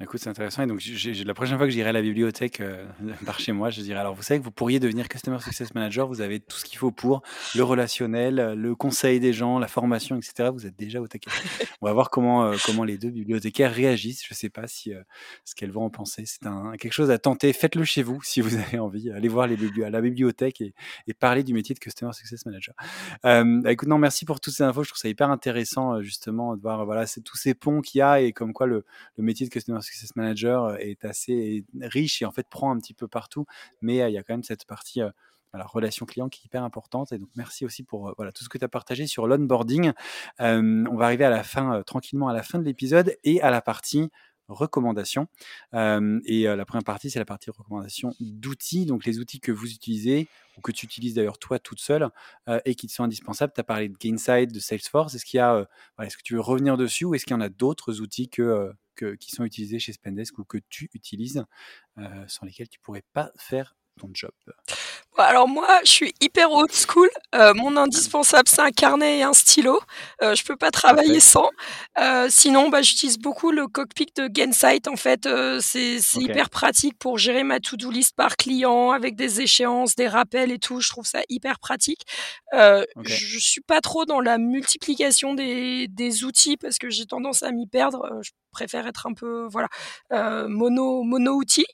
Écoute, 0.00 0.18
c'est 0.20 0.28
intéressant. 0.28 0.64
Et 0.64 0.66
donc, 0.66 0.82
la 1.24 1.34
prochaine 1.34 1.56
fois 1.56 1.66
que 1.66 1.72
j'irai 1.72 1.90
à 1.90 1.92
la 1.92 2.02
bibliothèque 2.02 2.60
euh, 2.60 2.84
par 3.26 3.38
chez 3.38 3.52
moi, 3.52 3.70
je 3.70 3.80
dirais 3.80 4.00
alors, 4.00 4.14
vous 4.14 4.22
savez 4.22 4.40
que 4.40 4.44
vous 4.44 4.50
pourriez 4.50 4.80
devenir 4.80 5.08
Customer 5.08 5.38
Success 5.38 5.72
Manager. 5.72 6.08
Vous 6.08 6.20
avez 6.20 6.40
tout 6.40 6.56
ce 6.56 6.64
qu'il 6.64 6.78
faut 6.78 6.90
pour 6.90 7.22
le 7.54 7.62
relationnel, 7.62 8.54
le 8.54 8.74
conseil 8.74 9.20
des 9.20 9.32
gens, 9.32 9.60
la 9.60 9.68
formation, 9.68 10.16
etc. 10.16 10.50
Vous 10.52 10.66
êtes 10.66 10.76
déjà 10.76 11.00
au 11.00 11.06
taquet. 11.06 11.30
On 11.80 11.86
va 11.86 11.92
voir 11.92 12.10
comment, 12.10 12.44
euh, 12.44 12.56
comment 12.66 12.82
les 12.82 12.98
deux 12.98 13.10
bibliothécaires 13.10 13.72
réagissent. 13.72 14.24
Je 14.26 14.34
ne 14.34 14.36
sais 14.36 14.48
pas 14.50 14.66
si, 14.66 14.92
euh, 14.92 15.00
ce 15.44 15.54
qu'elles 15.54 15.70
vont 15.70 15.84
en 15.84 15.90
penser. 15.90 16.24
C'est 16.26 16.44
un, 16.46 16.72
quelque 16.76 16.92
chose 16.92 17.12
à 17.12 17.18
tenter. 17.18 17.52
Faites-le 17.52 17.84
chez 17.84 18.02
vous 18.02 18.20
si 18.24 18.40
vous 18.40 18.56
avez 18.56 18.80
envie. 18.80 19.12
Allez 19.12 19.28
voir 19.28 19.46
les 19.46 19.56
bibli- 19.56 19.84
à 19.84 19.90
la 19.90 20.00
bibliothèque 20.00 20.60
et, 20.60 20.74
et 21.06 21.14
parler 21.14 21.44
du 21.44 21.54
métier 21.54 21.72
de 21.72 21.78
Customer 21.78 22.12
Success 22.12 22.44
Manager. 22.46 22.74
Bah, 23.22 23.44
écoute, 23.70 23.88
non, 23.88 23.98
merci 23.98 24.24
pour 24.24 24.40
toutes 24.40 24.54
ces 24.54 24.64
infos. 24.64 24.82
Je 24.82 24.88
trouve 24.88 24.98
ça 25.00 25.08
hyper 25.08 25.30
intéressant, 25.30 26.02
justement, 26.02 26.56
de 26.56 26.60
voir 26.60 26.84
voilà, 26.84 27.06
tous 27.24 27.36
ces 27.36 27.54
ponts 27.54 27.80
qu'il 27.80 28.00
y 28.00 28.02
a 28.02 28.20
et 28.20 28.32
comme 28.32 28.52
quoi 28.52 28.66
le, 28.66 28.84
le 29.16 29.22
métier 29.22 29.46
de 29.46 29.52
Customer 29.52 29.80
Success 29.84 30.16
Manager 30.16 30.64
euh, 30.64 30.76
est 30.76 31.04
assez 31.04 31.64
riche 31.80 32.22
et 32.22 32.24
en 32.24 32.32
fait 32.32 32.48
prend 32.48 32.70
un 32.70 32.78
petit 32.78 32.94
peu 32.94 33.08
partout. 33.08 33.46
Mais 33.80 34.02
euh, 34.02 34.08
il 34.08 34.14
y 34.14 34.18
a 34.18 34.22
quand 34.22 34.34
même 34.34 34.42
cette 34.42 34.66
partie 34.66 35.02
euh, 35.02 35.10
relation 35.52 36.04
client 36.04 36.28
qui 36.28 36.42
est 36.42 36.46
hyper 36.46 36.64
importante. 36.64 37.12
Et 37.12 37.18
donc, 37.18 37.28
merci 37.36 37.64
aussi 37.64 37.84
pour 37.84 38.12
voilà, 38.16 38.32
tout 38.32 38.42
ce 38.42 38.48
que 38.48 38.58
tu 38.58 38.64
as 38.64 38.68
partagé 38.68 39.06
sur 39.06 39.28
l'onboarding. 39.28 39.92
On 40.40 40.96
va 40.96 41.04
arriver 41.04 41.24
à 41.24 41.30
la 41.30 41.44
fin, 41.44 41.80
tranquillement 41.84 42.26
à 42.26 42.32
la 42.32 42.42
fin 42.42 42.58
de 42.58 42.64
l'épisode 42.64 43.16
et 43.22 43.40
à 43.40 43.50
la 43.50 43.62
partie 43.62 44.10
recommandations. 44.48 45.28
Et 45.72 46.44
la 46.44 46.64
première 46.64 46.84
partie, 46.84 47.10
c'est 47.10 47.18
la 47.18 47.24
partie 47.24 47.50
recommandation 47.50 48.12
d'outils. 48.20 48.86
Donc, 48.86 49.04
les 49.04 49.18
outils 49.18 49.40
que 49.40 49.52
vous 49.52 49.70
utilisez 49.70 50.28
ou 50.56 50.60
que 50.60 50.72
tu 50.72 50.86
utilises 50.86 51.14
d'ailleurs 51.14 51.38
toi 51.38 51.58
toute 51.58 51.80
seule 51.80 52.08
et 52.64 52.74
qui 52.74 52.86
te 52.86 52.92
sont 52.92 53.04
indispensables. 53.04 53.52
Tu 53.54 53.60
as 53.60 53.64
parlé 53.64 53.88
de 53.88 53.96
Gainsight, 53.96 54.52
de 54.52 54.60
Salesforce. 54.60 55.14
Est-ce 55.14 55.24
qu'il 55.24 55.38
y 55.38 55.40
a, 55.40 55.68
est-ce 56.02 56.16
que 56.16 56.22
tu 56.22 56.34
veux 56.34 56.40
revenir 56.40 56.76
dessus 56.76 57.04
ou 57.04 57.14
est-ce 57.14 57.24
qu'il 57.24 57.34
y 57.34 57.38
en 57.38 57.40
a 57.40 57.48
d'autres 57.48 58.00
outils 58.00 58.28
que, 58.28 58.72
que, 58.94 59.14
qui 59.14 59.30
sont 59.30 59.44
utilisés 59.44 59.78
chez 59.78 59.92
Spendesk 59.92 60.38
ou 60.38 60.44
que 60.44 60.58
tu 60.68 60.90
utilises 60.94 61.44
sans 62.26 62.46
lesquels 62.46 62.68
tu 62.68 62.80
pourrais 62.80 63.04
pas 63.12 63.32
faire 63.36 63.76
ton 63.98 64.10
job? 64.12 64.32
Alors 65.16 65.46
moi, 65.46 65.68
je 65.84 65.90
suis 65.90 66.12
hyper 66.20 66.50
old 66.50 66.72
school. 66.72 67.08
Euh, 67.36 67.54
mon 67.54 67.76
indispensable, 67.76 68.48
c'est 68.48 68.60
un 68.60 68.72
carnet 68.72 69.18
et 69.18 69.22
un 69.22 69.32
stylo. 69.32 69.80
Euh, 70.22 70.34
je 70.34 70.42
peux 70.42 70.56
pas 70.56 70.72
travailler 70.72 71.20
sans. 71.20 71.48
Euh, 72.00 72.26
sinon, 72.30 72.68
bah, 72.68 72.82
j'utilise 72.82 73.18
beaucoup 73.18 73.52
le 73.52 73.68
cockpit 73.68 74.06
de 74.16 74.26
Gainsight. 74.26 74.88
En 74.88 74.96
fait, 74.96 75.26
euh, 75.26 75.60
c'est 75.62 75.98
hyper 76.16 76.50
pratique 76.50 76.98
pour 76.98 77.16
gérer 77.18 77.44
ma 77.44 77.60
to-do 77.60 77.90
list 77.92 78.16
par 78.16 78.36
client 78.36 78.90
avec 78.90 79.14
des 79.14 79.40
échéances, 79.40 79.94
des 79.94 80.08
rappels 80.08 80.50
et 80.50 80.58
tout. 80.58 80.80
Je 80.80 80.88
trouve 80.88 81.06
ça 81.06 81.20
hyper 81.28 81.60
pratique. 81.60 82.02
Euh, 82.54 82.84
Ok. 82.96 83.06
Je 83.08 83.38
suis 83.38 83.60
pas 83.60 83.80
trop 83.80 84.04
dans 84.06 84.20
la 84.20 84.38
multiplication 84.38 85.34
des, 85.34 85.86
des 85.88 86.24
outils 86.24 86.56
parce 86.56 86.78
que 86.78 86.90
j'ai 86.90 87.06
tendance 87.06 87.42
à 87.44 87.52
m'y 87.52 87.66
perdre. 87.68 88.04
Euh, 88.10 88.20
Je 88.22 88.30
préfère 88.54 88.86
être 88.86 89.06
un 89.06 89.12
peu 89.14 89.46
voilà 89.50 89.68
euh, 90.12 90.48
mono 90.48 91.02
mono 91.02 91.32
outil. 91.34 91.66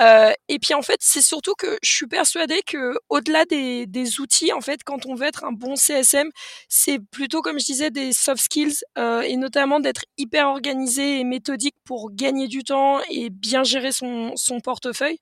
Euh, 0.00 0.32
et 0.48 0.58
puis 0.58 0.74
en 0.74 0.82
fait, 0.82 0.98
c'est 1.00 1.22
surtout 1.22 1.54
que 1.58 1.78
je 1.82 1.90
suis 1.92 2.06
persuadée 2.06 2.62
que 2.66 2.94
au-delà 3.08 3.44
des, 3.44 3.86
des 3.86 4.20
outils, 4.20 4.52
en 4.52 4.60
fait, 4.60 4.84
quand 4.84 5.06
on 5.06 5.14
veut 5.16 5.26
être 5.26 5.44
un 5.44 5.52
bon 5.52 5.74
CSM, 5.76 6.30
c'est 6.68 6.98
plutôt 7.10 7.42
comme 7.42 7.58
je 7.58 7.66
disais 7.66 7.90
des 7.90 8.12
soft 8.12 8.42
skills 8.42 8.76
euh, 8.96 9.22
et 9.22 9.36
notamment 9.36 9.80
d'être 9.80 10.04
hyper 10.16 10.48
organisé 10.48 11.18
et 11.20 11.24
méthodique 11.24 11.74
pour 11.84 12.12
gagner 12.12 12.46
du 12.48 12.62
temps 12.62 13.00
et 13.10 13.30
bien 13.30 13.64
gérer 13.64 13.92
son, 13.92 14.32
son 14.36 14.60
portefeuille. 14.60 15.18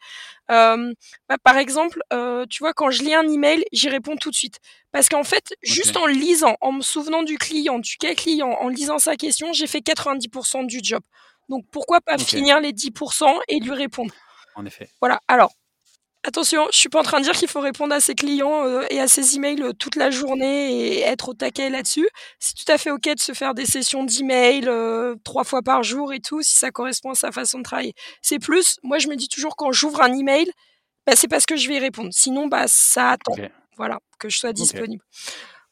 Euh, 0.51 0.93
bah, 1.29 1.37
par 1.43 1.57
exemple, 1.57 2.01
euh, 2.13 2.45
tu 2.49 2.63
vois, 2.63 2.73
quand 2.73 2.91
je 2.91 3.03
lis 3.03 3.15
un 3.15 3.27
email, 3.29 3.65
j'y 3.73 3.89
réponds 3.89 4.17
tout 4.17 4.31
de 4.31 4.37
suite. 4.37 4.59
Parce 4.93 5.09
qu'en 5.09 5.25
fait, 5.25 5.55
juste 5.63 5.97
en 5.97 6.07
lisant, 6.07 6.57
en 6.61 6.73
me 6.73 6.83
souvenant 6.83 7.23
du 7.23 7.39
client, 7.39 7.79
du 7.79 7.97
cas 7.97 8.15
client, 8.15 8.51
en 8.61 8.69
lisant 8.69 8.99
sa 8.99 9.17
question, 9.17 9.53
j'ai 9.53 9.67
fait 9.67 9.81
90% 9.81 10.67
du 10.67 10.81
job. 10.83 11.03
Donc 11.49 11.65
pourquoi 11.71 12.01
pas 12.01 12.19
finir 12.19 12.61
les 12.61 12.73
10% 12.73 13.27
et 13.49 13.61
lui 13.61 13.73
répondre? 13.73 14.13
En 14.55 14.65
effet. 14.65 14.89
Voilà. 15.01 15.21
Alors, 15.29 15.53
attention, 16.27 16.67
je 16.73 16.77
suis 16.77 16.89
pas 16.89 17.01
en 17.01 17.03
train 17.03 17.21
de 17.21 17.25
dire 17.25 17.35
qu'il 17.35 17.49
faut 17.49 17.61
répondre 17.61 17.95
à 17.95 18.01
ses 18.01 18.15
clients 18.15 18.65
euh, 18.67 18.85
et 18.91 19.01
à 19.01 19.09
ses 19.09 19.37
emails 19.37 19.63
euh, 19.63 19.73
toute 19.73 19.97
la 19.97 20.11
journée 20.11 20.97
et 20.97 21.01
être 21.01 21.31
au 21.31 21.35
taquet 21.35 21.71
là-dessus. 21.71 22.09
C'est 22.39 22.55
tout 22.55 22.71
à 22.71 22.79
fait 22.79 22.91
ok 22.91 23.15
de 23.15 23.21
se 23.21 23.33
faire 23.33 23.55
des 23.55 23.67
sessions 23.67 24.05
d'email 24.05 24.69
euh, 24.69 25.15
trois 25.25 25.45
fois 25.45 25.63
par 25.63 25.83
jour 25.83 26.13
et 26.13 26.21
tout, 26.21 26.43
si 26.43 26.57
ça 26.57 26.71
correspond 26.71 27.11
à 27.11 27.15
sa 27.15 27.33
façon 27.33 27.59
de 27.59 27.65
travailler. 27.65 27.95
C'est 28.23 28.39
plus, 28.39 28.77
moi 28.83 28.99
je 28.99 29.09
me 29.09 29.17
dis 29.17 29.29
toujours 29.29 29.57
quand 29.57 29.73
j'ouvre 29.73 30.03
un 30.03 30.13
email, 30.13 30.51
bah, 31.07 31.15
c'est 31.15 31.29
parce 31.29 31.47
que 31.47 31.57
je 31.57 31.69
vais 31.69 31.77
y 31.77 31.79
répondre. 31.79 32.11
Sinon, 32.13 32.49
bah 32.49 32.65
ça 32.67 33.13
attend. 33.13 33.37
Voilà, 33.77 33.99
que 34.19 34.29
je 34.29 34.39
sois 34.39 34.53
disponible. 34.53 35.05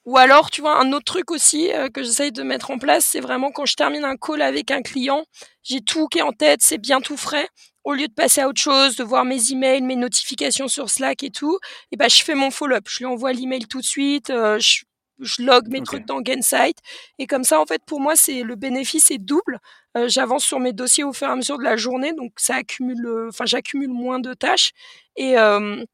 Ou 0.05 0.19
alors, 0.19 0.51
tu 0.51 0.61
vois, 0.61 0.79
un 0.79 0.93
autre 0.93 1.07
truc 1.07 1.31
aussi 1.31 1.73
euh, 1.73 1.89
que 1.89 2.03
j'essaye 2.03 2.31
de 2.31 2.43
mettre 2.43 2.71
en 2.71 2.79
place, 2.79 3.07
c'est 3.07 3.21
vraiment 3.21 3.51
quand 3.51 3.65
je 3.65 3.75
termine 3.75 4.05
un 4.05 4.17
call 4.17 4.43
avec 4.43 4.71
un 4.71 4.83
client, 4.83 5.25
j'ai 5.63 5.81
tout 5.81 6.09
qui 6.09 6.19
est 6.19 6.23
en 6.23 6.33
tête, 6.33 6.61
c'est 6.63 6.79
bien 6.79 7.01
tout 7.01 7.17
frais. 7.17 7.49
Au 7.85 7.93
lieu 7.93 8.09
de 8.09 8.13
passer 8.15 8.41
à 8.41 8.49
autre 8.49 8.61
chose, 8.61 8.97
de 8.97 9.05
voir 9.05 9.25
mes 9.25 9.53
emails, 9.53 9.83
mes 9.83 9.97
notifications 9.97 10.69
sur 10.69 10.89
Slack 10.91 11.23
et 11.23 11.31
tout, 11.31 11.59
et 11.93 11.97
ben 11.97 12.09
je 12.09 12.23
fais 12.23 12.35
mon 12.35 12.51
follow-up. 12.51 12.85
Je 12.89 12.99
lui 13.01 13.05
envoie 13.07 13.33
l'email 13.33 13.67
tout 13.67 13.81
de 13.81 13.85
suite, 13.85 14.31
euh, 14.31 14.59
je, 14.59 14.85
je 15.21 15.43
log 15.43 15.69
mes 15.69 15.83
trucs 15.83 16.07
dans 16.07 16.21
Gainsight. 16.21 16.79
Et 17.19 17.27
comme 17.27 17.45
ça, 17.45 17.61
en 17.61 17.67
fait, 17.67 17.83
pour 17.87 18.01
moi, 18.01 18.17
c'est 18.17 18.43
le 18.43 18.57
bénéfice 18.57 19.11
est 19.11 19.19
double. 19.19 19.59
Euh, 19.97 20.09
J'avance 20.09 20.45
sur 20.45 20.59
mes 20.61 20.73
dossiers 20.73 21.05
au 21.05 21.13
fur 21.13 21.29
et 21.29 21.31
à 21.31 21.37
mesure 21.37 21.59
de 21.59 21.63
la 21.65 21.77
journée, 21.77 22.13
donc 22.15 22.33
ça 22.37 22.57
accumule, 22.57 23.07
euh, 23.07 23.29
enfin 23.29 23.45
j'accumule 23.47 23.91
moins 23.91 24.19
de 24.19 24.33
tâches. 24.35 24.73
Et 25.17 25.39
euh, 25.39 25.85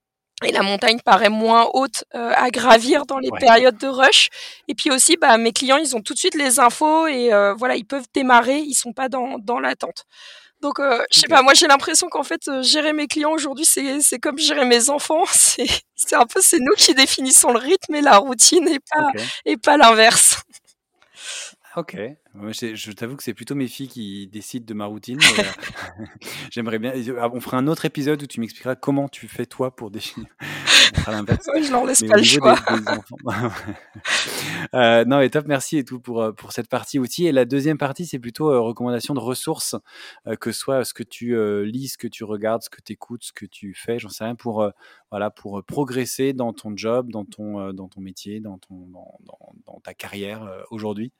et 0.42 0.52
la 0.52 0.62
montagne 0.62 0.98
paraît 1.04 1.28
moins 1.28 1.68
haute 1.74 2.04
euh, 2.14 2.32
à 2.34 2.50
gravir 2.50 3.04
dans 3.04 3.18
les 3.18 3.28
Ouais. 3.30 3.38
périodes 3.40 3.76
de 3.76 3.88
rush. 3.88 4.30
Et 4.68 4.74
puis 4.74 4.90
aussi, 4.90 5.18
bah, 5.18 5.36
mes 5.36 5.52
clients, 5.52 5.76
ils 5.76 5.94
ont 5.96 6.00
tout 6.00 6.14
de 6.14 6.18
suite 6.18 6.34
les 6.34 6.58
infos 6.60 7.06
et 7.08 7.30
euh, 7.32 7.52
voilà, 7.52 7.76
ils 7.76 7.84
peuvent 7.84 8.06
démarrer, 8.14 8.58
ils 8.60 8.72
sont 8.74 8.94
pas 8.94 9.10
dans, 9.10 9.38
dans 9.38 9.60
l'attente. 9.60 10.06
Donc, 10.60 10.78
euh, 10.78 11.02
je 11.10 11.20
sais 11.20 11.28
pas, 11.28 11.42
moi 11.42 11.54
j'ai 11.54 11.66
l'impression 11.66 12.08
qu'en 12.08 12.22
fait, 12.22 12.46
euh, 12.48 12.62
gérer 12.62 12.92
mes 12.92 13.06
clients 13.06 13.32
aujourd'hui, 13.32 13.64
c'est 13.64 14.00
c'est 14.02 14.18
comme 14.18 14.38
gérer 14.38 14.64
mes 14.66 14.90
enfants. 14.90 15.24
C'est 15.32 15.66
c'est 15.94 16.16
un 16.16 16.26
peu, 16.26 16.40
c'est 16.42 16.58
nous 16.58 16.74
qui 16.76 16.94
définissons 16.94 17.52
le 17.52 17.58
rythme 17.58 17.94
et 17.94 18.00
la 18.00 18.16
routine 18.18 18.66
et 18.68 18.78
pas, 18.80 19.10
et 19.44 19.56
pas 19.58 19.76
l'inverse. 19.76 20.42
Ok, 21.76 21.96
je 22.34 22.92
t'avoue 22.92 23.16
que 23.16 23.22
c'est 23.22 23.34
plutôt 23.34 23.54
mes 23.54 23.68
filles 23.68 23.88
qui 23.88 24.26
décident 24.28 24.64
de 24.66 24.74
ma 24.74 24.86
routine. 24.86 25.18
J'aimerais 26.50 26.78
bien. 26.78 26.92
Ah, 27.18 27.28
on 27.32 27.40
fera 27.40 27.58
un 27.58 27.66
autre 27.66 27.84
épisode 27.84 28.22
où 28.22 28.26
tu 28.26 28.40
m'expliqueras 28.40 28.74
comment 28.74 29.08
tu 29.08 29.28
fais 29.28 29.46
toi 29.46 29.74
pour 29.74 29.90
définir. 29.90 30.28
je 31.60 31.70
leur 31.70 31.84
laisse 31.84 32.02
pas 32.02 32.16
le 32.16 32.22
choix. 32.22 32.56
euh, 34.74 35.04
non, 35.04 35.20
et 35.20 35.30
top, 35.30 35.46
merci 35.46 35.78
et 35.78 35.84
tout 35.84 36.00
pour, 36.00 36.34
pour 36.36 36.52
cette 36.52 36.68
partie 36.68 36.98
outils. 36.98 37.26
Et 37.26 37.32
la 37.32 37.44
deuxième 37.44 37.78
partie, 37.78 38.06
c'est 38.06 38.18
plutôt 38.18 38.50
euh, 38.50 38.60
recommandation 38.60 39.14
de 39.14 39.20
ressources, 39.20 39.76
euh, 40.26 40.36
que 40.36 40.52
ce 40.52 40.60
soit 40.60 40.84
ce 40.84 40.94
que 40.94 41.02
tu 41.02 41.34
euh, 41.36 41.64
lis, 41.64 41.88
ce 41.88 41.98
que 41.98 42.08
tu 42.08 42.24
regardes, 42.24 42.62
ce 42.62 42.70
que 42.70 42.80
tu 42.80 42.92
écoutes, 42.92 43.24
ce 43.24 43.32
que 43.32 43.46
tu 43.46 43.74
fais, 43.74 43.98
j'en 43.98 44.08
sais 44.08 44.24
rien, 44.24 44.34
pour, 44.34 44.68
voilà, 45.10 45.30
pour 45.30 45.62
progresser 45.64 46.32
dans 46.32 46.52
ton 46.52 46.76
job, 46.76 47.10
dans 47.10 47.24
ton, 47.24 47.72
dans 47.72 47.88
ton 47.88 48.00
métier, 48.00 48.40
dans, 48.40 48.58
ton, 48.58 48.86
dans, 48.92 49.18
dans, 49.66 49.80
ta 49.80 49.94
carrière 49.94 50.48
aujourd'hui. 50.70 51.12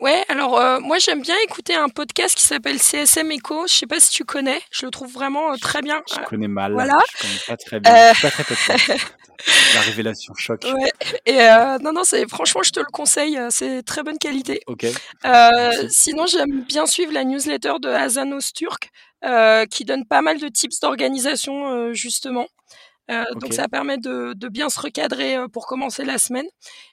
Ouais, 0.00 0.24
alors 0.28 0.47
moi 0.80 0.98
j'aime 0.98 1.22
bien 1.22 1.36
écouter 1.44 1.74
un 1.74 1.88
podcast 1.88 2.34
qui 2.34 2.42
s'appelle 2.42 2.78
CSM 2.78 3.30
Echo. 3.32 3.66
Je 3.66 3.74
sais 3.74 3.86
pas 3.86 4.00
si 4.00 4.10
tu 4.10 4.24
connais, 4.24 4.60
je 4.70 4.86
le 4.86 4.90
trouve 4.90 5.12
vraiment 5.12 5.56
très 5.56 5.82
bien. 5.82 6.02
Je, 6.08 6.24
connais 6.26 6.48
mal. 6.48 6.72
Voilà. 6.72 6.98
Je 7.16 7.22
connais 7.22 7.40
pas 7.46 7.56
très 7.56 7.80
bien. 7.80 8.12
Pas 8.20 8.30
très 8.30 8.98
La 9.74 9.80
révélation 9.80 10.34
choc. 10.34 10.64
Ouais. 10.64 10.92
Et 11.24 11.40
euh, 11.40 11.78
non, 11.78 11.92
non, 11.92 12.02
c'est 12.04 12.28
franchement, 12.28 12.62
je 12.64 12.72
te 12.72 12.80
le 12.80 12.86
conseille. 12.86 13.38
Euh, 13.38 13.48
c'est 13.50 13.82
très 13.82 14.02
bonne 14.02 14.18
qualité. 14.18 14.60
Ok. 14.66 14.86
Euh, 15.24 15.88
sinon, 15.88 16.26
j'aime 16.26 16.64
bien 16.64 16.86
suivre 16.86 17.12
la 17.12 17.24
newsletter 17.24 17.74
de 17.80 17.88
Hazanos 17.88 18.52
Turk, 18.52 18.90
qui 19.70 19.84
donne 19.84 20.06
pas 20.06 20.22
mal 20.22 20.40
de 20.40 20.48
tips 20.48 20.80
d'organisation 20.80 21.92
justement. 21.92 22.46
Donc 23.08 23.54
ça 23.54 23.68
permet 23.68 23.96
de, 23.98 24.34
de, 24.34 24.48
bien 24.48 24.68
se 24.68 24.80
recadrer 24.80 25.38
pour 25.52 25.66
commencer 25.66 26.04
la 26.04 26.18
semaine. 26.18 26.46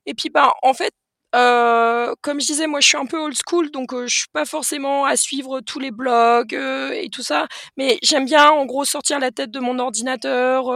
Et 0.06 0.14
puis, 0.14 0.30
bah, 0.30 0.54
en 0.62 0.74
fait, 0.74 0.94
euh, 1.36 2.14
comme 2.22 2.40
je 2.40 2.46
disais, 2.46 2.66
moi 2.66 2.80
je 2.80 2.88
suis 2.88 2.98
un 2.98 3.06
peu 3.06 3.18
old 3.18 3.36
school, 3.46 3.70
donc 3.72 3.94
euh, 3.94 4.08
je 4.08 4.20
suis 4.20 4.28
pas 4.32 4.46
forcément 4.46 5.06
à 5.06 5.18
suivre 5.18 5.60
tous 5.60 5.80
les 5.80 5.92
blogs 5.92 6.56
euh, 6.56 6.92
et 6.92 7.10
tout 7.10 7.24
ça, 7.24 7.48
mais 7.78 8.00
j'aime 8.02 8.26
bien 8.26 8.50
en 8.52 8.66
gros 8.66 8.86
sortir 8.86 9.20
la 9.20 9.32
tête 9.32 9.52
de 9.52 9.60
mon 9.60 9.78
ordinateur, 9.80 10.70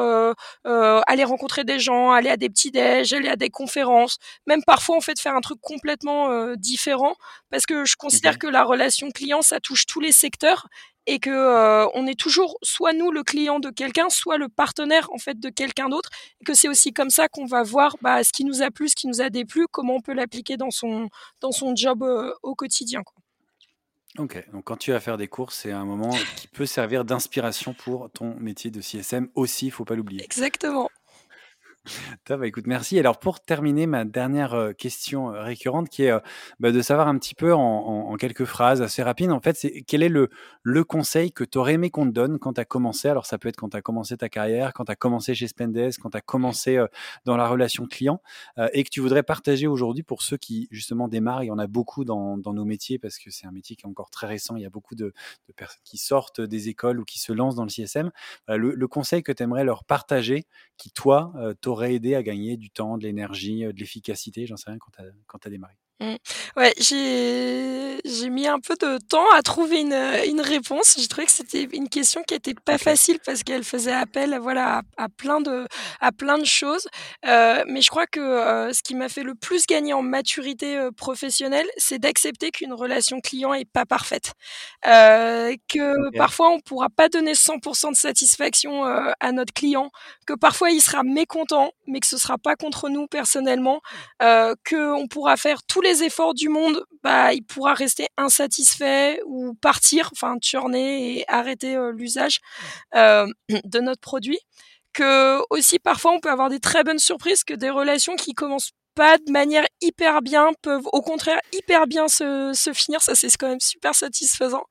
aller 0.66 1.24
rencontrer 1.24 1.64
des 1.64 1.80
gens, 1.80 2.12
aller 2.12 2.30
à 2.30 2.38
des 2.38 2.49
petits 2.49 2.72
déj, 2.72 3.14
aller 3.14 3.30
à 3.30 3.36
des 3.38 3.49
conférences, 3.49 4.18
même 4.47 4.64
parfois 4.66 4.97
en 4.97 5.01
fait 5.01 5.20
faire 5.20 5.36
un 5.36 5.41
truc 5.41 5.60
complètement 5.62 6.53
différent, 6.55 7.16
parce 7.51 7.66
que 7.66 7.86
je 7.86 7.95
considère 7.95 8.38
que 8.38 8.47
la 8.47 8.64
relation 8.64 9.10
client 9.12 9.41
ça 9.41 9.60
touche 9.60 9.86
tous 9.86 10.01
les 10.01 10.12
secteurs 10.12 10.68
et 11.10 11.18
que 11.20 11.32
euh, 11.32 11.88
on 11.95 12.05
est 12.05 12.18
toujours 12.18 12.60
soit 12.62 12.93
nous 12.93 13.12
le 13.12 13.24
client 13.24 13.60
de 13.60 13.72
quelqu'un, 13.72 14.10
soit 14.10 14.38
le 14.38 14.47
partenaire 14.47 15.10
en 15.12 15.18
fait 15.18 15.39
de 15.39 15.49
quelqu'un 15.49 15.89
d'autre, 15.89 16.10
et 16.39 16.43
que 16.45 16.53
c'est 16.53 16.70
aussi 16.70 16.93
comme 16.93 17.10
ça 17.10 17.28
qu'on 17.28 17.47
va 17.47 17.64
voir 17.64 17.97
bah, 18.01 18.24
ce 18.24 18.32
qui 18.32 18.45
nous 18.45 18.62
a 18.62 18.70
plu, 18.70 18.89
ce 18.89 18.95
qui 18.95 19.07
nous 19.07 19.20
a 19.20 19.32
déplu, 19.32 19.66
comment 19.72 19.95
on 19.95 20.01
peut 20.01 20.14
l'appliquer 20.14 20.55
dans 20.55 20.70
son 20.70 21.10
dans 21.41 21.51
son 21.51 21.76
job 21.76 22.03
euh, 22.03 22.32
au 22.43 22.53
quotidien. 22.53 23.01
Quoi. 23.01 23.16
Ok, 24.20 24.43
donc 24.53 24.66
quand 24.66 24.78
tu 24.78 24.91
vas 24.91 24.99
faire 24.99 25.18
des 25.18 25.28
courses, 25.28 25.55
c'est 25.55 25.72
un 25.72 25.86
moment 25.86 26.16
qui 26.36 26.47
peut 26.47 26.68
servir 26.68 27.05
d'inspiration 27.05 27.74
pour 27.74 28.12
ton 28.12 28.36
métier 28.36 28.70
de 28.70 28.80
CSM 28.80 29.30
aussi, 29.34 29.66
il 29.66 29.72
faut 29.72 29.86
pas 29.86 29.95
l'oublier. 29.95 30.24
Exactement. 30.24 30.89
Top, 32.26 32.42
bah, 32.42 32.48
écoute, 32.48 32.68
merci. 32.68 33.00
Alors 33.00 33.20
pour 33.20 33.40
terminer, 33.40 33.88
ma 33.88 34.06
dernière 34.06 34.74
question 34.78 35.28
récurrente 35.28 35.90
qui 35.90 36.04
est 36.04 36.14
bah, 36.60 36.72
de 36.72 36.82
savoir 36.82 37.08
un 37.08 37.18
petit 37.18 37.36
peu 37.36 37.54
en, 37.54 38.16
quelques 38.18 38.46
phrases 38.46 38.82
assez 38.82 39.02
rapides, 39.02 39.32
en 39.32 39.40
fait, 39.40 39.56
c'est 39.56 39.82
quel 39.88 40.04
est 40.04 40.10
le, 40.10 40.30
le 40.64 40.84
conseil 40.84 41.32
que 41.32 41.44
tu 41.44 41.58
aurais 41.58 41.74
aimé 41.74 41.90
qu'on 41.90 42.06
te 42.06 42.12
donne 42.12 42.38
quand 42.38 42.54
tu 42.54 42.62
as 42.62 42.66
commencé? 42.66 43.08
Alors 43.08 43.26
ça 43.26 43.38
peut 43.38 43.50
être 43.50 43.56
quand 43.56 43.70
tu 43.70 43.78
as 43.78 43.82
commencé 43.82 44.18
ta 44.18 44.30
carrière, 44.30 44.74
quand 44.74 44.86
tu 44.86 44.92
as 44.92 44.96
commencé 44.96 45.34
chez 45.34 45.48
Spendes, 45.48 45.92
quand 46.02 46.10
tu 46.10 46.18
as 46.18 46.22
commencé 46.22 46.84
dans 47.26 47.38
la 47.38 47.48
relation 47.48 47.86
client 47.86 48.22
et 48.74 48.84
que 48.84 48.90
tu 48.90 49.00
voudrais 49.00 49.24
partager 49.24 49.68
aujourd'hui 49.68 50.04
pour 50.04 50.22
ceux 50.22 50.38
qui 50.38 50.68
justement 50.72 51.08
démarrent. 51.08 51.44
Il 51.44 51.48
y 51.48 51.52
en 51.52 51.60
a 51.60 51.68
beaucoup 51.68 52.04
dans, 52.06 52.38
dans 52.38 52.54
nos 52.54 52.66
métiers 52.66 53.00
parce 53.00 53.18
que 53.18 53.32
c'est 53.32 53.48
un 53.48 53.52
métier 53.52 53.76
qui 53.76 53.86
est 53.86 53.90
encore 53.90 54.10
très 54.10 54.28
récent. 54.28 54.56
Il 54.56 54.64
y 54.64 54.66
a 54.66 54.70
beaucoup 54.70 54.96
de, 54.96 55.14
de, 55.48 55.54
personnes 55.54 55.82
qui 55.84 55.98
sortent 55.98 56.42
des 56.42 56.70
écoles 56.70 57.00
ou 57.00 57.06
qui 57.06 57.20
se 57.20 57.32
lancent 57.32 57.56
dans 57.56 57.64
le 57.64 57.70
CSM. 57.70 58.12
le, 58.48 58.76
le, 58.76 58.88
conseil 58.88 59.24
que 59.24 59.32
tu 59.32 59.44
aimerais 59.44 59.64
leur 59.64 59.86
partager 59.86 60.46
qui, 60.80 60.90
toi, 60.92 61.32
t'aurait 61.62 61.94
aider 61.94 62.16
à 62.16 62.24
gagner 62.24 62.58
du 62.58 62.72
temps, 62.72 62.98
de 62.98 63.04
l'énergie, 63.04 63.60
de 63.62 63.80
l'efficacité, 63.80 64.48
j'en 64.48 64.58
sais 64.58 64.72
rien, 64.72 64.80
quand 64.80 65.40
tu 65.40 65.48
as, 65.48 65.52
démarré? 65.52 65.76
Mmh. 66.02 66.16
Ouais, 66.56 66.74
j'ai 66.80 68.00
j'ai 68.06 68.30
mis 68.30 68.47
un 68.47 68.60
peu 68.60 68.74
de 68.80 68.97
temps 69.10 69.30
à 69.36 69.41
trouver 69.41 69.82
une, 69.82 69.93
une 70.28 70.39
réponse. 70.39 70.95
J'ai 70.97 71.08
trouvé 71.10 71.26
que 71.26 71.32
c'était 71.34 71.68
une 71.74 71.89
question 71.89 72.24
qui 72.26 72.36
était 72.36 72.54
pas 72.54 72.78
facile 72.78 73.20
parce 73.26 73.43
qu'elle 73.43 73.66
faisait 73.66 73.91
appel, 73.91 74.38
voilà, 74.41 74.82
à, 74.95 75.10
plein 75.10 75.41
de 75.41 75.68
à 76.00 76.14
plein 76.14 76.38
de 76.38 76.45
choses. 76.45 76.88
Euh, 77.26 77.66
mais 77.68 77.82
je 77.82 77.89
crois 77.89 78.08
que 78.08 78.22
euh, 78.22 78.72
ce 78.72 78.82
qui 78.82 78.95
m'a 78.95 79.10
fait 79.10 79.24
le 79.24 79.36
plus 79.36 79.66
gagner 79.68 79.91
en 79.91 80.02
maturité 80.02 80.78
euh, 80.78 80.91
professionnelle, 80.91 81.68
c'est 81.76 82.00
d'accepter 82.00 82.52
qu'une 82.52 82.72
relation 82.74 83.20
client 83.20 83.54
est 83.54 83.66
pas 83.70 83.86
parfaite, 83.86 84.34
euh, 84.88 85.54
que 85.68 86.16
parfois 86.18 86.50
on 86.52 86.60
pourra 86.62 86.88
pas 86.89 87.10
donner 87.10 87.34
100% 87.36 87.91
de 87.91 87.95
satisfaction 87.97 88.86
euh, 88.86 89.12
à 89.20 89.32
notre 89.34 89.54
client, 89.54 89.91
que 90.26 90.34
parfois 90.34 90.72
il 90.72 90.82
sera 90.82 91.04
mécontent, 91.04 91.72
mais 91.88 92.00
que 92.00 92.08
ce 92.08 92.18
sera 92.18 92.38
pas 92.38 92.56
contre 92.56 92.88
nous 92.89 93.08
personnellement, 93.08 93.82
euh, 94.22 94.56
que 94.64 94.93
on 94.93 95.08
pourra 95.08 95.36
faire 95.38 95.64
tous 95.64 95.82
les 95.82 95.89
efforts 96.04 96.34
du 96.34 96.50
monde, 96.50 96.84
bah, 97.04 97.34
il 97.34 97.44
pourra 97.44 97.74
rester 97.74 98.08
insatisfait 98.18 99.22
ou 99.26 99.54
partir, 99.56 100.10
enfin 100.14 100.38
tourner 100.40 101.20
et 101.20 101.26
arrêter 101.28 101.76
euh, 101.76 101.92
l'usage 101.92 102.40
euh, 102.96 103.28
de 103.50 103.80
notre 103.80 104.02
produit. 104.02 104.40
Que 104.94 105.40
aussi 105.52 105.78
parfois 105.80 106.12
on 106.14 106.20
peut 106.20 106.32
avoir 106.32 106.50
des 106.50 106.60
très 106.60 106.84
bonnes 106.84 107.00
surprises, 107.00 107.44
que 107.44 107.54
des 107.54 107.70
relations 107.70 108.16
qui 108.16 108.34
commencent 108.34 108.72
pas 109.00 109.18
de 109.18 109.32
manière 109.32 109.66
hyper 109.82 110.22
bien 110.22 110.50
peuvent 110.62 110.88
au 110.91 111.02
contraire 111.02 111.39
hyper 111.54 111.88
bien 111.88 112.08
se, 112.10 112.52
se 112.54 112.74
finir. 112.74 113.02
Ça 113.02 113.16
c'est 113.16 113.30
quand 113.38 113.47
même 113.47 113.62
super 113.62 113.95
satisfaisant. 113.95 114.64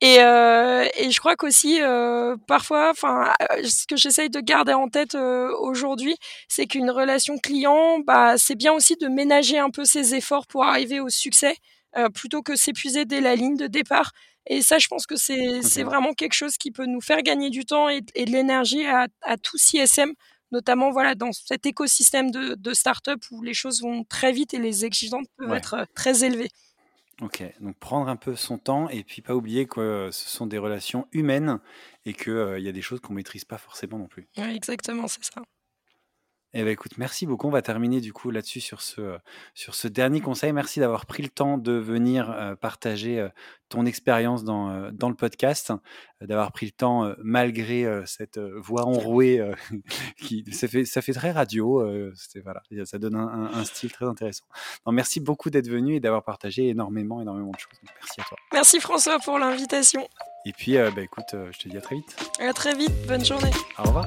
Et, 0.00 0.16
euh, 0.20 0.86
et 0.98 1.10
je 1.10 1.18
crois 1.20 1.36
qu'aussi 1.36 1.80
euh, 1.80 2.36
parfois, 2.46 2.90
enfin, 2.90 3.32
euh, 3.52 3.62
ce 3.64 3.86
que 3.86 3.96
j'essaye 3.96 4.28
de 4.30 4.40
garder 4.40 4.74
en 4.74 4.88
tête 4.88 5.14
euh, 5.14 5.50
aujourd'hui, 5.60 6.16
c'est 6.48 6.66
qu'une 6.66 6.90
relation 6.90 7.38
client, 7.38 8.00
bah, 8.00 8.36
c'est 8.38 8.56
bien 8.56 8.72
aussi 8.72 8.96
de 8.96 9.08
ménager 9.08 9.58
un 9.58 9.70
peu 9.70 9.84
ses 9.84 10.14
efforts 10.14 10.46
pour 10.46 10.64
arriver 10.64 11.00
au 11.00 11.08
succès, 11.08 11.56
euh, 11.96 12.08
plutôt 12.10 12.42
que 12.42 12.56
s'épuiser 12.56 13.04
dès 13.06 13.20
la 13.20 13.34
ligne 13.36 13.56
de 13.56 13.66
départ. 13.66 14.10
Et 14.46 14.60
ça, 14.62 14.78
je 14.78 14.88
pense 14.88 15.06
que 15.06 15.16
c'est 15.16 15.62
c'est 15.62 15.84
vraiment 15.84 16.12
quelque 16.12 16.34
chose 16.34 16.58
qui 16.58 16.70
peut 16.70 16.84
nous 16.86 17.00
faire 17.00 17.22
gagner 17.22 17.48
du 17.50 17.64
temps 17.64 17.88
et, 17.88 18.02
et 18.14 18.26
de 18.26 18.30
l'énergie 18.32 18.84
à, 18.86 19.06
à 19.22 19.36
tout 19.38 19.56
CSM, 19.58 20.12
notamment 20.54 20.90
voilà 20.90 21.14
dans 21.14 21.32
cet 21.32 21.66
écosystème 21.66 22.30
de, 22.30 22.54
de 22.54 22.72
start-up 22.72 23.20
où 23.30 23.42
les 23.42 23.54
choses 23.54 23.82
vont 23.82 24.04
très 24.04 24.32
vite 24.32 24.54
et 24.54 24.58
les 24.58 24.84
exigences 24.84 25.26
peuvent 25.36 25.52
être 25.52 25.86
très 25.94 26.24
élevées. 26.24 26.50
Ok, 27.20 27.44
donc 27.60 27.76
prendre 27.78 28.08
un 28.08 28.16
peu 28.16 28.34
son 28.34 28.58
temps 28.58 28.88
et 28.88 29.04
puis 29.04 29.22
pas 29.22 29.34
oublier 29.34 29.66
que 29.66 30.08
ce 30.10 30.28
sont 30.28 30.46
des 30.46 30.58
relations 30.58 31.06
humaines 31.12 31.60
et 32.06 32.12
qu'il 32.12 32.32
euh, 32.32 32.58
y 32.58 32.68
a 32.68 32.72
des 32.72 32.82
choses 32.82 33.00
qu'on 33.00 33.12
maîtrise 33.12 33.44
pas 33.44 33.58
forcément 33.58 33.98
non 33.98 34.08
plus. 34.08 34.26
Exactement, 34.36 35.06
c'est 35.06 35.24
ça. 35.24 35.42
Eh 36.56 36.62
ben 36.62 36.70
écoute, 36.70 36.92
merci 36.98 37.26
beaucoup. 37.26 37.48
On 37.48 37.50
va 37.50 37.62
terminer 37.62 38.00
du 38.00 38.12
coup 38.12 38.30
là-dessus 38.30 38.60
sur 38.60 38.80
ce, 38.80 39.18
sur 39.54 39.74
ce 39.74 39.88
dernier 39.88 40.20
conseil. 40.20 40.52
Merci 40.52 40.78
d'avoir 40.78 41.04
pris 41.04 41.24
le 41.24 41.28
temps 41.28 41.58
de 41.58 41.72
venir 41.72 42.30
euh, 42.30 42.54
partager 42.54 43.18
euh, 43.18 43.28
ton 43.68 43.86
expérience 43.86 44.44
dans, 44.44 44.70
euh, 44.70 44.90
dans 44.92 45.08
le 45.08 45.16
podcast, 45.16 45.72
d'avoir 46.20 46.52
pris 46.52 46.66
le 46.66 46.70
temps 46.70 47.12
malgré 47.18 47.84
cette 48.06 48.38
voix 48.38 48.86
enrouée 48.86 49.42
qui 50.16 50.44
ça 50.52 50.68
fait, 50.68 50.84
ça 50.84 51.02
fait 51.02 51.12
très 51.12 51.32
radio. 51.32 51.84
voilà, 52.44 52.62
ça 52.84 52.98
donne 52.98 53.16
un, 53.16 53.50
un, 53.52 53.64
style 53.64 53.90
très 53.90 54.06
intéressant. 54.06 54.44
Non, 54.86 54.92
merci 54.92 55.18
beaucoup 55.18 55.50
d'être 55.50 55.68
venu 55.68 55.96
et 55.96 56.00
d'avoir 56.00 56.22
partagé 56.22 56.68
énormément, 56.68 57.20
énormément 57.20 57.50
de 57.50 57.58
choses. 57.58 57.80
merci 57.82 58.20
à 58.20 58.24
toi. 58.24 58.38
Merci 58.52 58.78
François 58.78 59.18
pour 59.18 59.40
l'invitation. 59.40 60.06
Et 60.46 60.52
puis, 60.52 60.76
bah, 60.76 61.02
écoute, 61.02 61.34
je 61.50 61.58
te 61.58 61.68
dis 61.68 61.76
à 61.76 61.80
très 61.80 61.96
vite. 61.96 62.16
À 62.38 62.52
très 62.52 62.74
vite. 62.74 62.92
Bonne 63.08 63.24
journée. 63.24 63.50
Au 63.78 63.82
revoir. 63.82 64.06